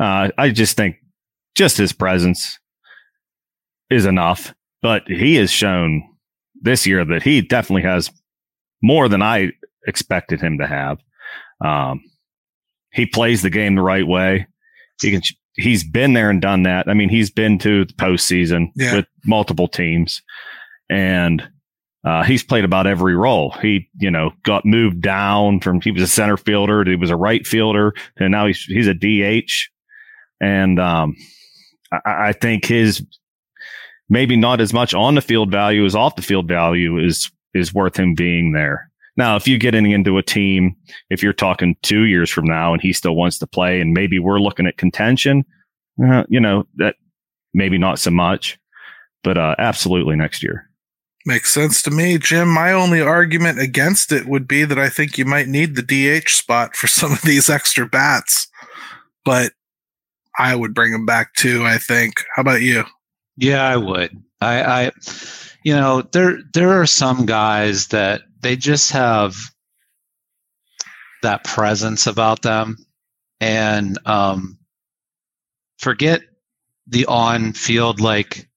Uh, 0.00 0.30
I 0.36 0.50
just 0.50 0.76
think 0.76 0.96
just 1.54 1.76
his 1.76 1.92
presence 1.92 2.58
is 3.90 4.06
enough. 4.06 4.54
But 4.80 5.06
he 5.06 5.36
has 5.36 5.50
shown 5.50 6.02
this 6.60 6.86
year 6.86 7.04
that 7.04 7.22
he 7.22 7.40
definitely 7.40 7.82
has 7.82 8.10
more 8.82 9.08
than 9.08 9.22
I 9.22 9.52
expected 9.86 10.40
him 10.40 10.58
to 10.58 10.66
have. 10.66 10.98
Um, 11.64 12.02
he 12.92 13.06
plays 13.06 13.42
the 13.42 13.50
game 13.50 13.74
the 13.74 13.82
right 13.82 14.06
way. 14.06 14.46
He 15.00 15.10
can. 15.10 15.22
He's 15.54 15.84
been 15.84 16.14
there 16.14 16.30
and 16.30 16.40
done 16.40 16.62
that. 16.62 16.88
I 16.88 16.94
mean, 16.94 17.10
he's 17.10 17.30
been 17.30 17.58
to 17.58 17.84
the 17.84 17.92
postseason 17.94 18.68
yeah. 18.74 18.96
with 18.96 19.06
multiple 19.26 19.68
teams, 19.68 20.22
and 20.88 21.46
uh, 22.04 22.22
he's 22.22 22.42
played 22.42 22.64
about 22.64 22.86
every 22.86 23.14
role. 23.14 23.50
He, 23.62 23.88
you 23.98 24.10
know, 24.10 24.30
got 24.44 24.64
moved 24.64 25.02
down 25.02 25.60
from 25.60 25.80
he 25.80 25.90
was 25.90 26.02
a 26.02 26.06
center 26.06 26.36
fielder, 26.36 26.84
he 26.84 26.96
was 26.96 27.10
a 27.10 27.16
right 27.16 27.46
fielder, 27.46 27.92
and 28.16 28.32
now 28.32 28.46
he's 28.46 28.62
he's 28.64 28.88
a 28.88 28.94
DH. 28.94 29.50
And 30.40 30.80
um, 30.80 31.16
I, 32.04 32.32
think 32.32 32.64
his 32.64 33.04
maybe 34.08 34.36
not 34.36 34.60
as 34.60 34.72
much 34.72 34.94
on 34.94 35.14
the 35.14 35.20
field 35.20 35.50
value 35.50 35.84
as 35.84 35.94
off 35.94 36.16
the 36.16 36.22
field 36.22 36.48
value 36.48 36.98
is 36.98 37.30
is 37.54 37.74
worth 37.74 37.96
him 37.96 38.14
being 38.14 38.52
there. 38.52 38.90
Now, 39.16 39.36
if 39.36 39.46
you 39.46 39.58
get 39.58 39.74
into 39.74 40.16
a 40.16 40.22
team, 40.22 40.74
if 41.10 41.22
you're 41.22 41.34
talking 41.34 41.76
two 41.82 42.04
years 42.04 42.30
from 42.30 42.46
now 42.46 42.72
and 42.72 42.80
he 42.80 42.94
still 42.94 43.14
wants 43.14 43.38
to 43.38 43.46
play, 43.46 43.80
and 43.80 43.92
maybe 43.92 44.18
we're 44.18 44.40
looking 44.40 44.66
at 44.66 44.78
contention, 44.78 45.44
uh, 46.02 46.24
you 46.28 46.40
know 46.40 46.64
that 46.76 46.96
maybe 47.52 47.78
not 47.78 47.98
so 47.98 48.10
much, 48.10 48.58
but 49.22 49.36
uh, 49.36 49.54
absolutely 49.58 50.16
next 50.16 50.42
year. 50.42 50.68
Makes 51.24 51.54
sense 51.54 51.82
to 51.82 51.90
me, 51.90 52.18
Jim. 52.18 52.48
My 52.48 52.72
only 52.72 53.00
argument 53.00 53.60
against 53.60 54.10
it 54.10 54.26
would 54.26 54.48
be 54.48 54.64
that 54.64 54.78
I 54.78 54.88
think 54.88 55.18
you 55.18 55.24
might 55.24 55.46
need 55.46 55.76
the 55.76 55.82
DH 56.22 56.28
spot 56.30 56.74
for 56.74 56.88
some 56.88 57.12
of 57.12 57.22
these 57.22 57.48
extra 57.48 57.86
bats, 57.86 58.48
but 59.24 59.52
I 60.38 60.54
would 60.56 60.74
bring 60.74 60.92
them 60.92 61.06
back 61.06 61.34
too. 61.34 61.64
I 61.64 61.78
think. 61.78 62.24
How 62.34 62.42
about 62.42 62.62
you? 62.62 62.84
Yeah, 63.36 63.66
I 63.66 63.76
would. 63.76 64.10
I, 64.40 64.62
I, 64.62 64.90
you 65.64 65.74
know, 65.74 66.02
there 66.02 66.38
there 66.52 66.80
are 66.80 66.86
some 66.86 67.26
guys 67.26 67.88
that 67.88 68.22
they 68.40 68.56
just 68.56 68.92
have 68.92 69.36
that 71.22 71.44
presence 71.44 72.06
about 72.06 72.42
them, 72.42 72.76
and 73.40 73.98
um, 74.06 74.58
forget 75.78 76.22
the 76.86 77.06
on 77.06 77.52
field 77.52 78.00
like 78.00 78.48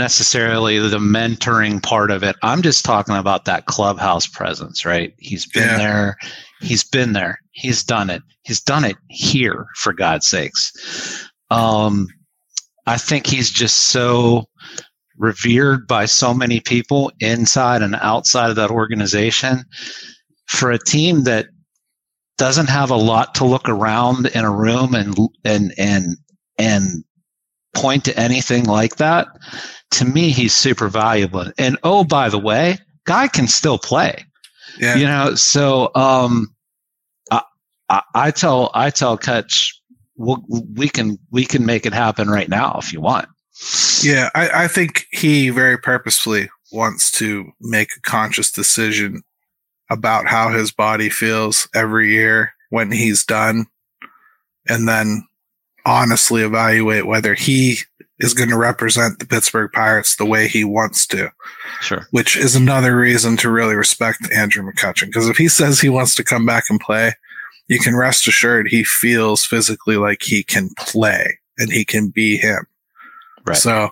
necessarily 0.00 0.78
the 0.78 0.98
mentoring 0.98 1.80
part 1.82 2.10
of 2.10 2.24
it. 2.24 2.34
I'm 2.42 2.62
just 2.62 2.84
talking 2.84 3.16
about 3.16 3.44
that 3.44 3.66
clubhouse 3.66 4.26
presence, 4.26 4.84
right? 4.84 5.14
He's 5.18 5.46
been 5.46 5.68
Yeah. 5.68 5.76
there. 5.78 6.16
He's 6.60 6.82
been 6.82 7.12
there. 7.12 7.38
He's 7.52 7.84
done 7.84 8.10
it. 8.10 8.22
He's 8.42 8.60
done 8.60 8.84
it 8.84 8.96
here, 9.08 9.66
for 9.76 9.92
God's 9.92 10.26
sakes. 10.26 10.72
Um, 11.50 12.08
I 12.86 12.96
think 12.96 13.26
he's 13.26 13.50
just 13.50 13.90
so 13.90 14.48
revered 15.18 15.86
by 15.86 16.06
so 16.06 16.32
many 16.32 16.60
people 16.60 17.12
inside 17.20 17.82
and 17.82 17.94
outside 17.96 18.50
of 18.50 18.56
that 18.56 18.70
organization. 18.70 19.64
For 20.46 20.70
a 20.70 20.78
team 20.78 21.24
that 21.24 21.46
doesn't 22.38 22.70
have 22.70 22.90
a 22.90 22.96
lot 22.96 23.34
to 23.36 23.44
look 23.44 23.68
around 23.68 24.26
in 24.26 24.44
a 24.44 24.50
room 24.50 24.94
and 24.94 25.14
and 25.44 25.74
and 25.78 26.16
and 26.58 27.04
point 27.74 28.04
to 28.04 28.18
anything 28.18 28.64
like 28.64 28.96
that, 28.96 29.28
to 29.92 30.04
me, 30.04 30.30
he's 30.30 30.54
super 30.54 30.88
valuable. 30.88 31.50
And 31.58 31.78
oh, 31.82 32.04
by 32.04 32.28
the 32.28 32.38
way, 32.38 32.78
guy 33.04 33.28
can 33.28 33.48
still 33.48 33.78
play. 33.78 34.24
Yeah. 34.78 34.96
You 34.96 35.06
know, 35.06 35.34
so 35.34 35.90
um, 35.94 36.54
I, 37.30 37.42
I, 37.88 38.02
I 38.14 38.30
tell 38.30 38.70
I 38.74 38.90
tell 38.90 39.18
Cutch, 39.18 39.78
we'll, 40.16 40.42
we 40.48 40.88
can 40.88 41.18
we 41.30 41.44
can 41.44 41.66
make 41.66 41.86
it 41.86 41.92
happen 41.92 42.28
right 42.28 42.48
now 42.48 42.78
if 42.80 42.92
you 42.92 43.00
want. 43.00 43.28
Yeah, 44.02 44.30
I, 44.34 44.64
I 44.64 44.68
think 44.68 45.06
he 45.10 45.50
very 45.50 45.76
purposefully 45.76 46.48
wants 46.72 47.10
to 47.12 47.50
make 47.60 47.90
a 47.96 48.00
conscious 48.00 48.50
decision 48.50 49.22
about 49.90 50.26
how 50.28 50.50
his 50.50 50.70
body 50.70 51.10
feels 51.10 51.68
every 51.74 52.12
year 52.12 52.52
when 52.70 52.92
he's 52.92 53.24
done, 53.24 53.66
and 54.68 54.88
then 54.88 55.26
honestly 55.84 56.42
evaluate 56.42 57.06
whether 57.06 57.34
he 57.34 57.78
is 58.18 58.34
going 58.34 58.50
to 58.50 58.56
represent 58.56 59.18
the 59.18 59.26
Pittsburgh 59.26 59.70
Pirates 59.72 60.16
the 60.16 60.26
way 60.26 60.46
he 60.46 60.62
wants 60.62 61.06
to, 61.06 61.32
Sure. 61.80 62.06
which 62.10 62.36
is 62.36 62.54
another 62.54 62.96
reason 62.96 63.36
to 63.38 63.50
really 63.50 63.74
respect 63.74 64.30
Andrew 64.30 64.62
McCutchen. 64.62 65.06
Because 65.06 65.28
if 65.28 65.38
he 65.38 65.48
says 65.48 65.80
he 65.80 65.88
wants 65.88 66.14
to 66.16 66.24
come 66.24 66.44
back 66.44 66.64
and 66.68 66.78
play, 66.78 67.14
you 67.68 67.78
can 67.78 67.96
rest 67.96 68.28
assured 68.28 68.68
he 68.68 68.84
feels 68.84 69.44
physically 69.44 69.96
like 69.96 70.22
he 70.22 70.42
can 70.42 70.68
play 70.78 71.38
and 71.56 71.72
he 71.72 71.84
can 71.84 72.08
be 72.08 72.36
him. 72.36 72.66
Right. 73.46 73.56
So, 73.56 73.90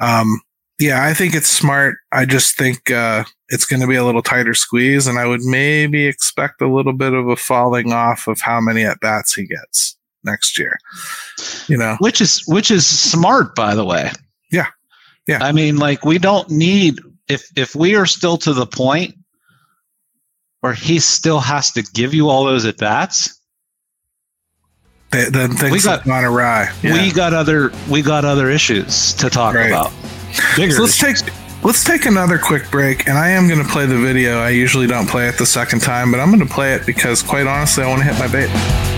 um, 0.00 0.40
yeah, 0.78 1.04
I 1.04 1.12
think 1.12 1.34
it's 1.34 1.48
smart. 1.48 1.96
I 2.12 2.24
just 2.24 2.56
think 2.56 2.92
uh, 2.92 3.24
it's 3.48 3.64
going 3.64 3.80
to 3.80 3.88
be 3.88 3.96
a 3.96 4.04
little 4.04 4.22
tighter 4.22 4.54
squeeze, 4.54 5.08
and 5.08 5.18
I 5.18 5.26
would 5.26 5.42
maybe 5.42 6.06
expect 6.06 6.62
a 6.62 6.72
little 6.72 6.92
bit 6.92 7.12
of 7.12 7.26
a 7.26 7.34
falling 7.34 7.92
off 7.92 8.28
of 8.28 8.40
how 8.40 8.60
many 8.60 8.84
at 8.84 9.00
bats 9.00 9.34
he 9.34 9.46
gets 9.46 9.97
next 10.30 10.58
year. 10.58 10.78
You 11.68 11.76
know, 11.76 11.96
which 12.00 12.20
is 12.20 12.42
which 12.46 12.70
is 12.70 12.86
smart 12.86 13.54
by 13.54 13.74
the 13.74 13.84
way 13.84 14.10
Yeah. 14.50 14.66
Yeah. 15.26 15.38
i 15.42 15.52
mean 15.52 15.76
like 15.76 16.04
we 16.04 16.18
don't 16.18 16.48
need 16.50 16.98
if 17.28 17.42
if 17.56 17.74
we 17.76 17.94
are 17.94 18.06
still 18.06 18.36
to 18.38 18.52
the 18.54 18.66
point 18.66 19.14
where 20.60 20.72
he 20.74 20.98
still 20.98 21.40
has 21.40 21.70
to 21.72 21.82
give 21.94 22.12
you 22.14 22.28
all 22.28 22.44
those 22.44 22.64
at 22.64 22.78
bats 22.78 23.38
then 25.10 25.50
things 25.52 25.72
We 25.72 25.80
got- 25.80 25.98
have 26.00 26.06
gone 26.06 26.24
awry. 26.24 26.70
Yeah. 26.82 26.92
we 26.94 27.12
got 27.12 27.32
other 27.34 27.72
we 27.88 28.02
got 28.02 28.24
other 28.24 28.50
issues 28.50 29.12
to 29.14 29.30
talk 29.30 29.54
Right. 29.54 29.68
about 29.70 29.92
bigger 30.56 30.72
So 30.74 30.82
let's 30.82 30.98
take 30.98 31.16
let's 31.62 31.82
take 31.84 32.06
another 32.06 32.38
quick 32.38 32.70
break, 32.70 33.08
and 33.08 33.16
I 33.18 33.30
am 33.30 33.48
going 33.48 33.62
to 33.64 33.68
play 33.68 33.86
the 33.86 33.98
video. 33.98 34.38
I 34.40 34.50
usually 34.50 34.86
don't 34.86 35.08
play 35.08 35.28
it 35.28 35.38
the 35.38 35.46
second 35.46 35.80
time, 35.80 36.10
but 36.12 36.20
I'm 36.20 36.28
going 36.32 36.46
to 36.46 36.54
play 36.54 36.74
it 36.74 36.86
because, 36.86 37.20
quite 37.22 37.46
honestly, 37.48 37.82
I 37.84 37.88
want 37.88 38.00
to 38.02 38.06
hit 38.06 38.18
my 38.18 38.28
bait. 38.28 38.97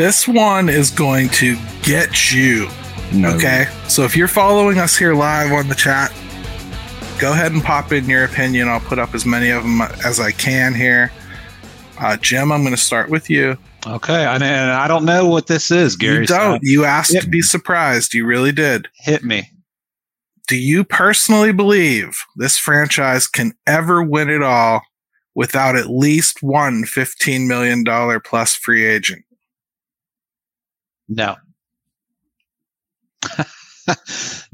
This 0.00 0.26
one 0.26 0.70
is 0.70 0.90
going 0.90 1.28
to 1.28 1.58
get 1.82 2.32
you. 2.32 2.70
No. 3.12 3.36
Okay. 3.36 3.66
So 3.86 4.02
if 4.04 4.16
you're 4.16 4.28
following 4.28 4.78
us 4.78 4.96
here 4.96 5.12
live 5.12 5.52
on 5.52 5.68
the 5.68 5.74
chat, 5.74 6.10
go 7.18 7.32
ahead 7.32 7.52
and 7.52 7.62
pop 7.62 7.92
in 7.92 8.08
your 8.08 8.24
opinion. 8.24 8.66
I'll 8.66 8.80
put 8.80 8.98
up 8.98 9.14
as 9.14 9.26
many 9.26 9.50
of 9.50 9.62
them 9.62 9.82
as 10.02 10.18
I 10.18 10.32
can 10.32 10.72
here. 10.72 11.12
Uh, 12.00 12.16
Jim, 12.16 12.50
I'm 12.50 12.62
going 12.62 12.74
to 12.74 12.80
start 12.80 13.10
with 13.10 13.28
you. 13.28 13.58
okay 13.86 14.24
and, 14.24 14.42
and 14.42 14.70
i 14.70 14.88
don't 14.88 15.04
know 15.04 15.26
what 15.26 15.48
this 15.48 15.70
is 15.70 15.96
gary 15.96 16.20
you 16.20 16.26
don't. 16.26 16.60
so 16.60 16.60
You 16.62 16.86
asked 16.86 17.12
Yep. 17.12 17.24
to 17.24 17.28
be 17.28 17.42
surprised. 17.42 18.14
You 18.14 18.24
really 18.24 18.52
did. 18.52 18.88
hit 18.94 19.22
me 19.22 19.50
Do 20.48 20.56
you 20.56 20.82
personally 20.82 21.52
believe 21.52 22.16
this 22.36 22.56
franchise 22.56 23.26
can 23.26 23.52
ever 23.66 24.02
win 24.02 24.30
it 24.30 24.42
all 24.42 24.80
without 25.34 25.76
at 25.76 25.90
least 25.90 26.42
one 26.42 26.84
$15 26.84 27.46
million 27.46 27.84
plus 28.24 28.54
free 28.54 28.86
agent? 28.86 29.24
No 31.10 31.36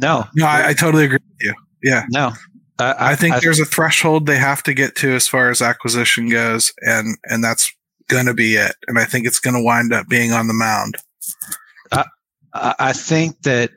no 0.00 0.24
No, 0.34 0.46
I, 0.46 0.70
I 0.70 0.72
totally 0.72 1.04
agree 1.04 1.18
with 1.22 1.38
you. 1.40 1.54
Yeah. 1.84 2.04
no 2.08 2.32
I, 2.78 3.12
I 3.12 3.16
think 3.16 3.40
there's 3.40 3.60
a 3.60 3.64
threshold 3.64 4.26
they 4.26 4.36
have 4.36 4.62
to 4.64 4.74
get 4.74 4.96
to 4.96 5.14
as 5.14 5.26
far 5.26 5.50
as 5.50 5.62
acquisition 5.62 6.28
goes, 6.28 6.72
and 6.80 7.16
and 7.24 7.42
that's 7.42 7.72
going 8.08 8.26
to 8.26 8.34
be 8.34 8.56
it. 8.56 8.74
And 8.86 8.98
I 8.98 9.04
think 9.04 9.26
it's 9.26 9.40
going 9.40 9.54
to 9.54 9.62
wind 9.62 9.92
up 9.92 10.08
being 10.08 10.32
on 10.32 10.46
the 10.46 10.54
mound. 10.54 10.96
I 11.92 12.04
I 12.52 12.92
think 12.92 13.40
that 13.42 13.70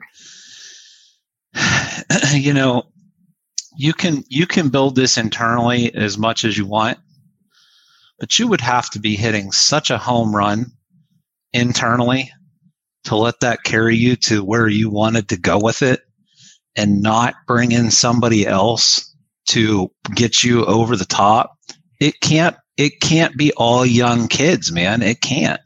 you 2.34 2.52
know 2.52 2.84
you 3.76 3.92
can 3.92 4.24
you 4.28 4.46
can 4.46 4.68
build 4.68 4.96
this 4.96 5.16
internally 5.16 5.94
as 5.94 6.18
much 6.18 6.44
as 6.44 6.58
you 6.58 6.66
want, 6.66 6.98
but 8.18 8.38
you 8.38 8.48
would 8.48 8.60
have 8.60 8.90
to 8.90 8.98
be 8.98 9.16
hitting 9.16 9.50
such 9.52 9.90
a 9.90 9.98
home 9.98 10.36
run 10.36 10.66
internally 11.52 12.30
to 13.04 13.16
let 13.16 13.40
that 13.40 13.62
carry 13.64 13.96
you 13.96 14.16
to 14.16 14.44
where 14.44 14.68
you 14.68 14.90
wanted 14.90 15.28
to 15.30 15.38
go 15.38 15.58
with 15.60 15.82
it 15.82 16.00
and 16.76 17.02
not 17.02 17.34
bring 17.46 17.72
in 17.72 17.90
somebody 17.90 18.46
else 18.46 19.14
to 19.48 19.90
get 20.14 20.42
you 20.42 20.64
over 20.66 20.96
the 20.96 21.04
top. 21.04 21.56
It 22.00 22.20
can't 22.20 22.56
it 22.76 23.00
can't 23.00 23.36
be 23.36 23.52
all 23.54 23.84
young 23.86 24.28
kids, 24.28 24.72
man. 24.72 25.02
It 25.02 25.20
can't. 25.20 25.60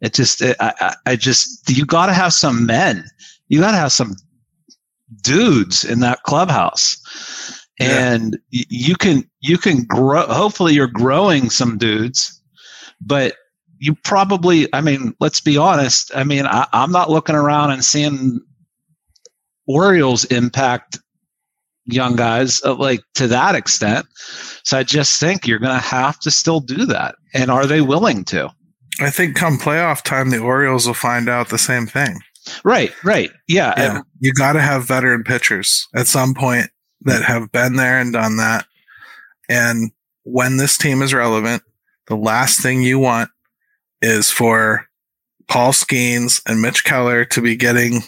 It 0.00 0.14
just, 0.14 0.42
it, 0.42 0.56
I, 0.60 0.74
I 0.80 0.96
I 1.12 1.16
just, 1.16 1.68
you 1.70 1.86
got 1.86 2.06
to 2.06 2.14
have 2.14 2.32
some 2.32 2.66
men. 2.66 3.04
You 3.48 3.60
got 3.60 3.72
to 3.72 3.76
have 3.78 3.92
some 3.92 4.14
dudes 5.22 5.84
in 5.84 6.00
that 6.00 6.22
clubhouse, 6.24 6.98
Yeah. 7.80 8.14
and 8.14 8.38
you 8.50 8.96
can, 8.96 9.24
you 9.40 9.58
can 9.58 9.84
grow. 9.84 10.26
Hopefully, 10.26 10.74
you're 10.74 10.88
growing 10.88 11.50
some 11.50 11.78
dudes, 11.78 12.42
but 13.00 13.34
you 13.78 13.94
probably, 14.04 14.66
I 14.74 14.80
mean, 14.80 15.14
let's 15.20 15.40
be 15.40 15.56
honest. 15.56 16.10
I 16.14 16.24
mean, 16.24 16.46
I, 16.46 16.66
I'm 16.72 16.90
not 16.92 17.10
looking 17.10 17.34
around 17.36 17.70
and 17.70 17.84
seeing 17.84 18.40
Orioles 19.66 20.24
impact 20.26 20.98
young 21.84 22.16
guys 22.16 22.62
uh, 22.64 22.74
like 22.74 23.00
to 23.14 23.26
that 23.28 23.54
extent. 23.54 24.06
So 24.62 24.78
I 24.78 24.82
just 24.82 25.18
think 25.20 25.46
you're 25.46 25.58
going 25.58 25.74
to 25.74 25.86
have 25.86 26.18
to 26.20 26.30
still 26.30 26.60
do 26.60 26.86
that. 26.86 27.14
And 27.34 27.50
are 27.50 27.66
they 27.66 27.80
willing 27.80 28.24
to? 28.26 28.50
I 29.00 29.10
think 29.10 29.36
come 29.36 29.58
playoff 29.58 30.02
time, 30.02 30.30
the 30.30 30.38
Orioles 30.38 30.86
will 30.86 30.94
find 30.94 31.28
out 31.28 31.48
the 31.50 31.58
same 31.58 31.86
thing. 31.86 32.18
Right, 32.64 32.92
right. 33.04 33.30
Yeah. 33.46 33.74
Yeah. 33.76 33.96
and- 33.96 34.04
You 34.20 34.32
got 34.34 34.54
to 34.54 34.60
have 34.60 34.86
veteran 34.86 35.22
pitchers 35.24 35.86
at 35.94 36.06
some 36.06 36.34
point 36.34 36.68
that 37.02 37.22
have 37.22 37.52
been 37.52 37.76
there 37.76 37.98
and 38.00 38.12
done 38.12 38.36
that. 38.38 38.66
And 39.48 39.92
when 40.24 40.56
this 40.56 40.76
team 40.76 41.00
is 41.00 41.14
relevant, 41.14 41.62
the 42.06 42.16
last 42.16 42.60
thing 42.60 42.82
you 42.82 42.98
want 42.98 43.30
is 44.02 44.30
for 44.30 44.86
Paul 45.48 45.72
Skenes 45.72 46.40
and 46.46 46.60
Mitch 46.62 46.84
Keller 46.84 47.24
to 47.26 47.40
be 47.40 47.56
getting 47.56 48.02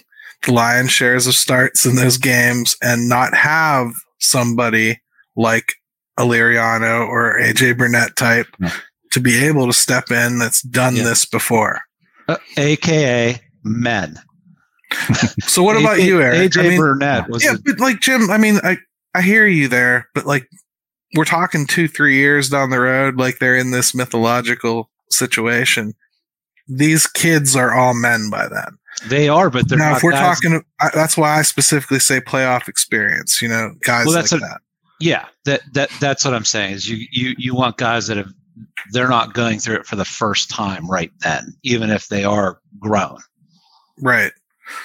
the 0.44 0.52
lion's 0.52 0.90
shares 0.92 1.26
of 1.26 1.34
starts 1.34 1.84
in 1.86 1.96
those 1.96 2.16
games 2.18 2.76
and 2.82 3.08
not 3.08 3.34
have 3.34 3.92
somebody 4.18 5.00
like 5.36 5.74
Liriano 6.18 7.06
or 7.08 7.38
AJ 7.40 7.76
Burnett 7.78 8.16
type 8.16 8.46
Yeah. 8.58 8.72
to 9.12 9.20
be 9.20 9.44
able 9.44 9.66
to 9.66 9.72
step 9.72 10.10
in 10.10 10.38
that's 10.38 10.62
done 10.62 10.96
Yeah. 10.96 11.04
this 11.04 11.24
before. 11.24 11.80
uh, 12.28 12.36
AKA 12.56 13.40
men. 13.64 14.18
So 15.46 15.62
what 15.62 15.76
about 15.76 16.02
you, 16.02 16.20
Eric? 16.20 16.52
AJ 16.52 16.60
I 16.60 16.68
mean, 16.70 16.78
Burnett 16.78 17.28
was 17.28 17.44
yeah, 17.44 17.54
a- 17.54 17.58
but 17.64 17.80
like 17.80 18.00
Jim, 18.00 18.30
I 18.30 18.38
mean, 18.38 18.58
I 18.62 18.76
I 19.14 19.22
hear 19.22 19.46
you 19.46 19.66
there, 19.68 20.08
but 20.14 20.26
like 20.26 20.46
we're 21.16 21.24
talking 21.24 21.66
two, 21.66 21.88
three 21.88 22.16
years 22.16 22.48
down 22.48 22.70
the 22.70 22.80
road, 22.80 23.16
like 23.18 23.38
they're 23.38 23.56
in 23.56 23.70
this 23.72 23.94
mythological 23.94 24.90
situation. 25.12 25.94
These 26.68 27.06
kids 27.06 27.56
are 27.56 27.72
all 27.74 27.94
men 27.94 28.30
by 28.30 28.48
then. 28.48 28.76
they 29.08 29.28
are, 29.28 29.50
but 29.50 29.68
they're 29.68 29.78
now, 29.78 29.90
not 29.90 29.96
if 29.98 30.02
we're 30.02 30.12
guys- 30.12 30.40
talking, 30.40 30.62
I, 30.80 30.90
that's 30.94 31.16
why 31.16 31.38
I 31.38 31.42
specifically 31.42 31.98
say 32.00 32.20
playoff 32.20 32.68
experience. 32.68 33.40
You 33.42 33.48
know, 33.48 33.72
guys 33.84 34.06
Well, 34.06 34.14
like 34.14 34.22
that's 34.24 34.32
a- 34.32 34.38
that. 34.38 34.60
Yeah, 35.00 35.24
that 35.46 35.62
that 35.72 35.88
that's 35.98 36.24
what 36.26 36.34
I'm 36.34 36.44
saying. 36.44 36.74
Is 36.74 36.88
you 36.88 37.06
you 37.10 37.34
you 37.38 37.54
want 37.54 37.78
guys 37.78 38.06
that 38.08 38.18
have 38.18 38.28
they're 38.92 39.08
not 39.08 39.32
going 39.32 39.58
through 39.58 39.76
it 39.76 39.86
for 39.86 39.96
the 39.96 40.04
first 40.04 40.50
time 40.50 40.86
right 40.90 41.10
then, 41.20 41.54
even 41.62 41.88
if 41.90 42.08
they 42.08 42.22
are 42.24 42.60
grown. 42.78 43.16
Right. 43.98 44.32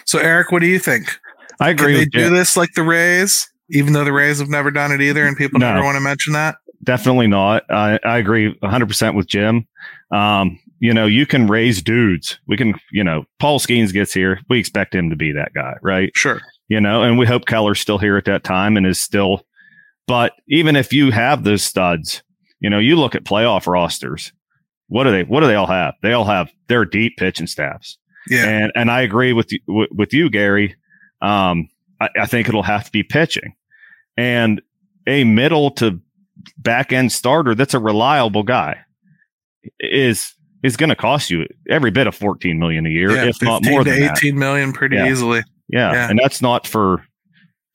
So, 0.06 0.18
Eric, 0.20 0.52
what 0.54 0.62
do 0.62 0.68
you 0.68 0.80
think? 0.80 1.18
I 1.60 1.74
Could 1.74 1.82
agree 1.82 1.94
they 1.94 2.00
with 2.02 2.12
do 2.12 2.20
Jim. 2.20 2.34
this 2.34 2.56
like 2.56 2.74
the 2.76 2.84
Rays, 2.84 3.50
even 3.72 3.92
though 3.94 4.06
the 4.06 4.14
Rays 4.14 4.40
have 4.40 4.48
never 4.50 4.72
done 4.72 4.92
it 4.94 5.02
either, 5.02 5.26
and 5.26 5.36
people 5.36 5.60
No. 5.60 5.74
never 5.74 5.84
want 5.86 5.96
to 5.98 6.02
mention 6.02 6.32
that? 6.34 6.56
Definitely 6.86 7.28
not. 7.28 7.64
I, 7.70 8.00
I 8.04 8.18
agree 8.18 8.54
100% 8.64 9.16
with 9.16 9.28
Jim. 9.28 9.68
Um, 10.12 10.60
you 10.80 10.94
know, 10.94 11.08
you 11.08 11.26
can 11.26 11.48
raise 11.48 11.82
dudes. 11.82 12.40
We 12.48 12.58
can, 12.58 12.76
you 12.92 13.04
know, 13.04 13.26
Paul 13.40 13.60
Skenes 13.60 13.92
gets 13.92 14.14
here. 14.14 14.40
We 14.50 14.60
expect 14.60 14.94
him 14.94 15.10
to 15.10 15.16
be 15.16 15.32
that 15.32 15.54
guy, 15.54 15.76
right? 15.82 16.12
Sure. 16.16 16.40
You 16.68 16.80
know, 16.80 17.02
and 17.02 17.18
we 17.18 17.26
hope 17.26 17.46
Keller's 17.46 17.80
still 17.80 17.98
here 17.98 18.18
at 18.18 18.26
that 18.26 18.44
time 18.44 18.78
and 18.78 18.86
is 18.86 19.02
still. 19.02 19.46
But 20.08 20.34
even 20.48 20.76
if 20.76 20.94
you 20.94 21.12
have 21.12 21.44
those 21.44 21.64
studs, 21.64 22.22
you 22.60 22.70
know, 22.70 22.80
you 22.80 22.96
look 22.96 23.16
at 23.16 23.24
playoff 23.24 23.68
rosters. 23.68 24.32
What 24.88 25.06
do 25.06 25.12
they? 25.12 25.24
What 25.24 25.40
do 25.40 25.48
they 25.48 25.56
all 25.56 25.66
have? 25.66 25.96
They 26.04 26.14
all 26.14 26.26
have 26.26 26.52
their 26.68 26.86
deep 26.86 27.18
pitching 27.18 27.48
staffs. 27.48 27.98
Yeah. 28.30 28.46
And 28.46 28.72
and 28.76 28.92
I 28.92 29.02
agree 29.02 29.34
with 29.34 29.52
you, 29.52 29.60
with, 29.68 29.90
with 29.92 30.14
you, 30.14 30.30
Gary. 30.30 30.76
Um, 31.22 31.70
I, 32.00 32.10
I 32.22 32.26
think 32.28 32.48
it'll 32.48 32.64
have 32.64 32.86
to 32.86 32.92
be 32.92 33.02
pitching, 33.02 33.56
and 34.18 34.62
a 35.08 35.24
middle 35.24 35.72
to 35.72 36.00
back 36.58 36.92
end 36.94 37.12
starter 37.12 37.56
that's 37.56 37.74
a 37.74 37.80
reliable 37.80 38.44
guy 38.44 38.80
is 39.80 40.34
is 40.64 40.78
going 40.78 40.90
to 40.90 40.96
cost 40.96 41.30
you 41.30 41.46
every 41.70 41.92
bit 41.92 42.08
of 42.08 42.16
fourteen 42.16 42.58
million 42.60 42.86
a 42.86 42.90
year, 42.90 43.12
yeah, 43.12 43.26
if 43.26 43.42
not 43.42 43.64
more 43.64 43.84
to 43.84 43.90
than 43.92 44.00
that. 44.02 44.18
18 44.18 44.38
million 44.38 44.74
pretty 44.74 44.96
Yeah. 44.96 45.10
easily. 45.10 45.44
Yeah. 45.70 45.92
Yeah. 45.94 46.10
and 46.10 46.20
that's 46.22 46.42
not 46.42 46.66
for 46.68 47.04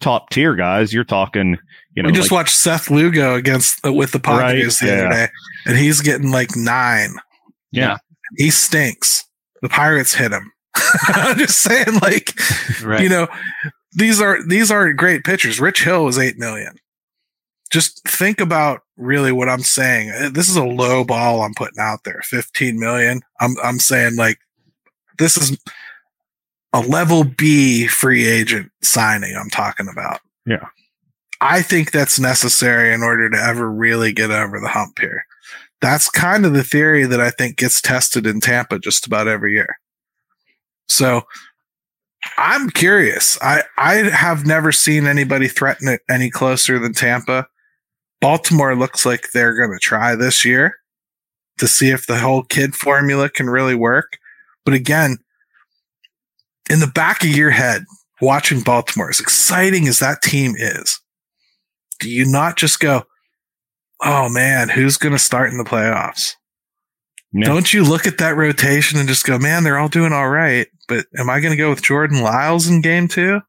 top 0.01 0.31
tier 0.31 0.55
guys. 0.55 0.93
You're 0.93 1.05
talking, 1.05 1.57
you 1.95 2.03
know, 2.03 2.09
we 2.09 2.13
just 2.13 2.31
like- 2.31 2.39
watched 2.47 2.57
Seth 2.57 2.91
Lugo 2.91 3.35
against 3.35 3.85
uh, 3.87 3.93
with 3.93 4.13
the 4.13 4.19
Padres 4.21 4.81
Right, 4.83 4.89
the 4.89 4.99
other 4.99 5.09
day, 5.11 5.29
and 5.67 5.77
he's 5.79 6.01
getting 6.01 6.31
like 6.31 6.51
nine. 6.57 7.15
yeah, 7.73 7.99
He 8.39 8.51
stinks. 8.51 9.25
The 9.63 9.69
Pirates 9.69 10.15
hit 10.15 10.33
him. 10.33 10.51
I'm 11.09 11.37
just 11.39 11.61
saying, 11.61 11.99
like 12.01 12.33
Right. 12.83 13.03
you 13.03 13.09
know, 13.09 13.29
these 13.93 14.21
are 14.21 14.39
these 14.47 14.71
aren't 14.71 14.97
great 14.97 15.23
pitchers. 15.25 15.61
Rich 15.61 15.85
Hill 15.85 16.05
was 16.05 16.19
eight 16.19 16.39
million. 16.39 16.75
Just 17.71 18.07
think 18.09 18.41
about 18.41 18.83
really 18.97 19.33
what 19.33 19.49
I'm 19.49 19.63
saying. 19.63 20.11
Uh, 20.11 20.31
This 20.31 20.49
is 20.49 20.57
a 20.57 20.65
low 20.65 21.05
ball 21.05 21.43
I'm 21.43 21.55
putting 21.55 21.79
out 21.79 22.05
there. 22.05 22.21
15 22.25 22.79
million. 22.79 23.21
I'm 23.41 23.55
I'm 23.63 23.79
saying 23.79 24.17
like 24.17 24.39
this 25.19 25.37
is 25.37 25.57
a 26.73 26.81
level 26.81 27.25
B 27.25 27.87
free 27.87 28.27
agent 28.27 28.71
signing 28.83 29.37
I'm 29.37 29.51
talking 29.51 29.89
about. 29.89 30.21
Yeah. 30.47 30.67
I 31.41 31.63
think 31.63 31.91
that's 31.91 32.21
necessary 32.21 32.93
in 32.93 33.03
order 33.03 33.31
to 33.31 33.37
ever 33.37 33.71
really 33.71 34.13
get 34.13 34.31
over 34.31 34.61
the 34.61 34.69
hump 34.69 34.99
here. 34.99 35.25
That's 35.81 36.11
kind 36.11 36.45
of 36.45 36.53
the 36.53 36.65
theory 36.65 37.07
that 37.07 37.21
I 37.21 37.31
think 37.31 37.57
gets 37.57 37.81
tested 37.81 38.27
in 38.27 38.41
Tampa 38.41 38.79
just 38.79 39.07
about 39.07 39.27
every 39.27 39.55
year. 39.55 39.79
So 40.89 41.23
I'm 42.37 42.69
curious. 42.69 43.39
I, 43.41 43.63
I 43.79 43.95
have 43.95 44.45
never 44.45 44.73
seen 44.73 45.07
anybody 45.07 45.49
threaten 45.49 45.89
it 45.89 46.03
any 46.11 46.31
closer 46.31 46.79
than 46.79 46.93
Tampa. 46.93 47.47
Baltimore 48.21 48.75
looks 48.77 49.07
like 49.07 49.31
they're 49.33 49.57
going 49.57 49.73
to 49.73 49.79
try 49.79 50.15
this 50.15 50.45
year 50.45 50.77
to 51.59 51.69
see 51.69 51.91
if 51.91 52.07
the 52.07 52.19
whole 52.19 52.43
kid 52.43 52.75
formula 52.75 53.29
can 53.29 53.49
really 53.49 53.75
work. 53.75 54.19
But 54.65 54.75
again, 54.75 55.19
in 56.71 56.81
the 56.81 56.87
back 56.87 57.23
of 57.23 57.31
your 57.31 57.51
head, 57.51 57.85
watching 58.21 58.61
Baltimore, 58.61 59.11
as 59.11 59.21
exciting 59.21 59.89
as 59.89 59.99
that 59.99 60.23
team 60.23 60.55
is, 60.57 61.01
do 61.99 62.11
you 62.11 62.25
not 62.27 62.57
just 62.57 62.81
go, 62.81 63.05
oh 64.03 64.29
man, 64.29 64.69
who's 64.69 64.97
going 64.97 65.13
to 65.13 65.19
start 65.19 65.51
in 65.51 65.59
the 65.59 65.65
playoffs? 65.65 66.35
Yeah. 67.33 67.47
Don't 67.47 67.73
you 67.73 67.85
look 67.85 68.07
at 68.07 68.19
that 68.19 68.37
rotation 68.37 68.99
and 68.99 69.09
just 69.09 69.25
go, 69.25 69.39
man, 69.39 69.63
they're 69.63 69.79
all 69.79 69.89
doing 69.89 70.13
all 70.13 70.29
right. 70.29 70.67
But 70.89 71.07
am 71.19 71.31
I 71.31 71.41
going 71.41 71.53
to 71.53 71.57
go 71.57 71.71
with 71.71 71.83
Jordan 71.83 72.23
Lyles 72.23 72.67
in 72.67 72.81
game 72.81 73.07
two? 73.07 73.41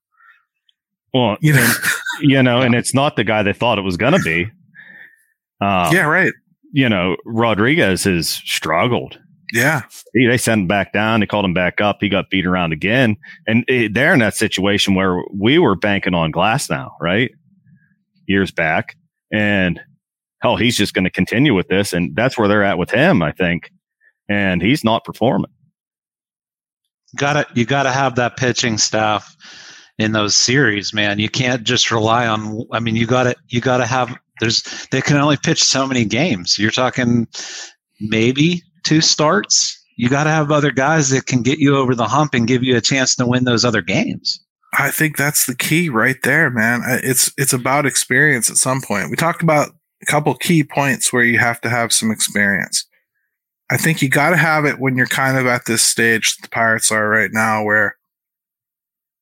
well, 1.14 1.38
You 1.42 1.54
know, 1.54 1.74
you 2.22 2.44
know, 2.44 2.62
and 2.62 2.76
it's 2.76 2.94
not 2.94 3.16
the 3.16 3.24
guy 3.24 3.42
they 3.44 3.54
thought 3.54 3.80
it 3.80 3.84
was 3.84 3.98
going 3.98 4.14
to 4.14 4.20
be. 4.20 4.50
Um, 5.62 5.94
yeah, 5.94 6.06
right. 6.06 6.34
you 6.74 6.90
know, 6.90 7.16
Rodriguez 7.26 8.04
has 8.06 8.28
struggled. 8.30 9.20
Yeah, 9.54 9.82
He, 10.14 10.28
they 10.28 10.38
sent 10.38 10.62
him 10.62 10.68
back 10.68 10.94
down. 10.94 11.20
They 11.20 11.26
called 11.26 11.46
him 11.46 11.54
back 11.54 11.82
up. 11.82 11.98
He 12.00 12.08
got 12.10 12.30
beat 12.30 12.46
around 12.46 12.72
again. 12.72 13.18
And 13.48 13.66
it, 13.68 13.94
they're 13.94 14.14
in 14.14 14.20
that 14.20 14.34
situation 14.36 14.96
where 14.96 15.22
we 15.34 15.60
were 15.60 15.76
banking 15.76 16.14
on 16.16 16.32
Glasnow, 16.32 16.90
right? 17.02 17.32
Years 18.28 18.50
back. 18.50 18.96
And 19.32 19.82
hell, 20.42 20.56
he's 20.56 20.78
just 20.78 20.94
going 20.94 21.04
to 21.04 21.10
continue 21.10 21.54
with 21.54 21.68
this. 21.68 21.92
And 21.92 22.16
that's 22.16 22.38
where 22.38 22.48
they're 22.48 22.64
at 22.64 22.78
with 22.78 22.92
him, 22.92 23.22
I 23.22 23.34
think. 23.34 23.72
And 24.30 24.62
he's 24.62 24.84
not 24.86 25.04
performing. 25.04 25.52
gotta 27.18 27.46
you 27.54 27.66
gotta 27.66 27.92
have 27.92 28.16
that 28.16 28.38
pitching 28.38 28.78
staff 28.78 29.36
in 29.98 30.14
those 30.14 30.36
series, 30.36 30.94
man. 30.94 31.20
You 31.20 31.28
can't 31.28 31.64
just 31.64 31.92
rely 31.92 32.28
on. 32.28 32.66
I 32.72 32.80
mean, 32.80 32.96
you 32.96 33.06
gotta 33.06 33.36
you 33.50 33.60
gotta 33.60 33.86
have. 33.86 34.16
There's 34.42 34.88
they 34.92 35.02
can 35.02 35.16
only 35.16 35.38
pitch 35.38 35.64
so 35.64 35.88
many 35.88 36.04
games. 36.04 36.60
You're 36.60 36.72
talking 36.72 37.28
maybe 38.02 38.64
two 38.84 39.00
starts. 39.00 39.78
You 39.96 40.10
got 40.10 40.24
to 40.26 40.32
have 40.32 40.52
other 40.52 40.72
guys 40.72 41.12
that 41.12 41.28
can 41.28 41.44
get 41.44 41.60
you 41.60 41.78
over 41.78 41.96
the 41.96 42.08
hump 42.08 42.34
and 42.34 42.48
give 42.48 42.64
you 42.64 42.76
a 42.76 42.82
chance 42.82 43.16
to 43.16 43.26
win 43.26 43.44
those 43.44 43.64
other 43.64 43.82
games. 43.82 44.44
I 44.74 44.90
think 44.90 45.16
that's 45.16 45.46
the 45.46 45.56
key 45.56 45.90
right 45.90 46.18
there, 46.24 46.50
man. 46.50 46.82
It's 47.04 47.32
it's 47.38 47.54
about 47.54 47.86
experience 47.86 48.50
at 48.50 48.58
some 48.58 48.82
point. 48.82 49.10
We 49.10 49.16
talked 49.16 49.44
about 49.44 49.70
a 50.02 50.06
couple 50.06 50.34
key 50.36 50.64
points 50.64 51.14
where 51.14 51.24
you 51.24 51.38
have 51.40 51.62
to 51.62 51.70
have 51.70 51.94
some 51.94 52.10
experience. 52.10 52.86
I 53.70 53.78
think 53.78 54.02
you 54.02 54.10
got 54.10 54.32
to 54.32 54.38
have 54.38 54.66
it 54.66 54.80
when 54.80 54.98
you're 54.98 55.06
kind 55.06 55.38
of 55.38 55.46
at 55.46 55.66
this 55.66 55.82
stage 55.82 56.38
the 56.38 56.50
Pirates 56.50 56.92
are 56.92 57.08
right 57.08 57.32
now, 57.32 57.64
where 57.64 57.96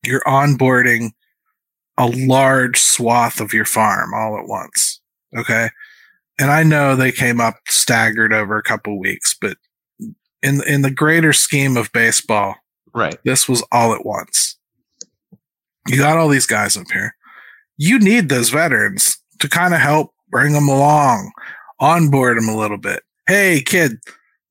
you're 0.02 0.22
onboarding 0.26 1.10
a 1.98 2.06
large 2.06 2.78
swath 2.78 3.40
of 3.40 3.52
your 3.52 3.64
farm 3.64 4.14
all 4.14 4.38
at 4.38 4.48
once. 4.48 4.99
Okay. 5.36 5.68
And 6.38 6.50
I 6.50 6.62
know 6.62 6.96
they 6.96 7.12
came 7.12 7.40
up 7.40 7.56
staggered 7.68 8.32
over 8.32 8.56
a 8.56 8.62
couple 8.62 8.98
weeks, 8.98 9.36
but 9.40 9.56
in 10.42 10.62
in 10.66 10.82
the 10.82 10.90
greater 10.90 11.32
scheme 11.32 11.76
of 11.76 11.92
baseball, 11.92 12.56
Right. 12.94 13.16
this 13.24 13.48
was 13.48 13.62
all 13.70 13.94
at 13.94 14.04
once. 14.06 14.56
You 15.86 15.96
got 15.98 16.16
all 16.18 16.28
these 16.28 16.46
guys 16.46 16.76
up 16.76 16.86
here. 16.92 17.14
You 17.76 17.98
need 17.98 18.28
those 18.28 18.50
veterans 18.50 19.18
to 19.40 19.48
kind 19.48 19.74
of 19.74 19.80
help 19.80 20.12
bring 20.30 20.52
them 20.52 20.68
along, 20.68 21.32
onboard 21.78 22.36
them 22.38 22.48
a 22.48 22.56
little 22.56 22.76
bit. 22.78 23.02
Hey, 23.26 23.62
kid, 23.64 23.98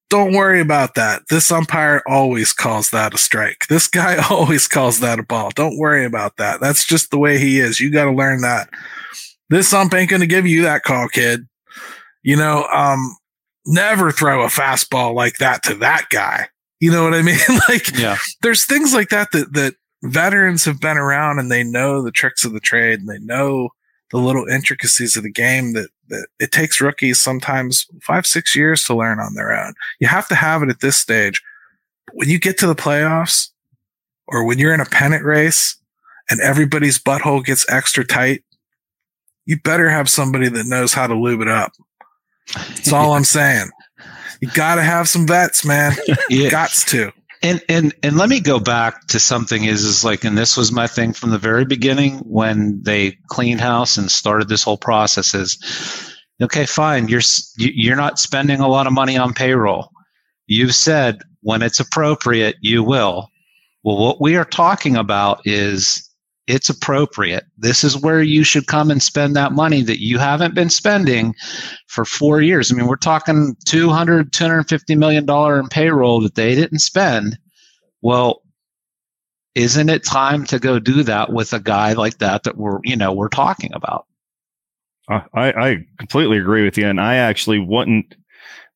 don't 0.09 0.33
worry 0.33 0.59
about 0.61 0.95
that. 0.95 1.23
This 1.29 1.51
umpire 1.51 2.01
always 2.07 2.53
calls 2.53 2.89
that 2.89 3.13
a 3.13 3.17
strike. 3.17 3.67
This 3.67 3.87
guy 3.87 4.17
always 4.29 4.67
calls 4.67 4.99
that 4.99 5.19
a 5.19 5.23
ball. 5.23 5.51
Don't 5.55 5.77
worry 5.77 6.05
about 6.05 6.37
that. 6.37 6.59
That's 6.59 6.85
just 6.85 7.11
the 7.11 7.19
way 7.19 7.37
he 7.37 7.59
is. 7.59 7.79
You 7.79 7.91
got 7.91 8.05
to 8.05 8.11
learn 8.11 8.41
that. 8.41 8.69
This 9.49 9.73
ump 9.73 9.93
ain't 9.93 10.09
going 10.09 10.21
to 10.21 10.27
give 10.27 10.45
you 10.47 10.61
that 10.63 10.83
call, 10.83 11.07
kid. 11.07 11.47
You 12.23 12.35
know, 12.35 12.65
um, 12.71 13.15
never 13.65 14.11
throw 14.11 14.43
a 14.43 14.47
fastball 14.47 15.13
like 15.13 15.37
that 15.37 15.63
to 15.63 15.75
that 15.75 16.07
guy. 16.09 16.47
You 16.79 16.91
know 16.91 17.03
what 17.03 17.13
I 17.13 17.21
mean? 17.23 17.37
like, 17.67 17.97
Yeah. 17.97 18.17
there's 18.41 18.65
things 18.65 18.93
like 18.93 19.09
that 19.09 19.31
that 19.31 19.53
that 19.53 19.75
veterans 20.03 20.63
have 20.65 20.79
been 20.79 20.97
around 20.97 21.39
and 21.39 21.51
they 21.51 21.63
know 21.63 22.01
the 22.01 22.11
tricks 22.11 22.45
of 22.45 22.53
the 22.53 22.59
trade 22.61 22.99
and 22.99 23.09
they 23.09 23.19
know 23.19 23.69
the 24.11 24.17
little 24.17 24.45
intricacies 24.47 25.15
of 25.17 25.23
the 25.23 25.31
game 25.31 25.73
that 25.73 25.89
that 26.07 26.27
it 26.39 26.51
takes 26.51 26.81
rookies 26.81 27.19
sometimes 27.21 27.85
five, 28.01 28.25
six 28.25 28.55
years 28.55 28.83
to 28.85 28.95
learn 28.95 29.19
on 29.19 29.35
their 29.35 29.51
own. 29.55 29.73
You 29.99 30.07
have 30.07 30.27
to 30.29 30.35
have 30.35 30.63
it 30.63 30.69
at 30.69 30.79
this 30.79 30.95
stage. 30.97 31.41
But 32.07 32.15
when 32.15 32.29
you 32.29 32.39
get 32.39 32.57
to 32.59 32.67
the 32.67 32.75
playoffs 32.75 33.49
or 34.27 34.43
when 34.45 34.57
you're 34.57 34.73
in 34.73 34.79
a 34.79 34.85
pennant 34.85 35.23
race 35.23 35.75
and 36.29 36.39
everybody's 36.41 36.97
butthole 36.97 37.45
gets 37.45 37.69
extra 37.69 38.03
tight, 38.03 38.43
you 39.49 39.59
better 39.63 39.89
have 39.89 40.07
somebody 40.07 40.47
that 40.47 40.67
knows 40.67 40.93
how 40.93 41.07
to 41.07 41.15
lube 41.15 41.41
it 41.41 41.47
up. 41.47 41.71
That's 42.53 42.93
all 42.93 43.13
I'm 43.15 43.23
saying. 43.23 43.71
You 44.41 44.49
got 44.51 44.75
to 44.75 44.83
have 44.83 45.09
some 45.09 45.25
vets, 45.25 45.65
man. 45.65 45.93
Yeah. 46.29 46.51
Gots 46.51 46.87
to. 46.89 47.11
And 47.41 47.59
and 47.67 47.95
and 48.03 48.15
let 48.15 48.29
me 48.29 48.41
go 48.41 48.59
back 48.59 49.07
to 49.07 49.19
something 49.19 49.63
is 49.63 49.83
is 49.83 50.05
like 50.05 50.23
and 50.23 50.37
this 50.37 50.55
was 50.55 50.71
my 50.71 50.85
thing 50.85 51.13
from 51.13 51.31
the 51.31 51.39
very 51.39 51.65
beginning 51.65 52.19
when 52.19 52.83
they 52.83 53.17
cleaned 53.29 53.61
house 53.61 53.97
and 53.97 54.11
started 54.11 54.49
this 54.49 54.61
whole 54.61 54.77
process 54.77 55.33
is 55.33 55.57
okay 56.41 56.65
fine 56.65 57.07
you're 57.07 57.21
you're 57.57 57.95
not 57.95 58.19
spending 58.19 58.59
a 58.59 58.67
lot 58.67 58.87
of 58.87 58.93
money 58.93 59.17
on 59.17 59.33
payroll 59.33 59.89
you've 60.47 60.75
said 60.75 61.21
when 61.39 61.61
it's 61.61 61.79
appropriate 61.79 62.57
you 62.59 62.83
will 62.83 63.29
well 63.83 63.97
what 63.97 64.19
we 64.19 64.35
are 64.35 64.43
talking 64.43 64.97
about 64.97 65.39
is 65.45 66.08
it's 66.49 66.67
appropriate 66.67 67.45
this 67.59 67.83
is 67.83 67.95
where 67.95 68.23
you 68.23 68.43
should 68.43 68.65
come 68.65 68.89
and 68.89 69.03
spend 69.03 69.35
that 69.35 69.51
money 69.51 69.83
that 69.83 70.03
you 70.03 70.17
haven't 70.17 70.55
been 70.55 70.69
spending 70.69 71.35
for 71.87 72.05
four 72.05 72.41
years. 72.41 72.71
I 72.71 72.75
mean, 72.75 72.87
we're 72.87 72.95
talking 72.95 73.55
200, 73.65 74.33
250 74.33 74.95
million 74.95 75.25
dollar 75.25 75.59
in 75.59 75.67
payroll 75.67 76.21
that 76.21 76.35
they 76.35 76.55
didn't 76.55 76.79
spend. 76.79 77.37
Well, 78.01 78.41
isn't 79.55 79.89
it 79.89 80.05
time 80.05 80.45
to 80.45 80.59
go 80.59 80.79
do 80.79 81.03
that 81.03 81.31
with 81.31 81.53
a 81.53 81.59
guy 81.59 81.93
like 81.93 82.17
that 82.19 82.43
that 82.43 82.57
we're, 82.57 82.79
you 82.83 82.95
know, 82.95 83.13
we're 83.13 83.29
talking 83.29 83.71
about? 83.73 84.05
I, 85.09 85.21
I 85.33 85.77
completely 85.97 86.37
agree 86.37 86.63
with 86.63 86.77
you, 86.77 86.87
and 86.87 87.01
I 87.01 87.15
actually 87.15 87.57
wouldn't 87.57 88.15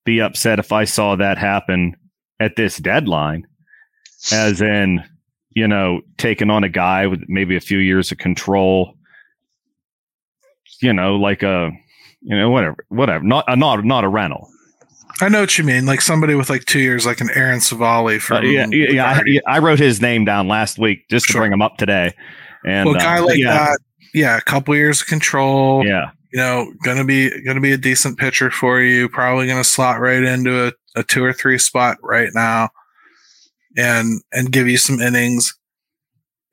be 0.04 0.20
upset 0.20 0.58
if 0.58 0.72
I 0.72 0.84
saw 0.84 1.16
that 1.16 1.38
happen 1.38 1.96
at 2.40 2.56
this 2.56 2.78
deadline, 2.78 3.46
as 4.32 4.60
in, 4.60 5.04
you 5.56 5.68
know, 5.68 6.01
taking 6.18 6.49
on 6.49 6.64
a 6.64 6.70
guy 6.70 7.08
with 7.08 7.24
maybe 7.28 7.56
a 7.56 7.60
few 7.62 7.78
years 7.80 8.12
of 8.12 8.18
control, 8.18 8.95
you 10.82 10.93
know, 10.93 11.16
like 11.16 11.43
a, 11.43 11.72
you 12.22 12.36
know, 12.38 12.49
whatever, 12.49 12.86
whatever, 12.89 13.24
not 13.24 13.45
a 13.47 13.56
not 13.56 13.84
not 13.86 14.04
a 14.04 14.08
rental. 14.08 14.49
I 15.22 15.30
know 15.30 15.41
what 15.41 15.58
you 15.58 15.64
mean. 15.64 15.86
Like 15.86 16.01
somebody 16.01 16.34
with 16.36 16.49
like 16.49 16.66
two 16.66 16.80
years, 16.80 17.06
like 17.06 17.22
an 17.22 17.30
Aaron 17.36 17.60
Civale 17.60 18.20
Uh, 18.32 18.41
yeah, 18.41 18.66
yeah, 18.72 18.89
yeah, 18.89 19.22
I, 19.47 19.56
I 19.56 19.60
wrote 19.60 19.80
his 19.80 20.01
name 20.01 20.26
down 20.26 20.47
last 20.47 20.80
week 20.80 21.08
just 21.10 21.28
to 21.28 21.34
Sure. 21.34 21.41
bring 21.41 21.54
him 21.54 21.62
up 21.62 21.78
today, 21.78 22.14
and 22.66 22.88
well, 22.89 22.95
a 22.95 22.99
guy 22.99 23.20
uh, 23.20 23.26
like 23.26 23.38
yeah, 23.38 23.54
that, 23.54 23.80
yeah, 24.14 24.38
a 24.38 24.41
couple 24.41 24.76
years 24.76 25.01
of 25.01 25.08
control. 25.08 25.86
yeah, 25.86 26.10
You 26.32 26.39
know, 26.39 26.74
gonna 26.84 27.06
be 27.06 27.30
gonna 27.43 27.62
be 27.62 27.74
a 27.74 27.78
decent 27.78 28.18
pitcher 28.18 28.49
for 28.49 28.82
you. 28.82 29.08
Probably 29.08 29.45
gonna 29.47 29.64
slot 29.64 29.99
right 29.99 30.24
into 30.24 30.68
a, 30.68 30.72
a 30.99 31.04
two 31.04 31.24
or 31.24 31.32
three 31.32 31.60
spot 31.60 31.97
right 32.01 32.30
now, 32.34 32.70
and 33.78 34.22
and 34.32 34.52
give 34.52 34.68
you 34.68 34.78
some 34.78 35.00
innings. 35.00 35.58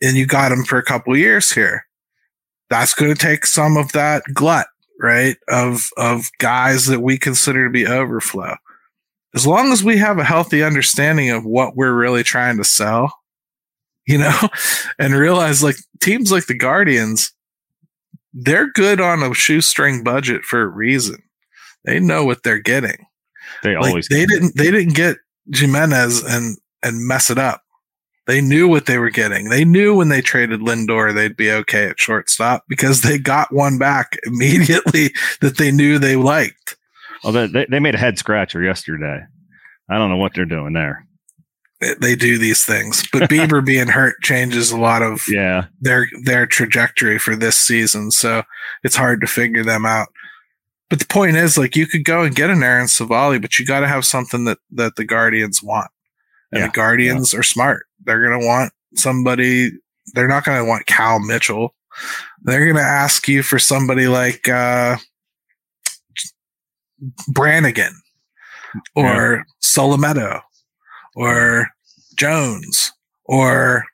And 0.03 0.17
you 0.17 0.27
got 0.27 0.53
him 0.53 0.65
for 0.65 0.79
a 0.79 0.85
couple 0.85 1.17
years 1.17 1.53
here. 1.53 1.87
That's 2.71 2.95
going 2.95 3.13
to 3.13 3.19
take 3.19 3.45
some 3.45 3.77
of 3.77 3.93
that 3.93 4.23
glut, 4.33 4.69
right? 5.01 5.37
Of 5.49 5.91
of 5.97 6.31
guys 6.39 6.87
that 6.87 7.01
we 7.01 7.19
consider 7.19 7.65
to 7.65 7.71
be 7.71 7.87
overflow. 7.87 8.57
As 9.35 9.47
long 9.47 9.73
as 9.73 9.85
we 9.85 9.97
have 9.99 10.19
a 10.19 10.25
healthy 10.25 10.63
understanding 10.63 11.31
of 11.31 11.45
what 11.45 11.77
we're 11.77 11.95
really 11.95 12.25
trying 12.25 12.57
to 12.57 12.65
sell, 12.65 13.13
you 14.07 14.19
know, 14.19 14.39
and 14.99 15.15
realize 15.15 15.63
like 15.63 15.77
teams 16.01 16.33
like 16.33 16.47
the 16.47 16.55
Guardians, 16.55 17.33
they're 18.33 18.71
good 18.73 19.01
on 19.01 19.23
a 19.23 19.35
shoestring 19.35 20.03
budget 20.03 20.45
for 20.45 20.63
a 20.63 20.67
reason. 20.67 21.23
They 21.85 22.01
know 22.01 22.25
what 22.25 22.43
they're 22.43 22.59
getting. 22.59 23.07
they 23.63 23.77
Like 23.77 23.89
always 23.89 24.09
they 24.09 24.27
didn't 24.27 24.57
they 24.57 24.71
didn't 24.71 24.95
get 24.95 25.17
Gimenez 25.53 26.23
and 26.25 26.57
and 26.83 27.07
mess 27.07 27.31
it 27.31 27.39
up. 27.39 27.63
They 28.27 28.41
knew 28.41 28.69
what 28.69 28.87
they 28.87 28.99
were 28.99 29.11
getting. 29.11 29.49
They 29.49 29.65
knew 29.65 29.95
when 29.97 30.09
they 30.09 30.21
traded 30.21 30.61
Lindor 30.61 31.13
they'd 31.15 31.37
be 31.37 31.51
okay 31.51 31.87
at 31.89 31.99
shortstop 31.99 32.65
because 32.69 33.01
they 33.01 33.19
got 33.19 33.53
one 33.53 33.77
back 33.79 34.17
immediately 34.25 35.13
that 35.41 35.57
they 35.59 35.73
knew 35.73 35.99
they 35.99 36.17
liked. 36.17 36.77
Oh, 37.25 37.33
they, 37.33 37.47
they- 37.69 37.81
made 37.81 37.95
a 37.95 37.99
head 37.99 38.19
scratcher 38.19 38.63
yesterday. 38.63 39.21
I 39.91 39.99
don't 39.99 40.11
know 40.11 40.17
what 40.17 40.35
they're 40.35 40.45
doing 40.45 40.73
there. 40.75 41.05
They, 41.81 41.95
they 41.95 42.15
do 42.15 42.39
these 42.39 42.65
things, 42.65 43.05
but 43.13 43.23
Bieber 43.31 43.65
being 43.65 43.89
hurt 43.89 44.15
changes 44.23 44.71
a 44.71 44.79
lot 44.79 45.03
of 45.03 45.23
Yeah, 45.29 45.65
their 45.81 46.07
their 46.25 46.47
trajectory 46.47 47.19
for 47.19 47.35
this 47.35 47.57
season. 47.57 48.11
So 48.13 48.43
it's 48.85 48.97
hard 48.97 49.21
to 49.23 49.27
figure 49.27 49.65
them 49.65 49.85
out. 49.87 50.09
But 50.89 50.99
the 51.01 51.07
point 51.07 51.37
is, 51.37 51.57
like, 51.57 51.77
you 51.77 51.87
could 51.87 52.05
go 52.05 52.23
and 52.23 52.35
get 52.35 52.51
an 52.51 52.63
Aaron 52.63 52.87
Civale, 52.87 53.41
but 53.41 53.59
you 53.59 53.65
got 53.67 53.81
to 53.81 53.89
have 53.89 54.05
something 54.05 54.45
that 54.45 54.59
that 54.73 54.97
the 54.97 55.05
Guardians 55.05 55.63
want, 55.63 55.91
and 56.53 56.61
Yeah, 56.61 56.67
the 56.67 56.73
Guardians 56.73 57.35
are 57.35 57.43
smart. 57.43 57.87
They're 58.05 58.23
gonna 58.23 58.45
want 58.45 58.73
somebody. 58.95 59.71
They're 60.15 60.29
not 60.29 60.45
gonna 60.45 60.65
want 60.65 60.87
Cal 60.87 61.21
Mitchell. 61.21 61.75
They're 62.43 62.67
gonna 62.67 62.85
ask 62.85 63.29
you 63.29 63.43
for 63.43 63.59
somebody 63.59 64.09
like 64.09 64.49
uh, 64.49 64.97
Brannigan 67.29 67.95
or 68.95 69.45
Solometo 69.63 70.41
or 71.15 71.69
Jones 72.17 72.93
or 73.25 73.85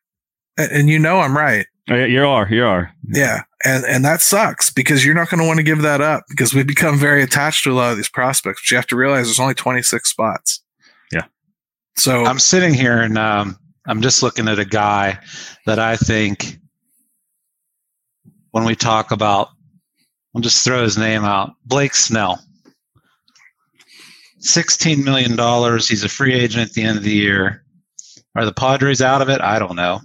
and, 0.59 0.73
and 0.73 0.89
you 0.89 0.99
know 0.99 1.21
I'm 1.21 1.37
right. 1.37 1.67
Uh, 1.89 1.97
you 1.97 2.27
are, 2.27 2.49
you 2.51 2.65
are. 2.65 2.91
Yeah. 3.09 3.43
And 3.65 3.85
and 3.85 4.05
that 4.05 4.21
sucks 4.21 4.71
because 4.71 5.05
you're 5.05 5.15
not 5.15 5.31
going 5.31 5.41
to 5.41 5.47
want 5.47 5.59
to 5.59 5.63
give 5.63 5.83
that 5.83 6.01
up 6.01 6.25
because 6.29 6.53
we 6.53 6.65
become 6.65 6.99
very 6.99 7.23
attached 7.23 7.65
to 7.65 7.73
a 7.73 7.75
lot 7.75 7.93
of 7.93 7.97
these 7.97 8.09
prospects. 8.09 8.61
But 8.63 8.71
you 8.71 8.77
have 8.77 8.87
to 8.89 8.97
realize 8.97 9.27
there's 9.27 9.41
only 9.41 9.55
26 9.55 10.09
spots. 10.09 10.63
So 11.97 12.25
I'm 12.25 12.39
sitting 12.39 12.75
here 12.75 13.01
and 13.01 13.17
um, 13.17 13.59
I'm 13.87 14.03
just 14.03 14.23
looking 14.23 14.49
at 14.49 14.59
a 14.59 14.65
guy 14.65 15.19
that 15.67 15.79
I 15.79 15.97
think 15.97 16.59
when 18.51 18.65
we 18.65 18.75
talk 18.77 19.11
about, 19.11 19.49
I'll 20.35 20.43
just 20.43 20.65
throw 20.65 20.83
his 20.83 20.99
name 20.99 21.25
out 21.25 21.55
Blake 21.65 21.95
Snell. 21.95 22.43
$16 24.41 25.03
million. 25.03 25.33
He's 25.79 26.05
a 26.05 26.09
free 26.09 26.35
agent 26.35 26.69
at 26.69 26.75
the 26.75 26.83
end 26.83 26.99
of 26.99 27.05
the 27.05 27.11
year. 27.11 27.65
Are 28.37 28.45
the 28.45 28.53
Padres 28.53 29.01
out 29.01 29.23
of 29.23 29.29
it? 29.29 29.41
I 29.41 29.59
don't 29.59 29.77
know. 29.77 30.01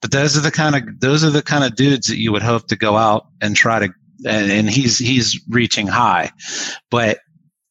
But 0.00 0.10
those 0.10 0.36
are 0.36 0.40
the 0.40 0.50
kind 0.50 0.74
of 0.74 1.00
those 1.00 1.22
are 1.22 1.30
the 1.30 1.42
kind 1.42 1.62
of 1.62 1.76
dudes 1.76 2.06
that 2.08 2.18
you 2.18 2.32
would 2.32 2.42
hope 2.42 2.68
to 2.68 2.76
go 2.76 2.96
out 2.96 3.26
and 3.40 3.54
try 3.54 3.78
to 3.78 3.92
and, 4.26 4.50
and 4.50 4.70
he's 4.70 4.98
he's 4.98 5.40
reaching 5.48 5.86
high. 5.86 6.30
But 6.90 7.18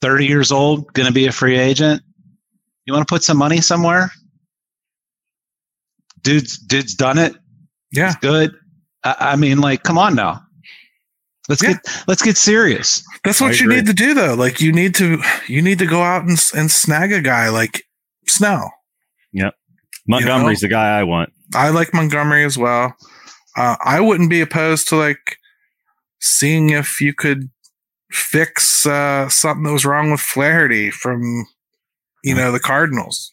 30 0.01 0.27
years 0.27 0.51
old, 0.51 0.93
going 0.93 1.07
to 1.07 1.13
be 1.13 1.25
a 1.25 1.31
free 1.31 1.57
agent. 1.57 2.01
You 2.87 2.93
want 2.93 3.05
to 3.07 3.13
put 3.13 3.21
some 3.23 3.37
money 3.37 3.59
somewhere? 3.61 4.09
Dude's 6.23 6.57
dude's 6.57 6.95
done 6.95 7.17
it. 7.17 7.35
yeah, 7.91 8.13
Good. 8.21 8.55
I, 9.03 9.15
I 9.19 9.35
mean, 9.35 9.59
like, 9.59 9.83
come 9.83 9.97
on 9.97 10.15
now. 10.15 10.41
Let's 11.49 11.61
Yeah. 11.63 11.73
get 11.73 12.03
let's 12.07 12.21
get 12.21 12.37
serious. 12.37 13.03
that's 13.23 13.41
I 13.41 13.45
what 13.45 13.59
you 13.59 13.67
agree. 13.67 13.77
need 13.77 13.85
to 13.87 13.93
do 13.93 14.13
though. 14.13 14.33
Like 14.33 14.59
you 14.59 14.71
need 14.73 14.95
to 14.95 15.21
you 15.47 15.61
need 15.61 15.79
to 15.79 15.85
go 15.85 16.01
out 16.01 16.23
and 16.23 16.37
and 16.55 16.69
snag 16.71 17.13
a 17.13 17.21
guy 17.21 17.49
like 17.49 17.83
Snell. 18.27 18.73
Yep, 19.31 19.53
Montgomery's 20.07 20.59
the 20.61 20.67
guy 20.67 20.99
I 20.99 21.03
want. 21.03 21.31
I 21.55 21.69
like 21.69 21.93
Montgomery 21.93 22.43
as 22.43 22.57
well. 22.57 22.93
Uh, 23.55 23.77
I 23.83 24.01
wouldn't 24.01 24.29
be 24.29 24.41
opposed 24.41 24.89
to 24.89 24.97
like 24.97 25.37
seeing 26.19 26.71
if 26.71 26.99
you 26.99 27.13
could 27.13 27.49
fix 28.11 28.85
uh, 28.85 29.29
something 29.29 29.63
that 29.63 29.71
was 29.73 29.85
wrong 29.85 30.11
with 30.11 30.19
Flaherty 30.19 30.91
from, 30.91 31.45
you 32.23 32.35
know, 32.35 32.51
the 32.51 32.59
Cardinals. 32.59 33.31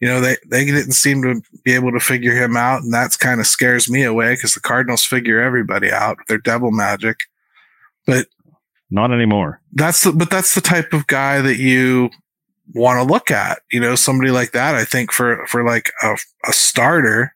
You 0.00 0.08
know, 0.08 0.20
they, 0.20 0.36
they 0.50 0.64
didn't 0.64 0.92
seem 0.92 1.20
to 1.22 1.42
be 1.62 1.74
able 1.74 1.92
to 1.92 2.00
figure 2.00 2.34
him 2.34 2.56
out, 2.56 2.82
and 2.82 2.92
that's 2.92 3.16
kind 3.16 3.38
of 3.38 3.46
scares 3.46 3.90
me 3.90 4.02
away 4.02 4.34
because 4.34 4.54
the 4.54 4.60
Cardinals 4.60 5.04
figure 5.04 5.40
everybody 5.40 5.90
out 5.92 6.16
They're 6.26 6.38
devil 6.38 6.70
magic. 6.70 7.18
But 8.06 8.26
Not 8.90 9.12
anymore. 9.12 9.60
that's 9.74 10.02
the, 10.04 10.12
but 10.12 10.30
that's 10.30 10.54
the 10.54 10.62
type 10.62 10.94
of 10.94 11.06
guy 11.06 11.42
that 11.42 11.58
you 11.58 12.08
want 12.72 12.98
to 12.98 13.12
look 13.12 13.30
at, 13.30 13.60
you 13.70 13.78
know, 13.78 13.94
somebody 13.94 14.30
like 14.30 14.52
that. 14.52 14.74
I 14.74 14.84
think 14.84 15.12
for, 15.12 15.44
for 15.46 15.66
like 15.66 15.90
a, 16.02 16.16
a 16.46 16.52
starter, 16.52 17.34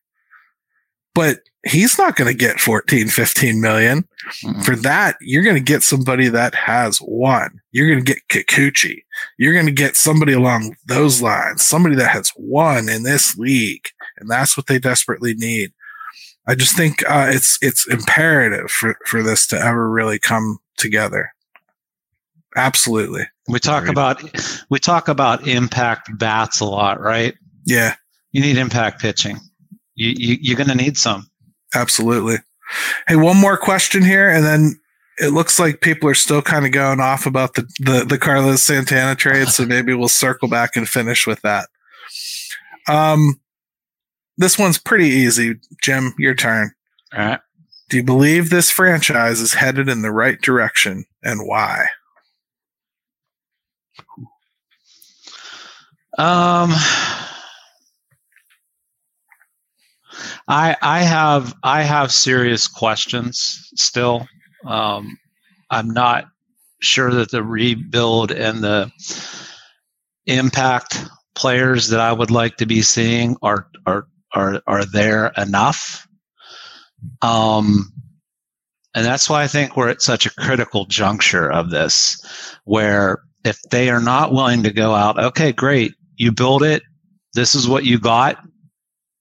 but 1.14 1.40
he's 1.64 1.98
not 1.98 2.16
going 2.16 2.30
to 2.30 2.38
get 2.38 2.60
14, 2.60 3.08
15 3.08 3.60
million 3.60 4.06
Mm-mm. 4.42 4.64
for 4.64 4.76
that. 4.76 5.16
You're 5.20 5.42
going 5.44 5.56
to 5.56 5.62
get 5.62 5.82
somebody 5.82 6.28
that 6.28 6.54
has 6.54 6.98
one. 6.98 7.60
You're 7.72 7.88
going 7.90 8.04
to 8.04 8.14
get 8.14 8.28
Kikuchi. 8.28 9.02
You're 9.38 9.54
going 9.54 9.66
to 9.66 9.72
get 9.72 9.96
somebody 9.96 10.32
along 10.32 10.76
those 10.86 11.22
lines, 11.22 11.66
somebody 11.66 11.94
that 11.96 12.10
has 12.10 12.30
one 12.36 12.88
in 12.88 13.02
this 13.02 13.36
league. 13.36 13.86
And 14.18 14.30
that's 14.30 14.56
what 14.56 14.66
they 14.66 14.78
desperately 14.78 15.34
need. 15.34 15.72
I 16.46 16.54
just 16.54 16.76
think 16.76 17.02
uh, 17.08 17.26
it's 17.30 17.58
it's 17.62 17.88
imperative 17.88 18.70
for, 18.70 18.96
for 19.06 19.22
this 19.22 19.46
to 19.46 19.58
ever 19.58 19.88
really 19.90 20.18
come 20.18 20.58
together. 20.76 21.30
Absolutely. 22.56 23.24
We 23.48 23.58
talk 23.58 23.82
Agreed. 23.84 23.92
about 23.92 24.66
we 24.70 24.78
talk 24.78 25.08
about 25.08 25.46
impact 25.48 26.10
bats 26.18 26.60
a 26.60 26.66
lot, 26.66 27.00
right? 27.00 27.34
Yeah, 27.64 27.94
You 28.32 28.42
need 28.42 28.58
impact 28.58 29.00
pitching. 29.00 29.38
You, 29.94 30.10
you 30.16 30.36
you're 30.40 30.56
going 30.56 30.68
to 30.68 30.74
need 30.74 30.98
some. 30.98 31.28
Absolutely. 31.74 32.36
Hey, 33.06 33.16
one 33.16 33.36
more 33.36 33.56
question 33.56 34.02
here, 34.02 34.28
and 34.28 34.44
then 34.44 34.80
it 35.18 35.28
looks 35.28 35.58
like 35.58 35.80
people 35.80 36.08
are 36.08 36.14
still 36.14 36.42
kind 36.42 36.66
of 36.66 36.72
going 36.72 37.00
off 37.00 37.26
about 37.26 37.54
the, 37.54 37.62
the, 37.78 38.04
the 38.08 38.18
Carlos 38.18 38.62
Santana 38.62 39.14
trade, 39.14 39.48
so 39.48 39.64
maybe 39.64 39.94
we'll 39.94 40.08
circle 40.08 40.48
back 40.48 40.76
and 40.76 40.88
finish 40.88 41.26
with 41.26 41.40
that. 41.42 41.68
Um, 42.88 43.40
this 44.36 44.58
one's 44.58 44.78
pretty 44.78 45.06
easy. 45.06 45.56
Jim, 45.82 46.14
your 46.18 46.34
turn. 46.34 46.72
All 47.12 47.20
right. 47.20 47.40
Do 47.90 47.98
you 47.98 48.02
believe 48.02 48.50
this 48.50 48.70
franchise 48.70 49.40
is 49.40 49.54
headed 49.54 49.88
in 49.88 50.02
the 50.02 50.10
right 50.10 50.40
direction 50.40 51.04
and 51.22 51.46
why? 51.46 51.86
Um, 56.18 56.72
I 60.48 60.76
I 60.82 61.02
have 61.02 61.54
I 61.62 61.82
have 61.82 62.12
serious 62.12 62.68
questions 62.68 63.68
still. 63.74 64.26
Um, 64.66 65.16
I'm 65.70 65.90
not 65.90 66.26
sure 66.80 67.10
that 67.12 67.30
the 67.30 67.42
rebuild 67.42 68.30
and 68.30 68.62
the 68.62 68.90
impact 70.26 71.04
players 71.34 71.88
that 71.88 72.00
I 72.00 72.12
would 72.12 72.30
like 72.30 72.56
to 72.58 72.66
be 72.66 72.82
seeing 72.82 73.36
are 73.42 73.68
are 73.86 74.06
are 74.34 74.62
are 74.66 74.84
there 74.84 75.32
enough. 75.36 76.06
Um, 77.22 77.92
and 78.94 79.04
that's 79.04 79.28
why 79.28 79.42
I 79.42 79.48
think 79.48 79.76
we're 79.76 79.88
at 79.88 80.02
such 80.02 80.26
a 80.26 80.34
critical 80.34 80.86
juncture 80.86 81.50
of 81.50 81.70
this, 81.70 82.56
where 82.64 83.22
if 83.44 83.60
they 83.70 83.90
are 83.90 84.00
not 84.00 84.32
willing 84.32 84.62
to 84.62 84.72
go 84.72 84.94
out, 84.94 85.18
okay, 85.18 85.52
great, 85.52 85.94
you 86.16 86.32
build 86.32 86.62
it, 86.62 86.82
this 87.34 87.54
is 87.54 87.68
what 87.68 87.84
you 87.84 87.98
got, 87.98 88.38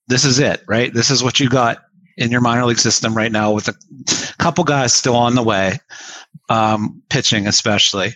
this 0.08 0.26
is 0.26 0.39
it, 0.39 0.62
right? 0.68 0.93
This 0.93 1.10
is 1.10 1.24
what 1.24 1.39
you 1.39 1.49
got 1.49 1.80
in 2.18 2.32
your 2.32 2.41
minor 2.41 2.66
league 2.66 2.80
system 2.80 3.16
right 3.16 3.32
now 3.32 3.51
with 3.51 3.68
a 3.68 4.36
couple 4.38 4.64
guys 4.64 4.93
still 4.93 5.16
on 5.16 5.36
the 5.36 5.43
way, 5.43 5.80
um, 6.49 7.01
pitching 7.10 7.47
especially. 7.47 8.16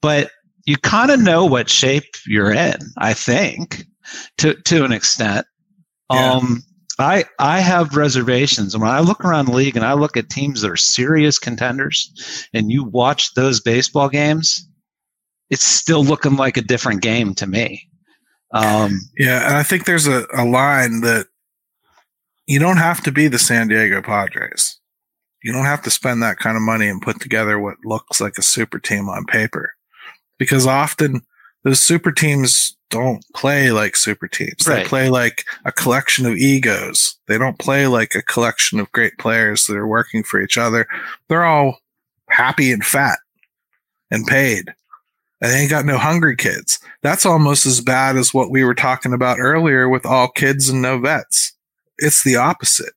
But 0.00 0.30
you 0.64 0.76
kind 0.76 1.10
of 1.10 1.20
know 1.20 1.44
what 1.44 1.68
shape 1.68 2.14
you're 2.26 2.52
in, 2.52 2.78
I 2.98 3.14
think, 3.14 3.84
to 4.38 4.54
to 4.54 4.84
an 4.84 4.92
extent. 4.92 5.46
Yeah. 6.10 6.32
Um, 6.32 6.62
I 6.98 7.24
I 7.38 7.60
have 7.60 7.96
reservations, 7.96 8.74
and 8.74 8.82
when 8.82 8.92
I 8.92 9.00
look 9.00 9.24
around 9.24 9.46
the 9.46 9.56
league 9.56 9.76
and 9.76 9.84
I 9.84 9.94
look 9.94 10.16
at 10.16 10.30
teams 10.30 10.62
that 10.62 10.70
are 10.70 10.76
serious 10.76 11.38
contenders, 11.38 12.46
and 12.54 12.70
you 12.70 12.84
watch 12.84 13.34
those 13.34 13.60
baseball 13.60 14.08
games, 14.08 14.68
it's 15.50 15.64
still 15.64 16.04
looking 16.04 16.36
like 16.36 16.56
a 16.56 16.62
different 16.62 17.02
game 17.02 17.34
to 17.34 17.46
me. 17.46 17.88
Um, 18.54 19.00
Yeah, 19.18 19.46
and 19.46 19.56
I 19.56 19.62
think 19.62 19.84
there's 19.84 20.06
a, 20.06 20.26
a 20.32 20.44
line 20.44 21.00
that 21.00 21.26
you 22.46 22.58
don't 22.58 22.76
have 22.76 23.02
to 23.02 23.12
be 23.12 23.28
the 23.28 23.38
San 23.38 23.68
Diego 23.68 24.00
Padres. 24.00 24.78
You 25.42 25.52
don't 25.52 25.64
have 25.64 25.82
to 25.82 25.90
spend 25.90 26.22
that 26.22 26.38
kind 26.38 26.56
of 26.56 26.62
money 26.62 26.88
and 26.88 27.02
put 27.02 27.20
together 27.20 27.58
what 27.58 27.76
looks 27.84 28.20
like 28.20 28.38
a 28.38 28.42
super 28.42 28.78
team 28.78 29.08
on 29.08 29.26
paper. 29.26 29.74
Because 30.38 30.66
often 30.66 31.22
those 31.64 31.80
super 31.80 32.12
teams 32.12 32.76
don't 32.90 33.24
play 33.34 33.72
like 33.72 33.96
super 33.96 34.28
teams. 34.28 34.64
They 34.64 34.84
play 34.84 35.08
like 35.10 35.44
a 35.64 35.72
collection 35.72 36.26
of 36.26 36.36
egos. 36.36 37.16
They 37.26 37.38
don't 37.38 37.58
play 37.58 37.86
like 37.88 38.14
a 38.14 38.22
collection 38.22 38.78
of 38.78 38.92
great 38.92 39.18
players 39.18 39.66
that 39.66 39.76
are 39.76 39.86
working 39.86 40.22
for 40.22 40.40
each 40.40 40.56
other. 40.56 40.86
They're 41.28 41.44
all 41.44 41.80
happy 42.28 42.70
and 42.70 42.84
fat 42.84 43.18
and 44.10 44.26
paid. 44.26 44.74
And 45.40 45.50
they 45.52 45.58
ain't 45.58 45.70
got 45.70 45.84
no 45.84 45.98
hungry 45.98 46.36
kids. 46.36 46.78
That's 47.02 47.26
almost 47.26 47.66
as 47.66 47.80
bad 47.80 48.16
as 48.16 48.32
what 48.32 48.50
we 48.50 48.64
were 48.64 48.74
talking 48.74 49.12
about 49.12 49.38
earlier 49.40 49.88
with 49.88 50.06
all 50.06 50.28
kids 50.28 50.68
and 50.68 50.80
no 50.80 50.98
vets. 50.98 51.52
It's 51.98 52.24
the 52.24 52.36
opposite. 52.36 52.92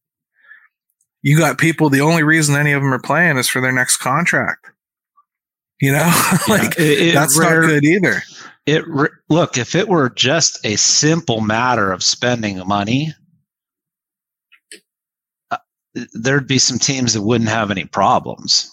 You 1.23 1.37
got 1.37 1.57
people, 1.57 1.89
the 1.89 2.01
only 2.01 2.23
reason 2.23 2.55
any 2.55 2.71
of 2.71 2.81
them 2.81 2.93
are 2.93 2.99
playing 3.01 3.37
is 3.37 3.49
for 3.49 3.59
their 3.59 3.71
next 3.71 3.97
contract. 3.97 4.67
You 5.81 5.91
know, 5.91 6.11
like 6.47 6.77
it- 6.79 7.09
it 7.09 7.13
that's 7.13 7.37
rare- 7.37 7.61
not 7.61 7.67
good 7.67 7.83
either. 7.85 8.21
It 8.65 8.83
look 9.29 9.57
if 9.57 9.75
it 9.75 9.87
were 9.87 10.09
just 10.09 10.63
a 10.65 10.75
simple 10.75 11.39
matter 11.41 11.91
of 11.91 12.03
spending 12.03 12.61
money, 12.67 13.13
uh, 15.51 15.57
there'd 16.13 16.47
be 16.47 16.59
some 16.59 16.77
teams 16.79 17.13
that 17.13 17.21
wouldn't 17.21 17.49
have 17.49 17.71
any 17.71 17.85
problems. 17.85 18.69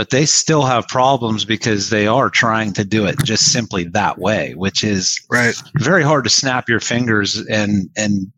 But 0.00 0.08
they 0.08 0.24
still 0.24 0.62
have 0.62 0.88
problems 0.88 1.44
because 1.44 1.90
they 1.90 2.06
are 2.06 2.30
trying 2.30 2.72
to 2.72 2.86
do 2.86 3.04
it 3.04 3.22
just 3.22 3.52
simply 3.52 3.84
that 3.92 4.16
way, 4.16 4.54
which 4.54 4.82
is 4.82 5.20
Right. 5.30 5.54
very 5.78 6.02
hard 6.02 6.24
to 6.24 6.30
snap 6.30 6.70
your 6.70 6.80
fingers 6.80 7.36
and 7.36 7.90
and 7.98 8.32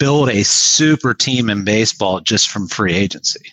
build 0.00 0.28
a 0.28 0.42
super 0.44 1.14
team 1.14 1.50
in 1.50 1.62
baseball 1.62 2.20
just 2.20 2.50
from 2.50 2.66
free 2.66 2.94
agency. 2.94 3.52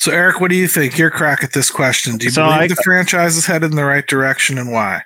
So, 0.00 0.10
Eric, 0.10 0.40
what 0.40 0.50
do 0.50 0.56
you 0.56 0.66
think? 0.66 0.98
Your 0.98 1.08
crack 1.12 1.44
at 1.44 1.52
this 1.52 1.70
question. 1.70 2.16
Do 2.16 2.24
you 2.24 2.32
So 2.32 2.42
believe 2.42 2.62
I- 2.62 2.66
the 2.66 2.82
franchise 2.82 3.36
is 3.36 3.46
headed 3.46 3.70
in 3.70 3.76
the 3.76 3.84
right 3.84 4.04
direction 4.04 4.58
and 4.58 4.72
why? 4.72 5.02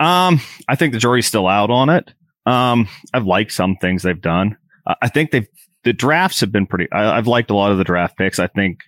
Um, 0.00 0.40
I 0.68 0.74
think 0.76 0.94
the 0.94 0.98
jury's 0.98 1.26
still 1.26 1.48
out 1.48 1.68
on 1.70 1.90
it. 1.90 2.10
Um, 2.46 2.88
I've 3.12 3.26
liked 3.26 3.52
some 3.52 3.76
things 3.76 4.04
they've 4.04 4.18
done. 4.18 4.56
I 4.86 4.94
I 5.02 5.08
think 5.08 5.32
they've 5.32 5.48
the 5.84 5.92
drafts 5.92 6.40
have 6.40 6.50
been 6.50 6.64
pretty. 6.66 6.90
I, 6.92 7.18
I've 7.18 7.26
liked 7.26 7.50
a 7.50 7.54
lot 7.54 7.72
of 7.72 7.76
the 7.76 7.84
draft 7.84 8.16
picks. 8.16 8.38
I 8.38 8.46
think 8.46 8.78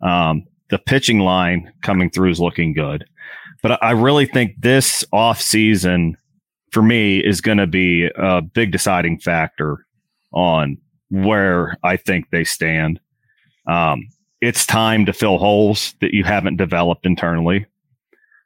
um, 0.00 0.44
the 0.70 0.78
pitching 0.78 1.20
line 1.20 1.72
coming 1.82 2.10
through 2.10 2.30
is 2.30 2.40
looking 2.40 2.72
good, 2.72 3.04
but 3.62 3.82
I, 3.82 3.92
really 3.92 4.26
think 4.26 4.60
this 4.60 5.04
off 5.12 5.40
season 5.40 6.16
for 6.72 6.82
me 6.82 7.18
is 7.18 7.40
going 7.40 7.58
to 7.58 7.66
be 7.66 8.08
a 8.16 8.42
big 8.42 8.72
deciding 8.72 9.18
factor 9.18 9.86
on 10.32 10.78
where 11.10 11.76
I 11.82 11.96
think 11.96 12.30
they 12.30 12.44
stand. 12.44 13.00
Um, 13.66 14.08
it's 14.40 14.66
time 14.66 15.06
to 15.06 15.12
fill 15.12 15.38
holes 15.38 15.94
that 16.00 16.12
you 16.12 16.24
haven't 16.24 16.56
developed 16.56 17.06
internally. 17.06 17.66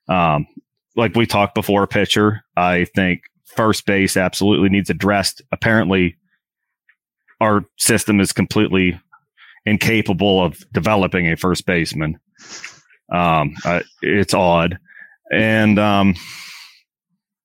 Um, 0.08 0.46
like 0.96 1.14
we 1.14 1.26
talked 1.26 1.54
before, 1.54 1.86
pitcher, 1.86 2.42
I 2.56 2.84
think 2.94 3.22
first 3.44 3.86
base 3.86 4.16
absolutely 4.16 4.68
needs 4.68 4.90
addressed. 4.90 5.42
Apparently, 5.52 6.16
our 7.40 7.64
system 7.78 8.20
is 8.20 8.32
completely 8.32 9.00
incapable 9.66 10.44
of 10.44 10.58
developing 10.72 11.26
a 11.30 11.36
first 11.36 11.66
baseman. 11.66 12.18
Um, 13.12 13.54
uh, 13.64 13.80
it's 14.02 14.34
odd, 14.34 14.78
and 15.32 15.78
um, 15.78 16.14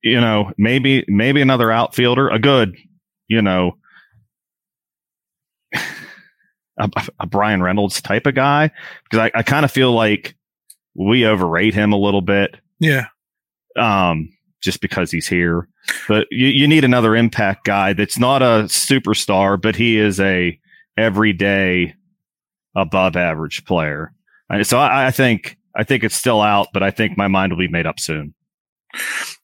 you 0.03 0.21
know, 0.21 0.51
maybe 0.57 1.03
maybe 1.07 1.41
another 1.41 1.71
outfielder, 1.71 2.29
a 2.29 2.37
good, 2.39 2.75
you 3.27 3.41
know, 3.41 3.77
a, 6.79 6.89
a 7.19 7.27
Bryan 7.27 7.61
Reynolds 7.63 8.01
type 8.01 8.25
of 8.25 8.35
guy, 8.35 8.71
because 9.03 9.19
I, 9.33 9.39
I 9.39 9.43
kind 9.43 9.65
of 9.65 9.71
feel 9.71 9.91
like 9.91 10.35
we 10.95 11.25
overrate 11.25 11.73
him 11.73 11.91
a 11.93 11.97
little 11.97 12.21
bit 12.21 12.55
Yeah. 12.79 13.07
um, 13.77 14.29
just 14.61 14.81
because 14.81 15.11
he's 15.11 15.27
here. 15.27 15.67
But 16.07 16.27
you, 16.31 16.47
you 16.47 16.67
need 16.67 16.83
another 16.83 17.15
impact 17.15 17.65
guy 17.65 17.93
that's 17.93 18.17
not 18.17 18.41
a 18.41 18.63
superstar, 18.67 19.61
but 19.61 19.75
he 19.75 19.97
is 19.97 20.19
a 20.19 20.57
everyday 20.97 21.93
above 22.75 23.15
average 23.15 23.65
player. 23.65 24.13
So 24.63 24.77
I, 24.77 25.07
I 25.07 25.11
think 25.11 25.57
I 25.75 25.83
think 25.83 26.03
it's 26.03 26.15
still 26.15 26.41
out, 26.41 26.67
but 26.73 26.83
I 26.83 26.91
think 26.91 27.17
my 27.17 27.27
mind 27.27 27.51
will 27.51 27.59
be 27.59 27.67
made 27.67 27.85
up 27.85 27.99
soon. 27.99 28.33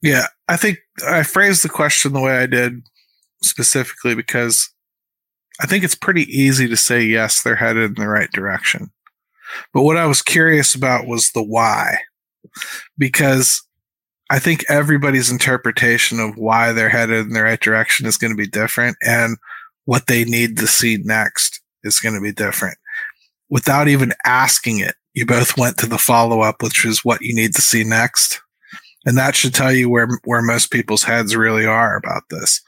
Yeah, 0.02 0.26
I 0.48 0.56
think 0.56 0.78
I 1.06 1.22
phrased 1.22 1.62
the 1.62 1.68
question 1.68 2.12
the 2.12 2.20
way 2.20 2.38
I 2.38 2.46
did 2.46 2.82
specifically 3.42 4.14
because 4.14 4.70
I 5.60 5.66
think 5.66 5.84
it's 5.84 5.94
pretty 5.94 6.22
easy 6.22 6.68
to 6.68 6.76
say 6.76 7.02
yes, 7.02 7.42
they're 7.42 7.56
headed 7.56 7.96
in 7.96 8.02
the 8.02 8.08
right 8.08 8.30
direction. 8.32 8.90
But 9.74 9.82
what 9.82 9.98
I 9.98 10.06
was 10.06 10.22
curious 10.22 10.74
about 10.74 11.06
was 11.06 11.30
the 11.30 11.42
why. 11.42 11.98
Because 12.96 13.62
I 14.30 14.38
think 14.38 14.64
everybody's 14.68 15.30
interpretation 15.30 16.18
of 16.18 16.36
why 16.36 16.72
they're 16.72 16.88
headed 16.88 17.26
in 17.26 17.32
the 17.32 17.42
right 17.42 17.60
direction 17.60 18.06
is 18.06 18.16
going 18.16 18.32
to 18.32 18.36
be 18.36 18.46
different 18.46 18.96
and 19.02 19.36
what 19.84 20.06
they 20.06 20.24
need 20.24 20.56
to 20.58 20.66
see 20.66 20.98
next 21.02 21.60
is 21.84 22.00
going 22.00 22.14
to 22.14 22.20
be 22.20 22.32
different. 22.32 22.78
Without 23.52 23.86
even 23.86 24.12
asking 24.24 24.80
it, 24.80 24.96
you 25.14 25.24
both 25.24 25.56
went 25.56 25.78
to 25.78 25.86
the 25.86 25.98
follow 25.98 26.40
up, 26.40 26.60
which 26.60 26.84
is 26.84 27.04
what 27.04 27.20
you 27.20 27.34
need 27.34 27.54
to 27.54 27.62
see 27.62 27.84
next 27.84 28.42
and 29.04 29.18
that 29.18 29.34
should 29.34 29.54
tell 29.54 29.72
you 29.72 29.88
where 29.88 30.08
where 30.24 30.42
most 30.42 30.70
people's 30.70 31.02
heads 31.02 31.34
really 31.34 31.66
are 31.66 31.96
about 31.96 32.22
this. 32.30 32.60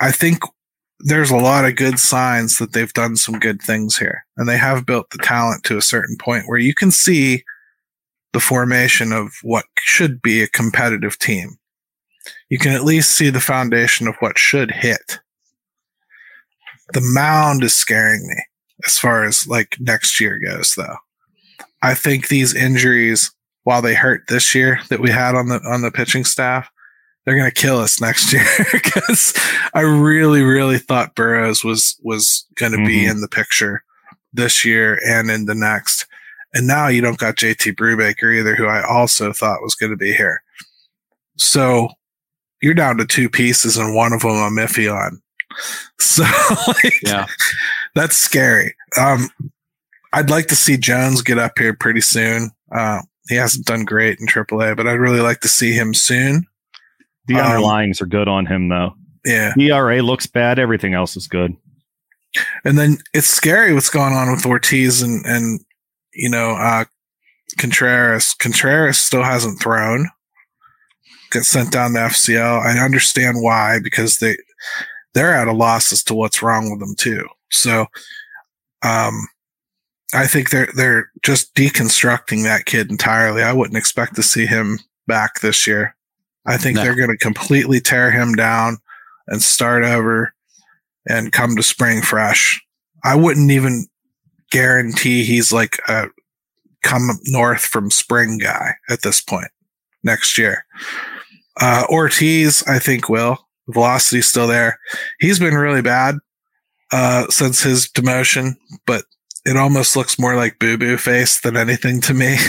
I 0.00 0.12
think 0.12 0.42
there's 1.00 1.30
a 1.30 1.36
lot 1.36 1.64
of 1.64 1.76
good 1.76 1.98
signs 1.98 2.58
that 2.58 2.72
they've 2.72 2.92
done 2.92 3.16
some 3.16 3.38
good 3.38 3.60
things 3.60 3.98
here, 3.98 4.24
and 4.36 4.48
they 4.48 4.56
have 4.56 4.86
built 4.86 5.10
the 5.10 5.18
talent 5.18 5.64
to 5.64 5.76
a 5.76 5.82
certain 5.82 6.16
point 6.16 6.44
where 6.46 6.58
you 6.58 6.74
can 6.74 6.90
see 6.90 7.42
the 8.32 8.40
formation 8.40 9.12
of 9.12 9.32
what 9.42 9.64
should 9.78 10.22
be 10.22 10.42
a 10.42 10.48
competitive 10.48 11.18
team. 11.18 11.56
You 12.48 12.58
can 12.58 12.72
at 12.72 12.84
least 12.84 13.12
see 13.12 13.30
the 13.30 13.40
foundation 13.40 14.06
of 14.06 14.14
what 14.20 14.38
should 14.38 14.70
hit. 14.70 15.18
The 16.94 17.00
mound 17.00 17.64
is 17.64 17.76
scaring 17.76 18.26
me 18.26 18.36
as 18.86 18.98
far 18.98 19.24
as 19.24 19.46
like 19.46 19.76
next 19.80 20.20
year 20.20 20.38
goes, 20.44 20.74
though. 20.76 20.96
I 21.82 21.94
think 21.94 22.28
these 22.28 22.54
injuries 22.54 23.30
while 23.64 23.82
they 23.82 23.94
hurt 23.94 24.22
this 24.28 24.54
year 24.54 24.80
that 24.90 25.00
we 25.00 25.10
had 25.10 25.34
on 25.34 25.48
the 25.48 25.60
on 25.64 25.82
the 25.82 25.90
pitching 25.90 26.24
staff, 26.24 26.68
they're 27.24 27.36
going 27.36 27.50
to 27.50 27.54
kill 27.60 27.78
us 27.78 28.00
next 28.00 28.32
year 28.32 28.44
because 28.72 29.34
I 29.74 29.80
really 29.80 30.42
really 30.42 30.78
thought 30.78 31.14
Burrows 31.14 31.62
was 31.64 31.96
was 32.02 32.46
going 32.56 32.72
to 32.72 32.78
be 32.78 33.04
Mhm. 33.04 33.10
in 33.12 33.20
the 33.20 33.28
picture 33.28 33.82
this 34.32 34.64
year 34.64 34.98
and 35.06 35.30
in 35.30 35.44
the 35.46 35.54
next. 35.54 36.06
And 36.54 36.66
now 36.66 36.88
you 36.88 37.00
don't 37.00 37.18
got 37.18 37.36
JT 37.36 37.74
Brubaker 37.76 38.38
either, 38.38 38.54
who 38.54 38.66
I 38.66 38.82
also 38.86 39.32
thought 39.32 39.62
was 39.62 39.74
going 39.74 39.90
to 39.90 39.96
be 39.96 40.12
here. 40.12 40.42
So 41.36 41.88
you're 42.60 42.74
down 42.74 42.96
to 42.98 43.06
two 43.06 43.28
pieces 43.28 43.76
and 43.76 43.94
one 43.94 44.12
of 44.12 44.20
them 44.22 44.32
I'm 44.32 44.56
iffy 44.56 44.92
on. 44.92 45.20
So 45.98 46.24
like, 46.66 47.00
Yeah. 47.02 47.26
That's 47.94 48.16
scary. 48.16 48.74
Um, 48.98 49.28
I'd 50.12 50.30
like 50.30 50.46
to 50.48 50.56
see 50.56 50.76
Jones 50.76 51.22
get 51.22 51.38
up 51.38 51.58
here 51.58 51.74
pretty 51.74 52.00
soon. 52.00 52.50
Uh, 52.70 53.00
he 53.28 53.36
hasn't 53.36 53.66
done 53.66 53.84
great 53.84 54.18
in 54.20 54.26
AAA, 54.26 54.76
but 54.76 54.86
I'd 54.86 54.98
really 55.00 55.20
like 55.20 55.40
to 55.40 55.48
see 55.48 55.72
him 55.72 55.94
soon. 55.94 56.46
The 57.26 57.36
Um, 57.36 57.62
underlyings 57.62 58.00
are 58.00 58.06
good 58.06 58.28
on 58.28 58.46
him 58.46 58.68
though. 58.68 58.94
Yeah. 59.24 59.52
ERA 59.58 60.02
looks 60.02 60.26
bad. 60.26 60.58
Everything 60.58 60.94
else 60.94 61.16
is 61.16 61.28
good. 61.28 61.56
And 62.64 62.78
then 62.78 62.98
it's 63.14 63.28
scary 63.28 63.72
what's 63.74 63.90
going 63.90 64.14
on 64.14 64.32
with 64.32 64.46
Ortiz 64.46 65.02
and, 65.02 65.24
and, 65.26 65.60
you 66.14 66.28
know, 66.28 66.52
uh, 66.52 66.84
Contreras. 67.58 68.34
Contreras 68.34 68.98
still 68.98 69.22
hasn't 69.22 69.60
thrown. 69.60 70.08
Got 71.30 71.44
sent 71.44 71.70
down 71.72 71.92
to 71.92 71.98
FCL. 72.00 72.60
I 72.64 72.78
understand 72.78 73.38
why 73.40 73.78
because 73.82 74.18
they 74.18 74.36
they're 75.14 75.34
at 75.34 75.48
a 75.48 75.52
loss 75.52 75.92
as 75.92 76.02
to 76.04 76.14
what's 76.14 76.42
wrong 76.42 76.70
with 76.70 76.80
them 76.80 76.94
too. 76.96 77.26
So, 77.52 77.86
um, 78.82 79.28
I 80.14 80.26
think 80.26 80.50
they're 80.50 80.68
they're 80.76 81.10
just 81.22 81.54
deconstructing 81.54 82.42
that 82.44 82.66
kid 82.66 82.90
entirely. 82.90 83.42
I 83.42 83.52
wouldn't 83.52 83.78
expect 83.78 84.14
to 84.16 84.22
see 84.22 84.46
him 84.46 84.78
back 85.06 85.40
this 85.40 85.66
year. 85.66 85.96
I 86.44 86.56
think 86.56 86.76
No. 86.76 86.82
they're 86.82 86.96
going 86.96 87.10
to 87.10 87.16
completely 87.16 87.80
tear 87.80 88.10
him 88.10 88.34
down 88.34 88.78
and 89.28 89.42
start 89.42 89.84
over 89.84 90.34
and 91.08 91.32
come 91.32 91.56
to 91.56 91.62
spring 91.62 92.02
fresh. 92.02 92.60
I 93.04 93.14
wouldn't 93.14 93.50
even 93.50 93.86
guarantee 94.50 95.24
he's 95.24 95.52
like 95.52 95.78
a 95.88 96.08
come 96.82 97.08
north 97.26 97.62
from 97.62 97.90
spring 97.90 98.38
guy 98.38 98.74
at 98.90 99.02
this 99.02 99.20
point 99.20 99.48
next 100.02 100.36
year. 100.36 100.64
Uh, 101.60 101.84
Ortiz, 101.88 102.62
I 102.66 102.78
think 102.78 103.08
will. 103.08 103.38
Velocity's 103.68 104.26
still 104.26 104.46
there. 104.48 104.78
He's 105.20 105.38
been 105.38 105.54
really 105.54 105.82
bad 105.82 106.16
uh, 106.92 107.26
since 107.28 107.62
his 107.62 107.88
demotion, 107.88 108.54
but 108.86 109.04
it 109.44 109.56
almost 109.56 109.96
looks 109.96 110.18
more 110.18 110.36
like 110.36 110.58
boo 110.58 110.78
boo 110.78 110.96
face 110.96 111.40
than 111.40 111.56
anything 111.56 112.00
to 112.02 112.14
me. 112.14 112.36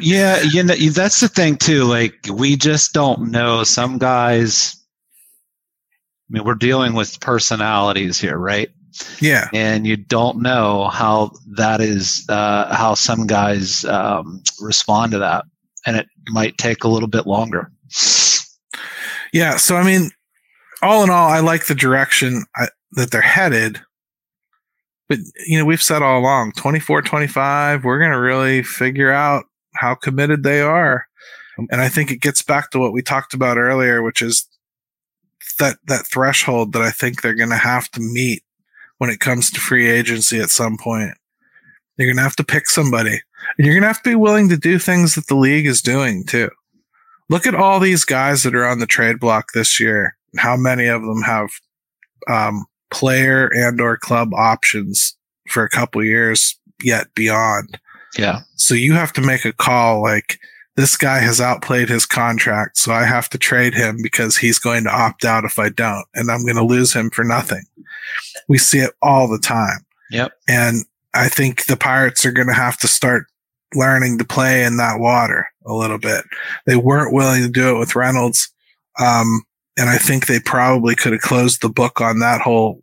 Yeah, 0.00 0.40
you 0.40 0.62
know, 0.62 0.74
that's 0.74 1.20
the 1.20 1.28
thing 1.28 1.56
too. 1.56 1.84
Like, 1.84 2.14
we 2.32 2.56
just 2.56 2.94
don't 2.94 3.30
know. 3.30 3.62
Some 3.62 3.98
guys, 3.98 4.74
I 5.10 6.30
mean, 6.30 6.44
we're 6.44 6.54
dealing 6.54 6.94
with 6.94 7.20
personalities 7.20 8.18
here, 8.18 8.38
right? 8.38 8.70
yeah. 9.20 9.48
And 9.52 9.86
you 9.86 9.96
don't 9.96 10.40
know 10.40 10.88
how 10.88 11.32
that 11.56 11.80
is, 11.80 12.24
uh, 12.28 12.74
how 12.74 12.94
some 12.94 13.26
guys 13.26 13.84
um, 13.84 14.42
respond 14.60 15.12
to 15.12 15.18
that. 15.18 15.44
And 15.84 15.96
it 15.96 16.06
might 16.28 16.58
take 16.58 16.84
a 16.84 16.88
little 16.88 17.08
bit 17.08 17.26
longer. 17.26 17.70
Yeah. 19.32 19.56
So, 19.56 19.76
I 19.76 19.84
mean, 19.84 20.10
all 20.82 21.04
in 21.04 21.10
all, 21.10 21.28
I 21.28 21.40
like 21.40 21.66
the 21.66 21.74
direction 21.74 22.44
I, 22.56 22.68
that 22.92 23.10
they're 23.10 23.20
headed. 23.20 23.80
But, 25.08 25.18
you 25.46 25.58
know, 25.58 25.64
we've 25.64 25.82
said 25.82 26.02
all 26.02 26.20
along 26.20 26.52
24, 26.52 27.02
25, 27.02 27.84
we're 27.84 27.98
going 27.98 28.10
to 28.10 28.18
really 28.18 28.62
figure 28.62 29.12
out 29.12 29.44
how 29.74 29.94
committed 29.94 30.42
they 30.42 30.60
are. 30.60 31.06
And 31.70 31.80
I 31.80 31.88
think 31.88 32.10
it 32.10 32.20
gets 32.20 32.42
back 32.42 32.70
to 32.70 32.78
what 32.78 32.92
we 32.92 33.02
talked 33.02 33.32
about 33.32 33.56
earlier, 33.56 34.02
which 34.02 34.20
is 34.20 34.46
that, 35.58 35.78
that 35.86 36.06
threshold 36.06 36.72
that 36.72 36.82
I 36.82 36.90
think 36.90 37.22
they're 37.22 37.34
going 37.34 37.50
to 37.50 37.56
have 37.56 37.90
to 37.92 38.00
meet 38.00 38.42
when 38.98 39.10
it 39.10 39.20
comes 39.20 39.50
to 39.50 39.60
free 39.60 39.88
agency 39.88 40.40
at 40.40 40.50
some 40.50 40.76
point. 40.76 41.12
You're 41.96 42.08
going 42.08 42.16
to 42.16 42.22
have 42.22 42.36
to 42.36 42.44
pick 42.44 42.68
somebody 42.68 43.20
and 43.56 43.66
you're 43.66 43.74
going 43.74 43.82
to 43.82 43.88
have 43.88 44.02
to 44.02 44.10
be 44.10 44.16
willing 44.16 44.48
to 44.50 44.56
do 44.56 44.78
things 44.78 45.14
that 45.14 45.28
the 45.28 45.36
league 45.36 45.66
is 45.66 45.80
doing 45.80 46.24
too 46.24 46.50
look 47.28 47.46
at 47.46 47.54
all 47.54 47.80
these 47.80 48.04
guys 48.04 48.42
that 48.42 48.54
are 48.54 48.66
on 48.66 48.78
the 48.78 48.86
trade 48.86 49.18
block 49.18 49.52
this 49.52 49.80
year 49.80 50.16
and 50.32 50.40
how 50.40 50.56
many 50.56 50.86
of 50.86 51.02
them 51.02 51.22
have 51.22 51.50
um, 52.28 52.66
player 52.90 53.48
and 53.54 53.80
or 53.80 53.96
club 53.96 54.32
options 54.34 55.16
for 55.48 55.62
a 55.62 55.68
couple 55.68 56.02
years 56.04 56.58
yet 56.82 57.06
beyond. 57.14 57.78
Yeah. 58.18 58.40
so 58.54 58.74
you 58.74 58.94
have 58.94 59.12
to 59.14 59.20
make 59.20 59.44
a 59.44 59.52
call 59.52 60.00
like 60.02 60.38
this 60.76 60.96
guy 60.96 61.18
has 61.18 61.38
outplayed 61.38 61.90
his 61.90 62.06
contract 62.06 62.78
so 62.78 62.92
i 62.92 63.04
have 63.04 63.28
to 63.28 63.36
trade 63.36 63.74
him 63.74 63.98
because 64.02 64.38
he's 64.38 64.58
going 64.58 64.84
to 64.84 64.90
opt 64.90 65.22
out 65.24 65.44
if 65.44 65.58
i 65.58 65.68
don't 65.68 66.06
and 66.14 66.30
i'm 66.30 66.42
going 66.42 66.56
to 66.56 66.64
lose 66.64 66.94
him 66.94 67.10
for 67.10 67.24
nothing. 67.24 67.62
We 68.48 68.56
see 68.56 68.78
it 68.78 68.92
all 69.02 69.28
the 69.28 69.38
time. 69.38 69.84
Yep. 70.10 70.32
and 70.48 70.84
i 71.12 71.28
think 71.28 71.66
the 71.66 71.76
pirates 71.76 72.24
are 72.24 72.32
going 72.32 72.48
to 72.48 72.54
have 72.54 72.78
to 72.78 72.88
start 72.88 73.26
learning 73.74 74.16
to 74.18 74.24
play 74.24 74.64
in 74.64 74.76
that 74.78 74.98
water 74.98 75.46
a 75.66 75.74
little 75.74 75.98
bit. 75.98 76.24
They 76.66 76.76
weren't 76.76 77.12
willing 77.12 77.42
to 77.42 77.50
do 77.50 77.74
it 77.74 77.78
with 77.78 77.96
reynolds. 77.96 78.50
Um, 78.98 79.42
and 79.76 79.90
i 79.90 79.98
think 79.98 80.26
they 80.26 80.40
probably 80.40 80.94
could 80.94 81.12
have 81.12 81.22
closed 81.22 81.62
the 81.62 81.68
book 81.68 82.00
on 82.00 82.18
that 82.18 82.40
whole 82.40 82.82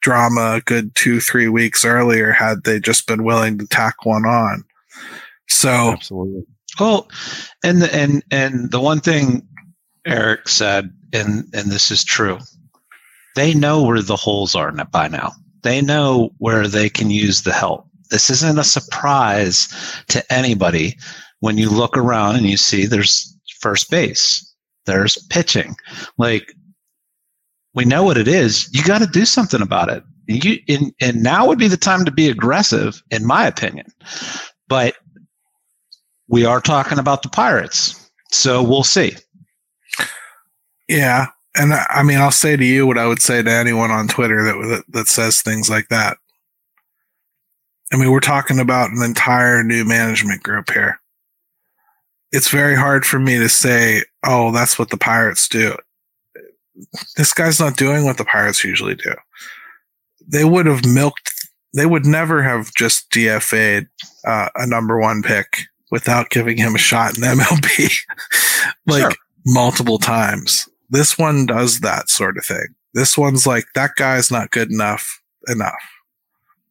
drama 0.00 0.56
a 0.56 0.60
good 0.60 0.94
two 0.94 1.20
three 1.20 1.48
weeks 1.48 1.84
earlier 1.84 2.30
had 2.32 2.64
they 2.64 2.78
just 2.78 3.06
been 3.06 3.24
willing 3.24 3.58
to 3.58 3.66
tack 3.66 4.04
one 4.04 4.24
on 4.24 4.64
so 5.48 5.92
Absolutely. 5.92 6.44
Well, 6.78 7.08
and 7.64 7.82
the, 7.82 7.94
and 7.94 8.22
and 8.30 8.70
the 8.70 8.80
one 8.80 9.00
thing 9.00 9.46
Eric 10.06 10.48
said, 10.48 10.92
and 11.12 11.44
and 11.54 11.70
this 11.70 11.90
is 11.90 12.04
true, 12.04 12.38
they 13.34 13.54
know 13.54 13.82
where 13.82 14.02
the 14.02 14.16
holes 14.16 14.54
are 14.54 14.72
by 14.72 15.08
now. 15.08 15.32
They 15.62 15.80
know 15.80 16.30
where 16.38 16.68
they 16.68 16.88
can 16.88 17.10
use 17.10 17.42
the 17.42 17.52
help. 17.52 17.86
This 18.10 18.30
isn't 18.30 18.58
a 18.58 18.64
surprise 18.64 19.68
to 20.08 20.32
anybody 20.32 20.96
when 21.40 21.58
you 21.58 21.70
look 21.70 21.96
around 21.96 22.36
and 22.36 22.46
you 22.46 22.56
see 22.56 22.86
there's 22.86 23.36
first 23.60 23.90
base, 23.90 24.54
there's 24.86 25.18
pitching. 25.28 25.76
Like 26.18 26.54
we 27.74 27.84
know 27.84 28.02
what 28.02 28.16
it 28.16 28.26
is. 28.26 28.68
You 28.72 28.82
got 28.84 28.98
to 28.98 29.06
do 29.06 29.24
something 29.24 29.60
about 29.60 29.90
it. 29.90 30.02
You 30.26 30.58
and, 30.68 30.92
and 31.00 31.22
now 31.22 31.46
would 31.46 31.58
be 31.58 31.68
the 31.68 31.76
time 31.76 32.04
to 32.04 32.10
be 32.10 32.28
aggressive, 32.28 33.02
in 33.10 33.24
my 33.24 33.46
opinion. 33.46 33.86
But 34.66 34.96
we 36.28 36.44
are 36.44 36.60
talking 36.60 36.98
about 36.98 37.22
the 37.22 37.28
Pirates. 37.28 38.10
So 38.32 38.62
we'll 38.62 38.82
see. 38.82 39.14
Yeah, 40.88 41.26
and 41.56 41.72
I 41.74 42.02
mean, 42.02 42.18
I'll 42.18 42.30
say 42.30 42.56
to 42.56 42.64
you 42.64 42.86
what 42.86 42.98
I 42.98 43.06
would 43.06 43.22
say 43.22 43.42
to 43.42 43.50
anyone 43.50 43.90
on 43.90 44.08
Twitter 44.08 44.42
that, 44.42 44.84
that 44.88 45.08
says 45.08 45.42
things 45.42 45.70
like 45.70 45.88
that. 45.88 46.18
I 47.92 47.96
mean, 47.96 48.10
we're 48.10 48.20
talking 48.20 48.58
about 48.58 48.90
an 48.90 49.02
entire 49.02 49.62
new 49.62 49.84
management 49.84 50.42
group 50.42 50.70
here. 50.70 51.00
It's 52.32 52.50
very 52.50 52.74
hard 52.76 53.04
for 53.06 53.18
me 53.18 53.38
to 53.38 53.48
say, 53.48 54.02
"Oh, 54.24 54.50
that's 54.52 54.78
what 54.78 54.90
the 54.90 54.96
Pirates 54.96 55.48
do." 55.48 55.76
This 57.16 57.32
guy's 57.32 57.58
not 57.60 57.76
doing 57.76 58.04
what 58.04 58.18
the 58.18 58.24
Pirates 58.24 58.62
usually 58.64 58.94
do. 58.94 59.14
They 60.26 60.44
would 60.44 60.66
have 60.66 60.84
milked. 60.84 61.32
They 61.74 61.86
would 61.86 62.04
never 62.06 62.42
have 62.42 62.72
just 62.74 63.10
DFA'd 63.10 63.86
uh, 64.24 64.48
a 64.56 64.66
number 64.66 64.98
one 64.98 65.22
pick 65.22 65.60
without 65.90 66.30
giving 66.30 66.56
him 66.58 66.74
a 66.74 66.78
shot 66.78 67.16
in 67.16 67.22
MLB, 67.24 67.96
like 68.86 69.02
Sure. 69.02 69.12
multiple 69.46 69.98
times. 69.98 70.68
This 70.90 71.16
one 71.18 71.46
does 71.46 71.80
that 71.80 72.08
sort 72.08 72.36
of 72.36 72.44
thing. 72.44 72.66
This 72.94 73.16
one's 73.16 73.46
like 73.46 73.64
that 73.74 73.94
guy's 73.96 74.30
not 74.30 74.50
good 74.50 74.70
enough 74.70 75.20
enough, 75.48 75.74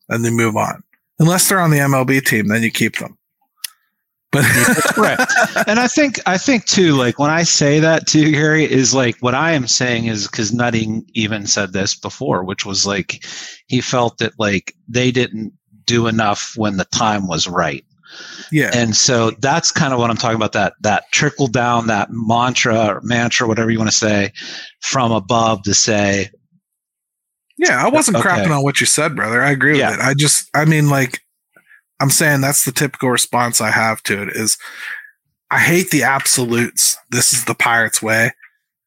and 0.10 0.24
they 0.26 0.32
move 0.32 0.56
on. 0.58 0.84
Unless 1.20 1.47
they're 1.47 1.60
on 1.62 1.72
the 1.72 1.78
MLB 1.78 2.26
team, 2.26 2.47
then 2.47 2.62
you 2.64 2.72
keep 2.72 2.97
them. 2.97 3.18
But 4.32 4.43
right. 4.97 5.17
And 5.67 5.80
I 5.80 5.88
think 5.88 6.19
I 6.26 6.38
think 6.38 6.65
too, 6.65 6.93
like 6.95 7.19
when 7.19 7.30
I 7.32 7.43
say 7.43 7.80
that 7.80 8.05
too, 8.07 8.32
Gary, 8.32 8.69
is 8.69 8.93
like 8.93 9.15
what 9.21 9.34
I 9.36 9.51
am 9.53 9.67
saying 9.67 10.07
is 10.07 10.28
because 10.28 10.51
Nutting 10.53 11.05
even 11.13 11.47
said 11.47 11.71
this 11.73 11.95
before, 11.95 12.43
which 12.43 12.65
was 12.65 12.86
like 12.86 13.23
he 13.67 13.80
felt 13.82 14.17
that 14.17 14.34
like 14.38 14.76
they 14.89 15.11
didn't 15.11 15.53
do 15.86 16.07
enough 16.07 16.53
when 16.57 16.78
the 16.78 16.86
time 16.86 17.28
was 17.28 17.47
right. 17.47 17.86
yeah, 18.51 18.71
And 18.73 18.95
so 18.95 19.32
that's 19.39 19.71
kind 19.71 19.93
of 19.93 19.99
what 19.99 20.09
I'm 20.09 20.17
talking 20.17 20.36
about 20.36 20.53
that 20.53 20.73
that 20.82 21.05
trickle 21.11 21.47
down, 21.47 21.88
that 21.88 22.09
mantra 22.11 22.88
or 22.88 23.01
mantra, 23.03 23.47
whatever 23.47 23.69
you 23.71 23.78
want 23.78 23.91
to 23.91 23.95
say, 23.95 24.32
from 24.82 25.11
above 25.11 25.63
to 25.63 25.73
say, 25.73 26.30
yeah, 27.57 27.86
I 27.86 27.89
wasn't 27.89 28.17
Okay. 28.17 28.28
crapping 28.28 28.51
on 28.57 28.63
what 28.63 28.80
you 28.82 28.86
said, 28.86 29.15
brother. 29.15 29.41
I 29.41 29.51
agree 29.51 29.78
Yeah. 29.78 29.91
with 29.91 29.99
it. 29.99 30.03
I 30.05 30.13
just, 30.13 30.49
I 30.53 30.65
mean, 30.65 30.89
like, 30.89 31.21
I'm 32.00 32.10
saying 32.10 32.41
that's 32.41 32.66
the 32.66 32.72
typical 32.72 33.10
response 33.10 33.62
I 33.62 33.72
have 33.72 34.04
to 34.04 34.24
it 34.24 34.30
is, 34.30 34.58
I 35.50 35.60
hate 35.60 35.91
the 35.91 36.04
absolutes. 36.04 36.98
This 37.10 37.34
is 37.34 37.46
the 37.46 37.56
Pirates 37.56 38.02
way 38.02 38.32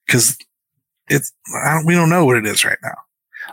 because 0.07 0.37
it's 1.09 1.33
don't, 1.65 1.87
we 1.87 1.95
don't 1.95 2.11
know 2.11 2.25
what 2.25 2.37
it 2.37 2.47
is 2.47 2.65
right 2.65 2.79
now. 2.83 2.97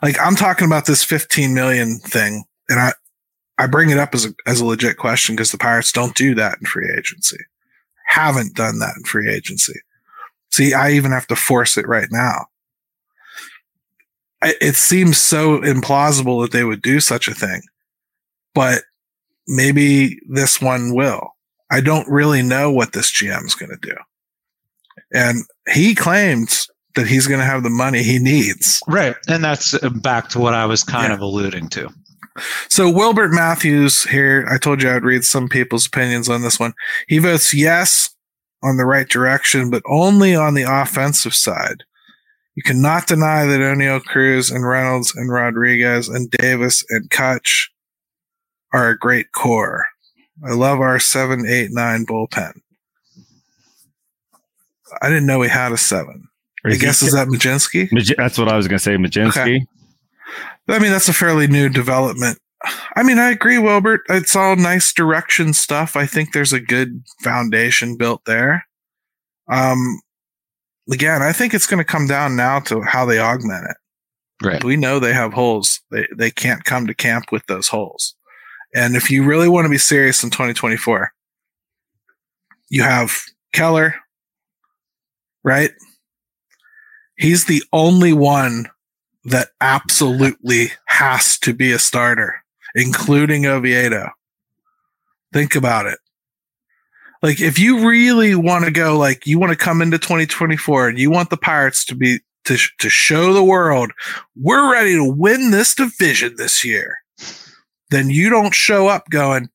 Like 0.02 0.18
I'm 0.20 0.36
talking 0.36 0.66
about 0.66 0.86
this 0.86 1.04
15 1.04 1.54
million 1.54 2.00
thing, 2.00 2.44
and 2.70 2.80
I 2.80 2.94
I 3.58 3.68
bring 3.68 3.90
it 3.90 3.98
up 3.98 4.14
as 4.14 4.26
a 4.26 4.34
as 4.46 4.60
a 4.60 4.66
legit 4.66 4.98
question 4.98 5.36
because 5.36 5.52
the 5.52 5.58
Pirates 5.58 5.92
don't 5.92 6.16
do 6.16 6.36
that 6.36 6.58
in 6.60 6.66
free 6.66 6.92
agency, 6.98 7.38
haven't 8.08 8.56
done 8.56 8.80
that 8.80 8.96
in 8.98 9.04
free 9.04 9.32
agency. 9.32 9.80
See, 10.52 10.74
I 10.74 10.92
even 10.92 11.12
have 11.12 11.28
to 11.28 11.36
force 11.36 11.78
it 11.78 11.88
right 11.88 12.08
now. 12.12 12.48
It 14.42 14.76
seems 14.76 15.18
so 15.18 15.60
implausible 15.62 16.42
that 16.42 16.52
they 16.52 16.64
would 16.64 16.82
do 16.82 17.00
such 17.00 17.28
a 17.28 17.34
thing, 17.34 17.62
but 18.54 18.84
maybe 19.48 20.20
this 20.30 20.62
one 20.62 20.94
will. 20.94 21.32
I 21.72 21.82
don't 21.82 22.08
really 22.08 22.42
know 22.42 22.72
what 22.72 22.94
this 22.94 23.12
GM 23.12 23.46
is 23.46 23.56
going 23.56 23.72
to 23.72 23.78
do. 23.90 23.96
And 25.14 25.44
he 25.74 25.96
claims 25.96 26.70
that 26.96 27.08
he's 27.08 27.28
going 27.28 27.40
to 27.40 27.46
have 27.46 27.64
the 27.64 27.70
money 27.70 28.04
he 28.04 28.20
needs. 28.20 28.82
Right. 28.88 29.16
And 29.28 29.44
that's 29.44 29.74
uh, 29.74 29.90
back 29.90 30.30
to 30.30 30.40
what 30.40 30.54
I 30.54 30.66
was 30.66 30.84
kind 30.84 31.10
Yeah. 31.10 31.16
of 31.16 31.22
alluding 31.22 31.70
to. 31.70 31.90
So 32.70 32.90
Wilbert 32.90 33.32
Matthews 33.32 34.04
here, 34.04 34.46
I 34.50 34.58
told 34.58 34.82
you 34.84 34.90
I'd 34.92 35.04
read 35.04 35.24
some 35.24 35.48
people's 35.48 35.88
opinions 35.88 36.30
on 36.30 36.42
this 36.42 36.60
one. 36.60 36.74
He 37.08 37.18
votes 37.18 37.54
yes 37.54 38.10
on 38.64 38.78
the 38.78 38.86
right 38.86 39.08
direction, 39.08 39.70
but 39.70 39.84
only 39.90 40.36
on 40.36 40.54
the 40.54 40.64
offensive 40.64 41.34
side. 41.34 41.84
You 42.56 42.64
cannot 42.64 43.08
deny 43.08 43.46
that 43.46 43.60
Oneil 43.60 44.04
Cruz 44.04 44.50
and 44.50 44.66
Reynolds 44.68 45.14
and 45.16 45.30
Rodriguez 45.32 46.08
and 46.10 46.30
Davis 46.32 46.84
and 46.90 47.10
Cutch 47.10 47.70
are 48.76 48.90
a 48.90 48.98
great 48.98 49.32
core. 49.32 49.88
I 50.46 50.52
love 50.52 50.82
our 50.82 51.00
seven, 51.00 51.46
eight, 51.48 51.70
nine 51.72 52.06
bullpen. 52.06 52.60
I 55.02 55.08
didn't 55.08 55.26
know 55.26 55.40
we 55.40 55.48
had 55.48 55.72
a 55.72 55.78
seven. 55.78 56.28
I 56.66 56.76
guess 56.76 57.02
is 57.02 57.14
that 57.14 57.28
Mlodzinski? 57.28 57.92
Maj- 57.92 58.16
that's 58.18 58.38
what 58.38 58.50
I 58.50 58.58
was 58.58 58.68
going 58.68 58.80
to 58.80 58.84
say. 58.84 58.96
Mlodzinski. 58.96 59.30
Okay. 59.30 59.66
I 60.68 60.80
mean, 60.80 60.92
that's 60.92 61.08
a 61.08 61.14
fairly 61.14 61.48
new 61.48 61.70
development. 61.70 62.40
I 62.96 63.04
mean, 63.04 63.20
I 63.20 63.30
agree, 63.30 63.60
Wilbert. 63.60 64.02
It's 64.10 64.36
all 64.36 64.56
nice 64.56 64.92
direction 64.92 65.54
stuff. 65.54 65.96
I 65.96 66.08
think 66.08 66.34
there's 66.34 66.54
a 66.54 66.60
good 66.60 67.04
foundation 67.22 67.96
built 67.96 68.26
there. 68.26 68.66
Um, 69.48 70.02
again, 70.92 71.22
I 71.22 71.32
think 71.32 71.54
it's 71.54 71.68
going 71.68 71.78
to 71.78 71.84
come 71.84 72.08
down 72.08 72.36
now 72.36 72.60
to 72.62 72.82
how 72.82 73.06
they 73.06 73.20
augment 73.20 73.68
it. 73.70 73.78
Right. 74.46 74.64
We 74.64 74.76
know 74.76 75.00
they 75.00 75.14
have 75.14 75.34
holes. 75.34 75.80
They 75.92 76.08
they 76.16 76.32
can't 76.32 76.66
come 76.66 76.88
to 76.88 76.94
camp 76.94 77.32
with 77.32 77.46
those 77.46 77.68
holes. 77.68 78.16
And 78.76 78.98
if 78.98 79.10
you 79.10 79.24
really 79.24 79.48
want 79.48 79.66
to 79.66 79.70
be 79.70 79.78
serious 79.78 80.22
in 80.22 80.30
2024, 80.30 81.12
you 82.70 82.84
have 82.84 83.22
Keller, 83.54 83.96
right? 85.44 85.72
He's 87.18 87.46
the 87.46 87.64
only 87.72 88.12
one 88.12 88.68
that 89.24 89.48
absolutely 89.62 90.74
has 90.88 91.40
to 91.40 91.54
be 91.54 91.72
a 91.72 91.80
starter, 91.80 92.44
including 92.76 93.46
Oviedo. 93.46 94.10
Think 95.32 95.56
about 95.56 95.86
it. 95.86 96.00
Like, 97.24 97.40
if 97.40 97.58
you 97.58 97.88
really 97.88 98.36
want 98.36 98.66
to 98.66 98.72
go, 98.72 98.98
like, 98.98 99.26
you 99.26 99.40
want 99.40 99.52
to 99.52 99.58
come 99.58 99.82
into 99.82 99.98
2024 99.98 100.90
and 100.90 101.00
you 101.00 101.10
want 101.10 101.30
the 101.30 101.38
Pirates 101.38 101.86
to 101.86 101.96
be, 101.96 102.20
to, 102.44 102.58
to 102.80 102.90
show 102.90 103.32
the 103.32 103.44
world, 103.44 103.92
we're 104.36 104.72
ready 104.72 104.96
to 104.96 105.10
win 105.10 105.52
this 105.52 105.74
division 105.74 106.36
this 106.38 106.64
year, 106.64 106.98
then 107.90 108.10
you 108.10 108.30
don't 108.30 108.54
show 108.54 108.88
up 108.88 109.10
going, 109.10 109.50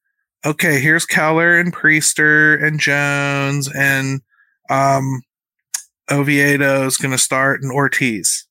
okay, 0.44 0.80
here's 0.80 1.06
Keller 1.06 1.58
and 1.58 1.74
Priester 1.74 2.62
and 2.62 2.80
Jones 2.80 3.68
and, 3.74 4.22
um, 4.70 5.22
Oviedo's 6.10 6.96
going 6.96 7.12
to 7.12 7.18
start 7.18 7.62
and 7.62 7.70
Ortiz 7.70 8.46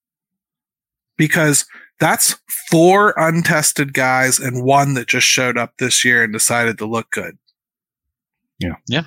because 1.18 1.66
that's 2.00 2.40
four 2.72 3.14
untested 3.18 3.94
guys 3.94 4.40
and 4.40 4.64
one 4.64 4.94
that 4.94 5.08
just 5.08 5.28
showed 5.28 5.58
up 5.58 5.74
this 5.78 6.06
year 6.06 6.24
and 6.24 6.32
decided 6.32 6.78
to 6.78 6.86
look 6.86 7.12
good. 7.12 7.38
Yeah. 8.60 8.76
Yeah. 8.88 9.06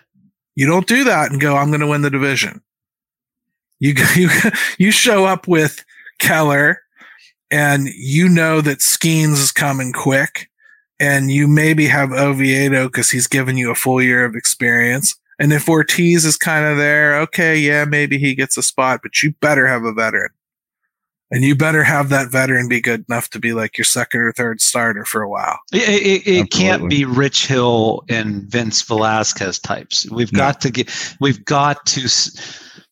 You 0.55 0.67
don't 0.67 0.87
do 0.87 1.05
that 1.05 1.31
and 1.31 1.41
go, 1.41 1.57
I'm 1.57 1.69
going 1.69 1.81
to 1.81 1.87
win 1.87 2.03
the 2.03 2.11
division. 2.11 2.63
You, 3.81 3.95
you, 4.15 4.29
you 4.79 4.91
show 4.91 5.25
up 5.25 5.49
with 5.49 5.85
Keller 6.19 6.83
and 7.51 7.89
you 7.89 8.29
know 8.29 8.61
that 8.61 8.79
Skenes 8.79 9.41
is 9.41 9.53
coming 9.53 9.93
quick 9.93 10.51
and 11.03 11.33
you 11.33 11.49
maybe 11.49 11.87
have 11.89 12.13
Oviedo 12.13 12.87
because 12.87 13.11
he's 13.11 13.27
given 13.27 13.57
you 13.57 13.71
a 13.71 13.75
full 13.75 14.01
year 14.01 14.25
of 14.25 14.37
experience. 14.37 15.17
And 15.41 15.53
if 15.53 15.69
Ortiz 15.69 16.25
is 16.25 16.37
kind 16.37 16.65
of 16.65 16.79
there, 16.79 17.19
okay, 17.23 17.59
yeah, 17.59 17.85
maybe 17.85 18.19
he 18.19 18.37
gets 18.37 18.57
a 18.57 18.63
spot, 18.63 19.01
but 19.03 19.21
you 19.21 19.35
better 19.41 19.67
have 19.67 19.83
a 19.83 19.93
veteran. 19.93 20.31
And 21.33 21.43
you 21.43 21.57
better 21.57 21.83
have 21.83 22.11
that 22.11 22.31
veteran 22.31 22.69
be 22.69 22.81
good 22.81 23.05
enough 23.09 23.31
to 23.31 23.41
be 23.41 23.53
like 23.53 23.77
your 23.77 23.87
second 23.87 24.21
or 24.21 24.33
third 24.33 24.61
starter 24.61 25.05
for 25.05 25.23
a 25.23 25.29
while. 25.29 25.59
It, 25.73 26.27
it, 26.27 26.31
it 26.31 26.51
can't 26.51 26.89
be 26.89 27.05
Rich 27.05 27.47
Hill 27.47 28.05
and 28.09 28.45
Vince 28.45 28.83
Velasquez 28.83 29.59
types. 29.59 30.09
We've 30.11 30.33
No. 30.33 30.39
got 30.39 30.61
to 30.61 30.71
get. 30.71 31.17
We've 31.21 31.43
got 31.45 31.85
to. 31.87 32.09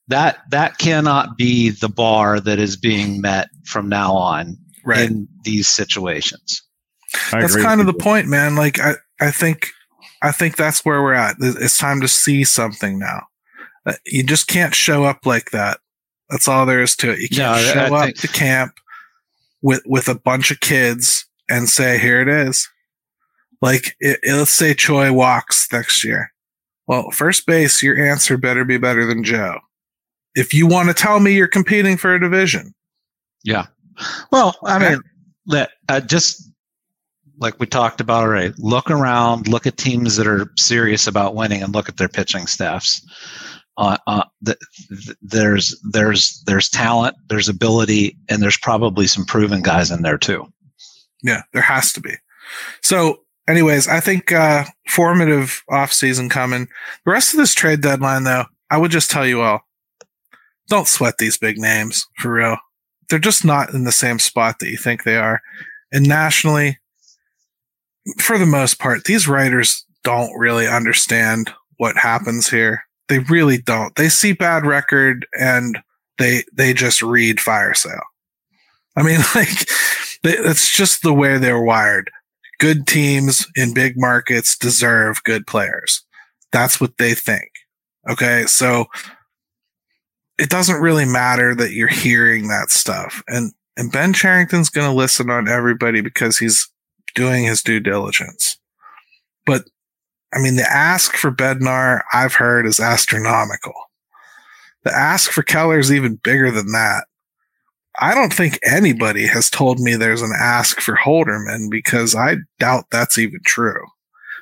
That 0.09 0.39
that 0.51 0.79
cannot 0.79 1.37
be 1.37 1.71
the 1.71 1.91
bar 1.91 2.41
that 2.41 2.59
is 2.59 2.77
being 2.77 3.21
met 3.21 3.51
from 3.67 3.89
now 3.89 4.15
on 4.15 4.57
in 4.97 5.29
these 5.45 5.69
situations. 5.69 6.63
I 7.33 7.41
that's 7.41 7.57
kind 7.57 7.81
of 7.81 7.87
the 7.87 7.95
point, 7.95 8.29
man. 8.29 8.55
Like 8.57 8.79
I, 8.81 8.95
I 9.21 9.31
think, 9.31 9.69
I 10.23 10.33
think 10.33 10.57
that's 10.57 10.85
where 10.85 11.03
we're 11.03 11.15
at. 11.15 11.37
It's 11.41 11.79
time 11.79 12.01
to 12.01 12.09
see 12.09 12.45
something 12.45 12.99
now. 12.99 13.27
Uh, 13.87 13.95
You 14.07 14.23
just 14.23 14.47
can't 14.49 14.75
show 14.75 15.05
up 15.05 15.25
like 15.27 15.51
that. 15.51 15.79
That's 16.29 16.47
all 16.49 16.67
there 16.67 16.83
is 16.83 16.95
to 16.97 17.11
it. 17.11 17.19
You 17.21 17.29
can't 17.29 17.41
I- 17.57 17.63
show 17.63 17.81
I 17.95 17.99
up 18.01 18.05
think- 18.07 18.19
to 18.21 18.29
camp 18.29 18.73
with 19.63 19.83
with 19.87 20.09
a 20.09 20.15
bunch 20.15 20.51
of 20.51 20.61
kids 20.61 21.27
and 21.49 21.69
say, 21.69 21.99
"Here 21.99 22.21
it 22.21 22.29
is." 22.29 22.69
Like, 23.63 23.97
it, 24.01 24.21
it- 24.23 24.37
let's 24.37 24.53
say 24.53 24.73
Choi 24.75 25.13
walks 25.13 25.67
next 25.73 26.05
year. 26.05 26.33
Well, 26.87 27.11
first 27.11 27.47
base, 27.47 27.83
your 27.83 27.97
answer 28.05 28.37
better 28.37 28.65
be 28.65 28.79
better 28.79 29.05
than 29.07 29.23
Joe. 29.25 29.59
If 30.35 30.55
you 30.55 30.67
want 30.67 30.89
to 30.89 30.95
tell 30.95 31.21
me 31.21 31.35
you're 31.35 31.47
competing 31.49 31.97
for 31.97 32.15
a 32.15 32.21
division, 32.21 32.75
yeah. 33.45 33.67
Well, 34.31 34.57
I 34.65 34.77
Okay. 34.77 34.91
mean, 34.91 35.03
that 35.47 35.71
uh, 35.89 36.01
just 36.01 36.50
like 37.41 37.59
we 37.59 37.67
talked 37.67 38.01
about 38.01 38.23
already. 38.23 38.55
Look 38.59 38.91
around. 38.91 39.49
Look 39.49 39.67
at 39.67 39.77
teams 39.77 40.17
that 40.17 40.27
are 40.27 40.53
serious 40.57 41.07
about 41.07 41.35
winning, 41.35 41.63
and 41.63 41.75
look 41.75 41.89
at 41.89 41.97
their 41.97 42.09
pitching 42.09 42.47
staffs. 42.47 43.05
Uh, 43.77 43.97
uh, 44.07 44.25
th- 44.45 44.59
th- 44.89 45.17
there's 45.23 45.81
there's 45.91 46.43
there's 46.47 46.69
talent, 46.69 47.17
there's 47.29 47.49
ability, 47.49 48.17
and 48.29 48.43
there's 48.43 48.59
probably 48.59 49.07
some 49.07 49.25
proven 49.25 49.63
guys 49.63 49.91
in 49.91 50.03
there 50.03 50.19
too. 50.19 50.47
Yeah, 51.23 51.43
there 51.53 51.63
has 51.63 51.93
to 51.95 52.01
be. 52.01 52.15
So, 52.83 53.21
anyways, 53.49 53.89
I 53.89 54.01
think 54.01 54.33
uh 54.33 54.65
formative 54.89 55.63
offseason 55.71 56.31
coming. 56.31 56.67
The 57.05 57.13
rest 57.13 57.33
of 57.33 57.39
this 57.39 57.55
trade 57.55 57.81
deadline, 57.81 58.25
though, 58.25 58.45
I 58.71 58.77
would 58.77 58.91
just 58.91 59.11
tell 59.11 59.27
you 59.27 59.41
all 59.41 59.63
don't 60.71 60.89
sweat 60.89 61.19
these 61.19 61.37
big 61.37 61.59
names 61.59 62.07
for 62.19 62.33
real. 62.33 62.57
They're 63.11 63.19
just 63.19 63.45
not 63.45 63.75
in 63.75 63.85
the 63.85 63.93
same 63.93 64.21
spot 64.21 64.61
that 64.61 64.71
you 64.71 64.79
think 64.79 65.03
they 65.03 65.17
are. 65.17 65.43
And 65.93 66.09
nationally, 66.09 66.79
for 68.19 68.39
the 68.39 68.47
most 68.47 68.79
part, 68.79 69.05
these 69.05 69.29
writers 69.29 69.85
don't 70.03 70.37
really 70.39 70.67
understand 70.67 71.53
what 71.77 71.97
happens 71.97 72.49
here. 72.49 72.83
They 73.09 73.21
really 73.21 73.59
don't. 73.59 73.95
They 73.97 74.09
see 74.09 74.33
bad 74.33 74.65
record 74.65 75.27
and 75.39 75.79
they 76.19 76.45
they 76.53 76.73
just 76.73 77.03
read 77.03 77.41
fire 77.41 77.75
sale. 77.75 78.03
I 78.97 79.03
mean, 79.03 79.21
like 79.35 79.69
they, 80.23 80.37
it's 80.37 80.71
just 80.71 81.03
the 81.03 81.15
way 81.15 81.39
they're 81.39 81.63
wired. 81.63 82.11
Good 82.59 82.87
teams 82.87 83.47
in 83.57 83.73
big 83.73 83.95
markets 83.97 84.57
deserve 84.57 85.25
good 85.25 85.47
players. 85.47 86.05
That's 86.53 86.81
what 86.81 86.99
they 86.99 87.15
think. 87.15 87.51
Okay, 88.09 88.45
so 88.47 88.87
it 90.39 90.51
doesn't 90.51 90.81
really 90.81 91.05
matter 91.05 91.55
that 91.55 91.73
you're 91.73 91.89
hearing 91.89 92.49
that 92.49 92.71
stuff, 92.71 93.23
and 93.29 93.53
and 93.77 93.91
Ben 93.91 94.13
Cherington's 94.13 94.69
going 94.69 94.91
to 94.91 94.97
listen 94.97 95.31
on 95.31 95.49
everybody 95.49 96.01
because 96.03 96.39
he's 96.39 96.69
doing 97.15 97.45
his 97.45 97.63
due 97.63 97.81
diligence. 97.81 98.59
But 99.47 99.65
I 100.33 100.39
mean, 100.39 100.57
the 100.57 100.71
ask 100.71 101.15
for 101.15 101.31
Bednar 101.31 102.03
I've 102.13 102.35
heard 102.35 102.67
is 102.67 102.79
astronomical. 102.81 103.75
The 104.85 104.95
ask 104.95 105.31
for 105.31 105.43
Keller 105.43 105.79
is 105.79 105.93
even 105.93 106.21
bigger 106.23 106.51
than 106.51 106.73
that. 106.73 107.05
I 108.01 108.15
don't 108.15 108.33
think 108.33 108.59
anybody 108.63 109.27
has 109.27 109.51
told 109.51 109.79
me 109.81 109.95
there's 109.95 110.23
an 110.23 110.33
ask 110.39 110.81
for 110.81 110.97
Holderman 110.97 111.69
because 111.71 112.15
I 112.15 112.37
doubt 112.59 112.85
that's 112.91 113.19
even 113.19 113.41
true. 113.45 113.85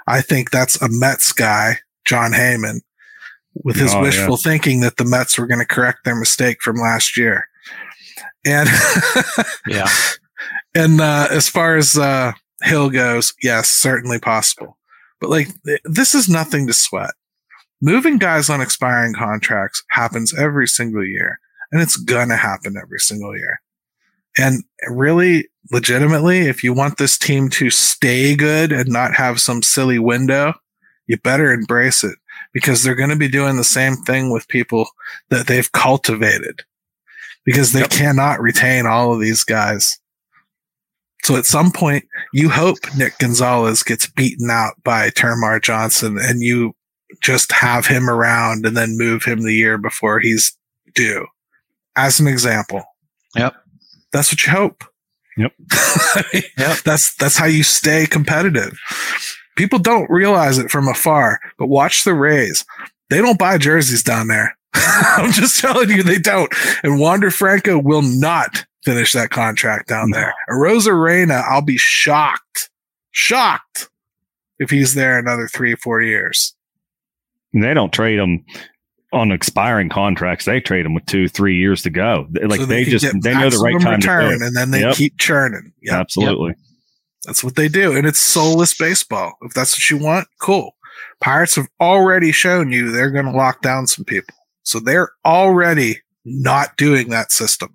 I 0.06 0.20
think 0.20 0.50
that's 0.50 0.80
a 0.80 0.88
Mets 0.88 1.32
guy, 1.32 1.78
Jon 2.04 2.32
Heyman, 2.32 2.80
with 3.64 3.76
his 3.76 3.94
Oh, 3.94 4.02
wishful 4.02 4.36
thinking 4.36 4.80
that 4.80 4.96
the 4.96 5.04
Mets 5.04 5.38
were 5.38 5.46
going 5.46 5.58
to 5.60 5.66
correct 5.66 6.04
their 6.04 6.14
mistake 6.14 6.58
from 6.62 6.76
last 6.76 7.16
year. 7.16 7.46
And 8.46 8.68
Yeah. 9.66 9.88
and 10.74 11.00
uh, 11.00 11.28
as 11.30 11.48
far 11.48 11.76
as 11.76 11.96
uh, 11.98 12.32
Hill 12.62 12.90
goes, 12.90 13.34
yes, 13.42 13.70
certainly 13.70 14.18
possible. 14.18 14.76
But 15.20 15.30
like, 15.30 15.48
th- 15.64 15.80
this 15.84 16.14
is 16.14 16.28
nothing 16.28 16.66
to 16.66 16.72
sweat. 16.72 17.14
Moving 17.80 18.18
guys 18.18 18.50
on 18.50 18.60
expiring 18.60 19.14
contracts 19.14 19.82
happens 19.90 20.34
every 20.36 20.66
single 20.66 21.04
year, 21.04 21.38
and 21.70 21.80
it's 21.80 21.96
gonna 21.96 22.36
happen 22.36 22.76
every 22.80 22.98
single 22.98 23.36
year. 23.36 23.60
And 24.36 24.64
really, 24.88 25.48
legitimately, 25.70 26.40
if 26.40 26.62
you 26.64 26.72
want 26.72 26.98
this 26.98 27.18
team 27.18 27.48
to 27.50 27.70
stay 27.70 28.34
good 28.36 28.72
and 28.72 28.88
not 28.88 29.14
have 29.14 29.40
some 29.40 29.62
silly 29.62 29.98
window, 29.98 30.54
you 31.06 31.16
better 31.18 31.52
embrace 31.52 32.04
it 32.04 32.16
because 32.52 32.82
they're 32.82 32.94
going 32.94 33.08
to 33.10 33.16
be 33.16 33.28
doing 33.28 33.56
the 33.56 33.64
same 33.64 33.96
thing 33.96 34.30
with 34.30 34.46
people 34.48 34.88
that 35.30 35.46
they've 35.46 35.72
cultivated 35.72 36.62
because 37.44 37.72
they 37.72 37.80
Yep. 37.80 37.90
cannot 37.90 38.40
retain 38.40 38.86
all 38.86 39.12
of 39.12 39.20
these 39.20 39.42
guys. 39.42 39.98
So 41.24 41.36
at 41.36 41.46
some 41.46 41.70
point, 41.70 42.04
you 42.32 42.48
hope 42.48 42.78
Nick 42.96 43.18
Gonzalez 43.18 43.82
gets 43.82 44.06
beaten 44.06 44.50
out 44.50 44.74
by 44.84 45.10
Termarr 45.10 45.62
Johnson 45.62 46.16
and 46.20 46.42
you 46.42 46.74
just 47.20 47.52
have 47.52 47.86
him 47.86 48.08
around 48.08 48.64
and 48.66 48.76
then 48.76 48.96
move 48.98 49.24
him 49.24 49.42
the 49.42 49.54
year 49.54 49.78
before 49.78 50.20
he's 50.20 50.56
due. 50.94 51.26
As 51.96 52.20
an 52.20 52.26
example. 52.26 52.84
Yep. 53.36 53.54
That's 54.12 54.32
what 54.32 54.46
you 54.46 54.52
hope. 54.52 54.84
Yep. 55.36 55.52
Yep. 56.58 56.78
That's 56.84 57.14
that's 57.16 57.36
how 57.36 57.46
you 57.46 57.62
stay 57.62 58.06
competitive. 58.06 58.78
People 59.56 59.78
don't 59.78 60.10
realize 60.10 60.58
it 60.58 60.70
from 60.70 60.88
afar, 60.88 61.40
but 61.58 61.68
watch 61.68 62.04
the 62.04 62.14
Rays. 62.14 62.64
They 63.10 63.18
don't 63.18 63.38
buy 63.38 63.58
jerseys 63.58 64.02
down 64.02 64.28
there. 64.28 64.56
I'm 64.74 65.32
just 65.32 65.60
telling 65.60 65.90
you, 65.90 66.02
they 66.02 66.18
don't. 66.18 66.52
And 66.82 67.00
Wander 67.00 67.30
Franco 67.30 67.78
will 67.78 68.02
not 68.02 68.64
finish 68.88 69.12
that 69.12 69.28
contract 69.30 69.86
down 69.88 70.10
there. 70.12 70.34
Arozarena, 70.48 71.44
I'll 71.46 71.60
be 71.62 71.76
shocked, 71.76 72.70
shocked 73.10 73.90
if 74.58 74.70
he's 74.70 74.94
there 74.94 75.18
another 75.18 75.46
three, 75.46 75.74
four 75.74 76.00
years. 76.00 76.54
They 77.52 77.74
don't 77.74 77.92
trade 77.92 78.18
them 78.18 78.44
on 79.12 79.30
expiring 79.30 79.90
contracts. 79.90 80.46
They 80.46 80.60
trade 80.60 80.86
them 80.86 80.94
with 80.94 81.04
two, 81.06 81.28
three 81.28 81.56
years 81.58 81.82
to 81.82 81.90
go. 81.90 82.26
Like 82.42 82.60
So 82.60 82.66
they 82.66 82.84
can 82.84 82.90
just 82.98 83.06
they 83.22 83.34
know 83.34 83.50
the 83.50 83.58
right 83.58 83.80
time 83.80 84.00
to 84.00 84.08
return, 84.08 84.32
it. 84.34 84.42
and 84.42 84.56
then 84.56 84.70
they 84.70 84.80
Yep. 84.80 84.94
keep 84.96 85.18
churning. 85.18 85.72
Yeah, 85.82 86.00
Absolutely. 86.00 86.54
that's 87.26 87.44
what 87.44 87.56
they 87.56 87.68
do, 87.68 87.94
and 87.94 88.06
it's 88.06 88.18
soulless 88.20 88.74
baseball. 88.74 89.34
If 89.42 89.52
that's 89.52 89.74
what 89.74 89.90
you 89.90 90.02
want, 90.02 90.28
cool. 90.40 90.76
Pirates 91.20 91.56
have 91.56 91.68
already 91.80 92.32
shown 92.32 92.70
you 92.72 92.90
they're 92.90 93.10
going 93.10 93.26
to 93.26 93.32
lock 93.32 93.60
down 93.60 93.86
some 93.86 94.04
people, 94.06 94.34
so 94.62 94.80
they're 94.80 95.10
already 95.26 96.00
not 96.24 96.76
doing 96.76 97.08
that 97.10 97.32
system. 97.32 97.74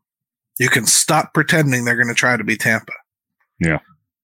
You 0.59 0.69
can 0.69 0.85
stop 0.85 1.33
pretending 1.33 1.83
they're 1.85 1.95
going 1.95 2.07
to 2.07 2.13
try 2.13 2.37
to 2.37 2.43
be 2.43 2.55
Tampa. 2.57 2.93
Yeah. 3.59 3.79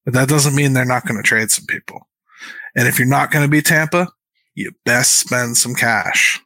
but 0.05 0.13
that 0.13 0.27
doesn't 0.29 0.55
mean 0.55 0.73
they're 0.73 0.85
not 0.85 1.05
going 1.05 1.15
to 1.21 1.27
trade 1.27 1.49
some 1.51 1.65
people. 1.65 2.07
And 2.75 2.87
if 2.87 2.99
you're 2.99 3.07
not 3.07 3.31
going 3.31 3.43
to 3.45 3.49
be 3.49 3.61
Tampa, 3.61 4.07
you 4.55 4.71
best 4.85 5.15
spend 5.19 5.57
some 5.57 5.73
cash. 5.75 6.41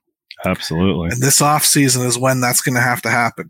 Absolutely. 0.45 1.09
And 1.11 1.21
this 1.21 1.41
off 1.41 1.63
season 1.65 2.05
is 2.05 2.17
when 2.17 2.41
that's 2.41 2.61
going 2.61 2.75
to 2.75 2.81
have 2.81 3.01
to 3.03 3.09
happen. 3.09 3.49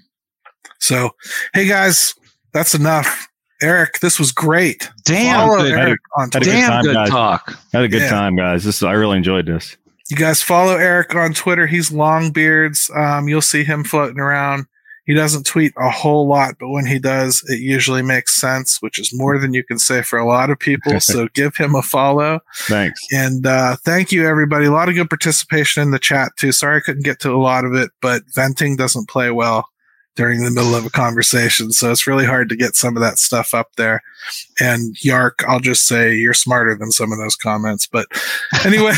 So, 0.80 1.12
hey 1.54 1.68
guys, 1.68 2.14
that's 2.54 2.76
enough. 2.76 3.28
Eric, 3.62 4.00
this 4.00 4.20
was 4.20 4.32
great. 4.32 4.90
Damn 5.06 5.48
Follow 5.48 5.62
good. 5.64 5.72
Eric 5.74 6.00
on 6.18 6.30
had 6.32 6.36
a 6.36 6.46
Twitter. 6.46 6.46
good 6.46 6.52
Damn 6.52 6.70
time, 6.70 6.84
good 6.84 6.94
guys. 6.94 7.10
talk. 7.10 7.60
Had 7.74 7.84
a 7.84 7.88
good 7.88 8.02
Yeah. 8.02 8.10
time, 8.10 8.36
guys. 8.36 8.64
This 8.64 8.84
I 8.84 8.92
really 8.92 9.18
enjoyed 9.18 9.46
this. 9.46 9.78
You 10.10 10.18
guys 10.18 10.42
follow 10.42 10.76
Eric 10.76 11.16
on 11.16 11.34
Twitter. 11.34 11.66
He's 11.66 11.90
Longbeards. 11.90 12.96
Um, 12.96 13.28
you'll 13.30 13.42
see 13.42 13.64
him 13.64 13.84
floating 13.84 14.20
around. 14.20 14.66
He 15.06 15.14
doesn't 15.14 15.46
tweet 15.46 15.74
a 15.78 15.90
whole 15.90 16.28
lot, 16.28 16.56
but 16.60 16.70
when 16.70 16.86
he 16.86 16.98
does, 16.98 17.44
it 17.50 17.60
usually 17.60 18.02
makes 18.02 18.40
sense, 18.40 18.82
which 18.82 18.98
is 18.98 19.12
more 19.14 19.38
than 19.38 19.54
you 19.54 19.64
can 19.64 19.78
say 19.78 20.02
for 20.02 20.18
a 20.18 20.26
lot 20.26 20.50
of 20.50 20.60
people. 20.60 21.00
so 21.00 21.28
give 21.34 21.56
him 21.58 21.76
a 21.76 21.82
follow. 21.82 22.40
Thanks. 22.68 23.02
And 23.12 23.46
uh, 23.46 23.76
thank 23.84 24.12
you, 24.12 24.26
everybody. 24.26 24.66
A 24.66 24.72
lot 24.72 24.88
of 24.88 24.96
good 24.96 25.10
participation 25.10 25.84
in 25.84 25.92
the 25.92 26.00
chat, 26.00 26.32
too. 26.38 26.52
Sorry 26.52 26.78
I 26.78 26.80
couldn't 26.80 27.04
get 27.04 27.20
to 27.22 27.32
a 27.32 27.38
lot 27.42 27.66
of 27.66 27.74
it, 27.74 27.92
but 28.02 28.24
venting 28.34 28.78
doesn't 28.78 29.10
play 29.10 29.30
well 29.32 29.68
during 30.16 30.44
the 30.44 30.52
middle 30.52 30.76
of 30.76 30.86
a 30.86 30.90
conversation. 30.90 31.72
So 31.72 31.92
it's 31.92 32.06
really 32.06 32.26
hard 32.26 32.50
to 32.50 32.56
get 32.56 32.76
some 32.76 32.96
of 32.96 33.02
that 33.02 33.18
stuff 33.18 33.54
up 33.54 33.70
there. 33.78 34.04
And 34.60 34.96
Yark, 35.04 35.44
I'll 35.48 35.60
just 35.60 35.88
say 35.88 36.16
you're 36.16 36.34
smarter 36.34 36.76
than 36.76 36.92
some 36.92 37.12
of 37.12 37.18
those 37.18 37.36
comments. 37.36 37.88
But 37.88 38.08
anyway, 38.66 38.94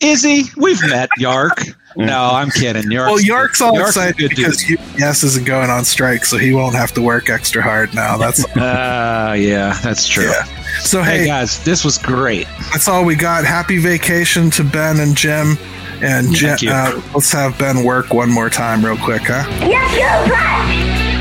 Izzy, 0.00 0.44
we've 0.56 0.82
met 0.88 1.10
Yark. 1.18 1.62
No, 1.96 2.30
I'm 2.32 2.50
kidding. 2.50 2.90
Yark's 2.90 3.10
well, 3.12 3.20
Yark's 3.20 3.60
all 3.60 3.74
Yark's 3.74 3.96
excited 3.96 4.16
good 4.16 4.30
because 4.30 4.64
UPS 4.70 5.24
isn't 5.24 5.46
going 5.46 5.68
on 5.68 5.84
strike, 5.84 6.24
so 6.24 6.38
he 6.38 6.54
won't 6.54 6.74
have 6.74 6.92
to 6.92 7.02
work 7.02 7.28
extra 7.28 7.62
hard 7.62 7.94
now. 7.94 8.16
That's 8.16 8.44
Uh, 8.56 9.36
yeah, 9.38 9.78
that's 9.82 10.08
true. 10.08 10.24
Yeah. 10.24 10.44
so. 10.80 11.02
Hey 11.02 11.18
Hey, 11.18 11.26
guys, 11.26 11.62
this 11.64 11.84
was 11.84 11.98
great. 11.98 12.46
that's 12.72 12.88
all 12.88 13.04
we 13.04 13.14
got. 13.14 13.44
Happy 13.44 13.76
vacation 13.76 14.50
to 14.52 14.64
Ben 14.64 14.98
and 15.00 15.14
Jim. 15.14 15.58
And 16.02 16.34
Jim, 16.34 16.58
uh, 16.68 17.00
let's 17.14 17.32
have 17.32 17.56
Ben 17.58 17.84
work 17.84 18.12
one 18.12 18.30
more 18.30 18.50
time, 18.50 18.84
real 18.84 18.96
quick, 18.96 19.22
huh? 19.24 19.44
Yes, 19.60 21.06
you 21.06 21.11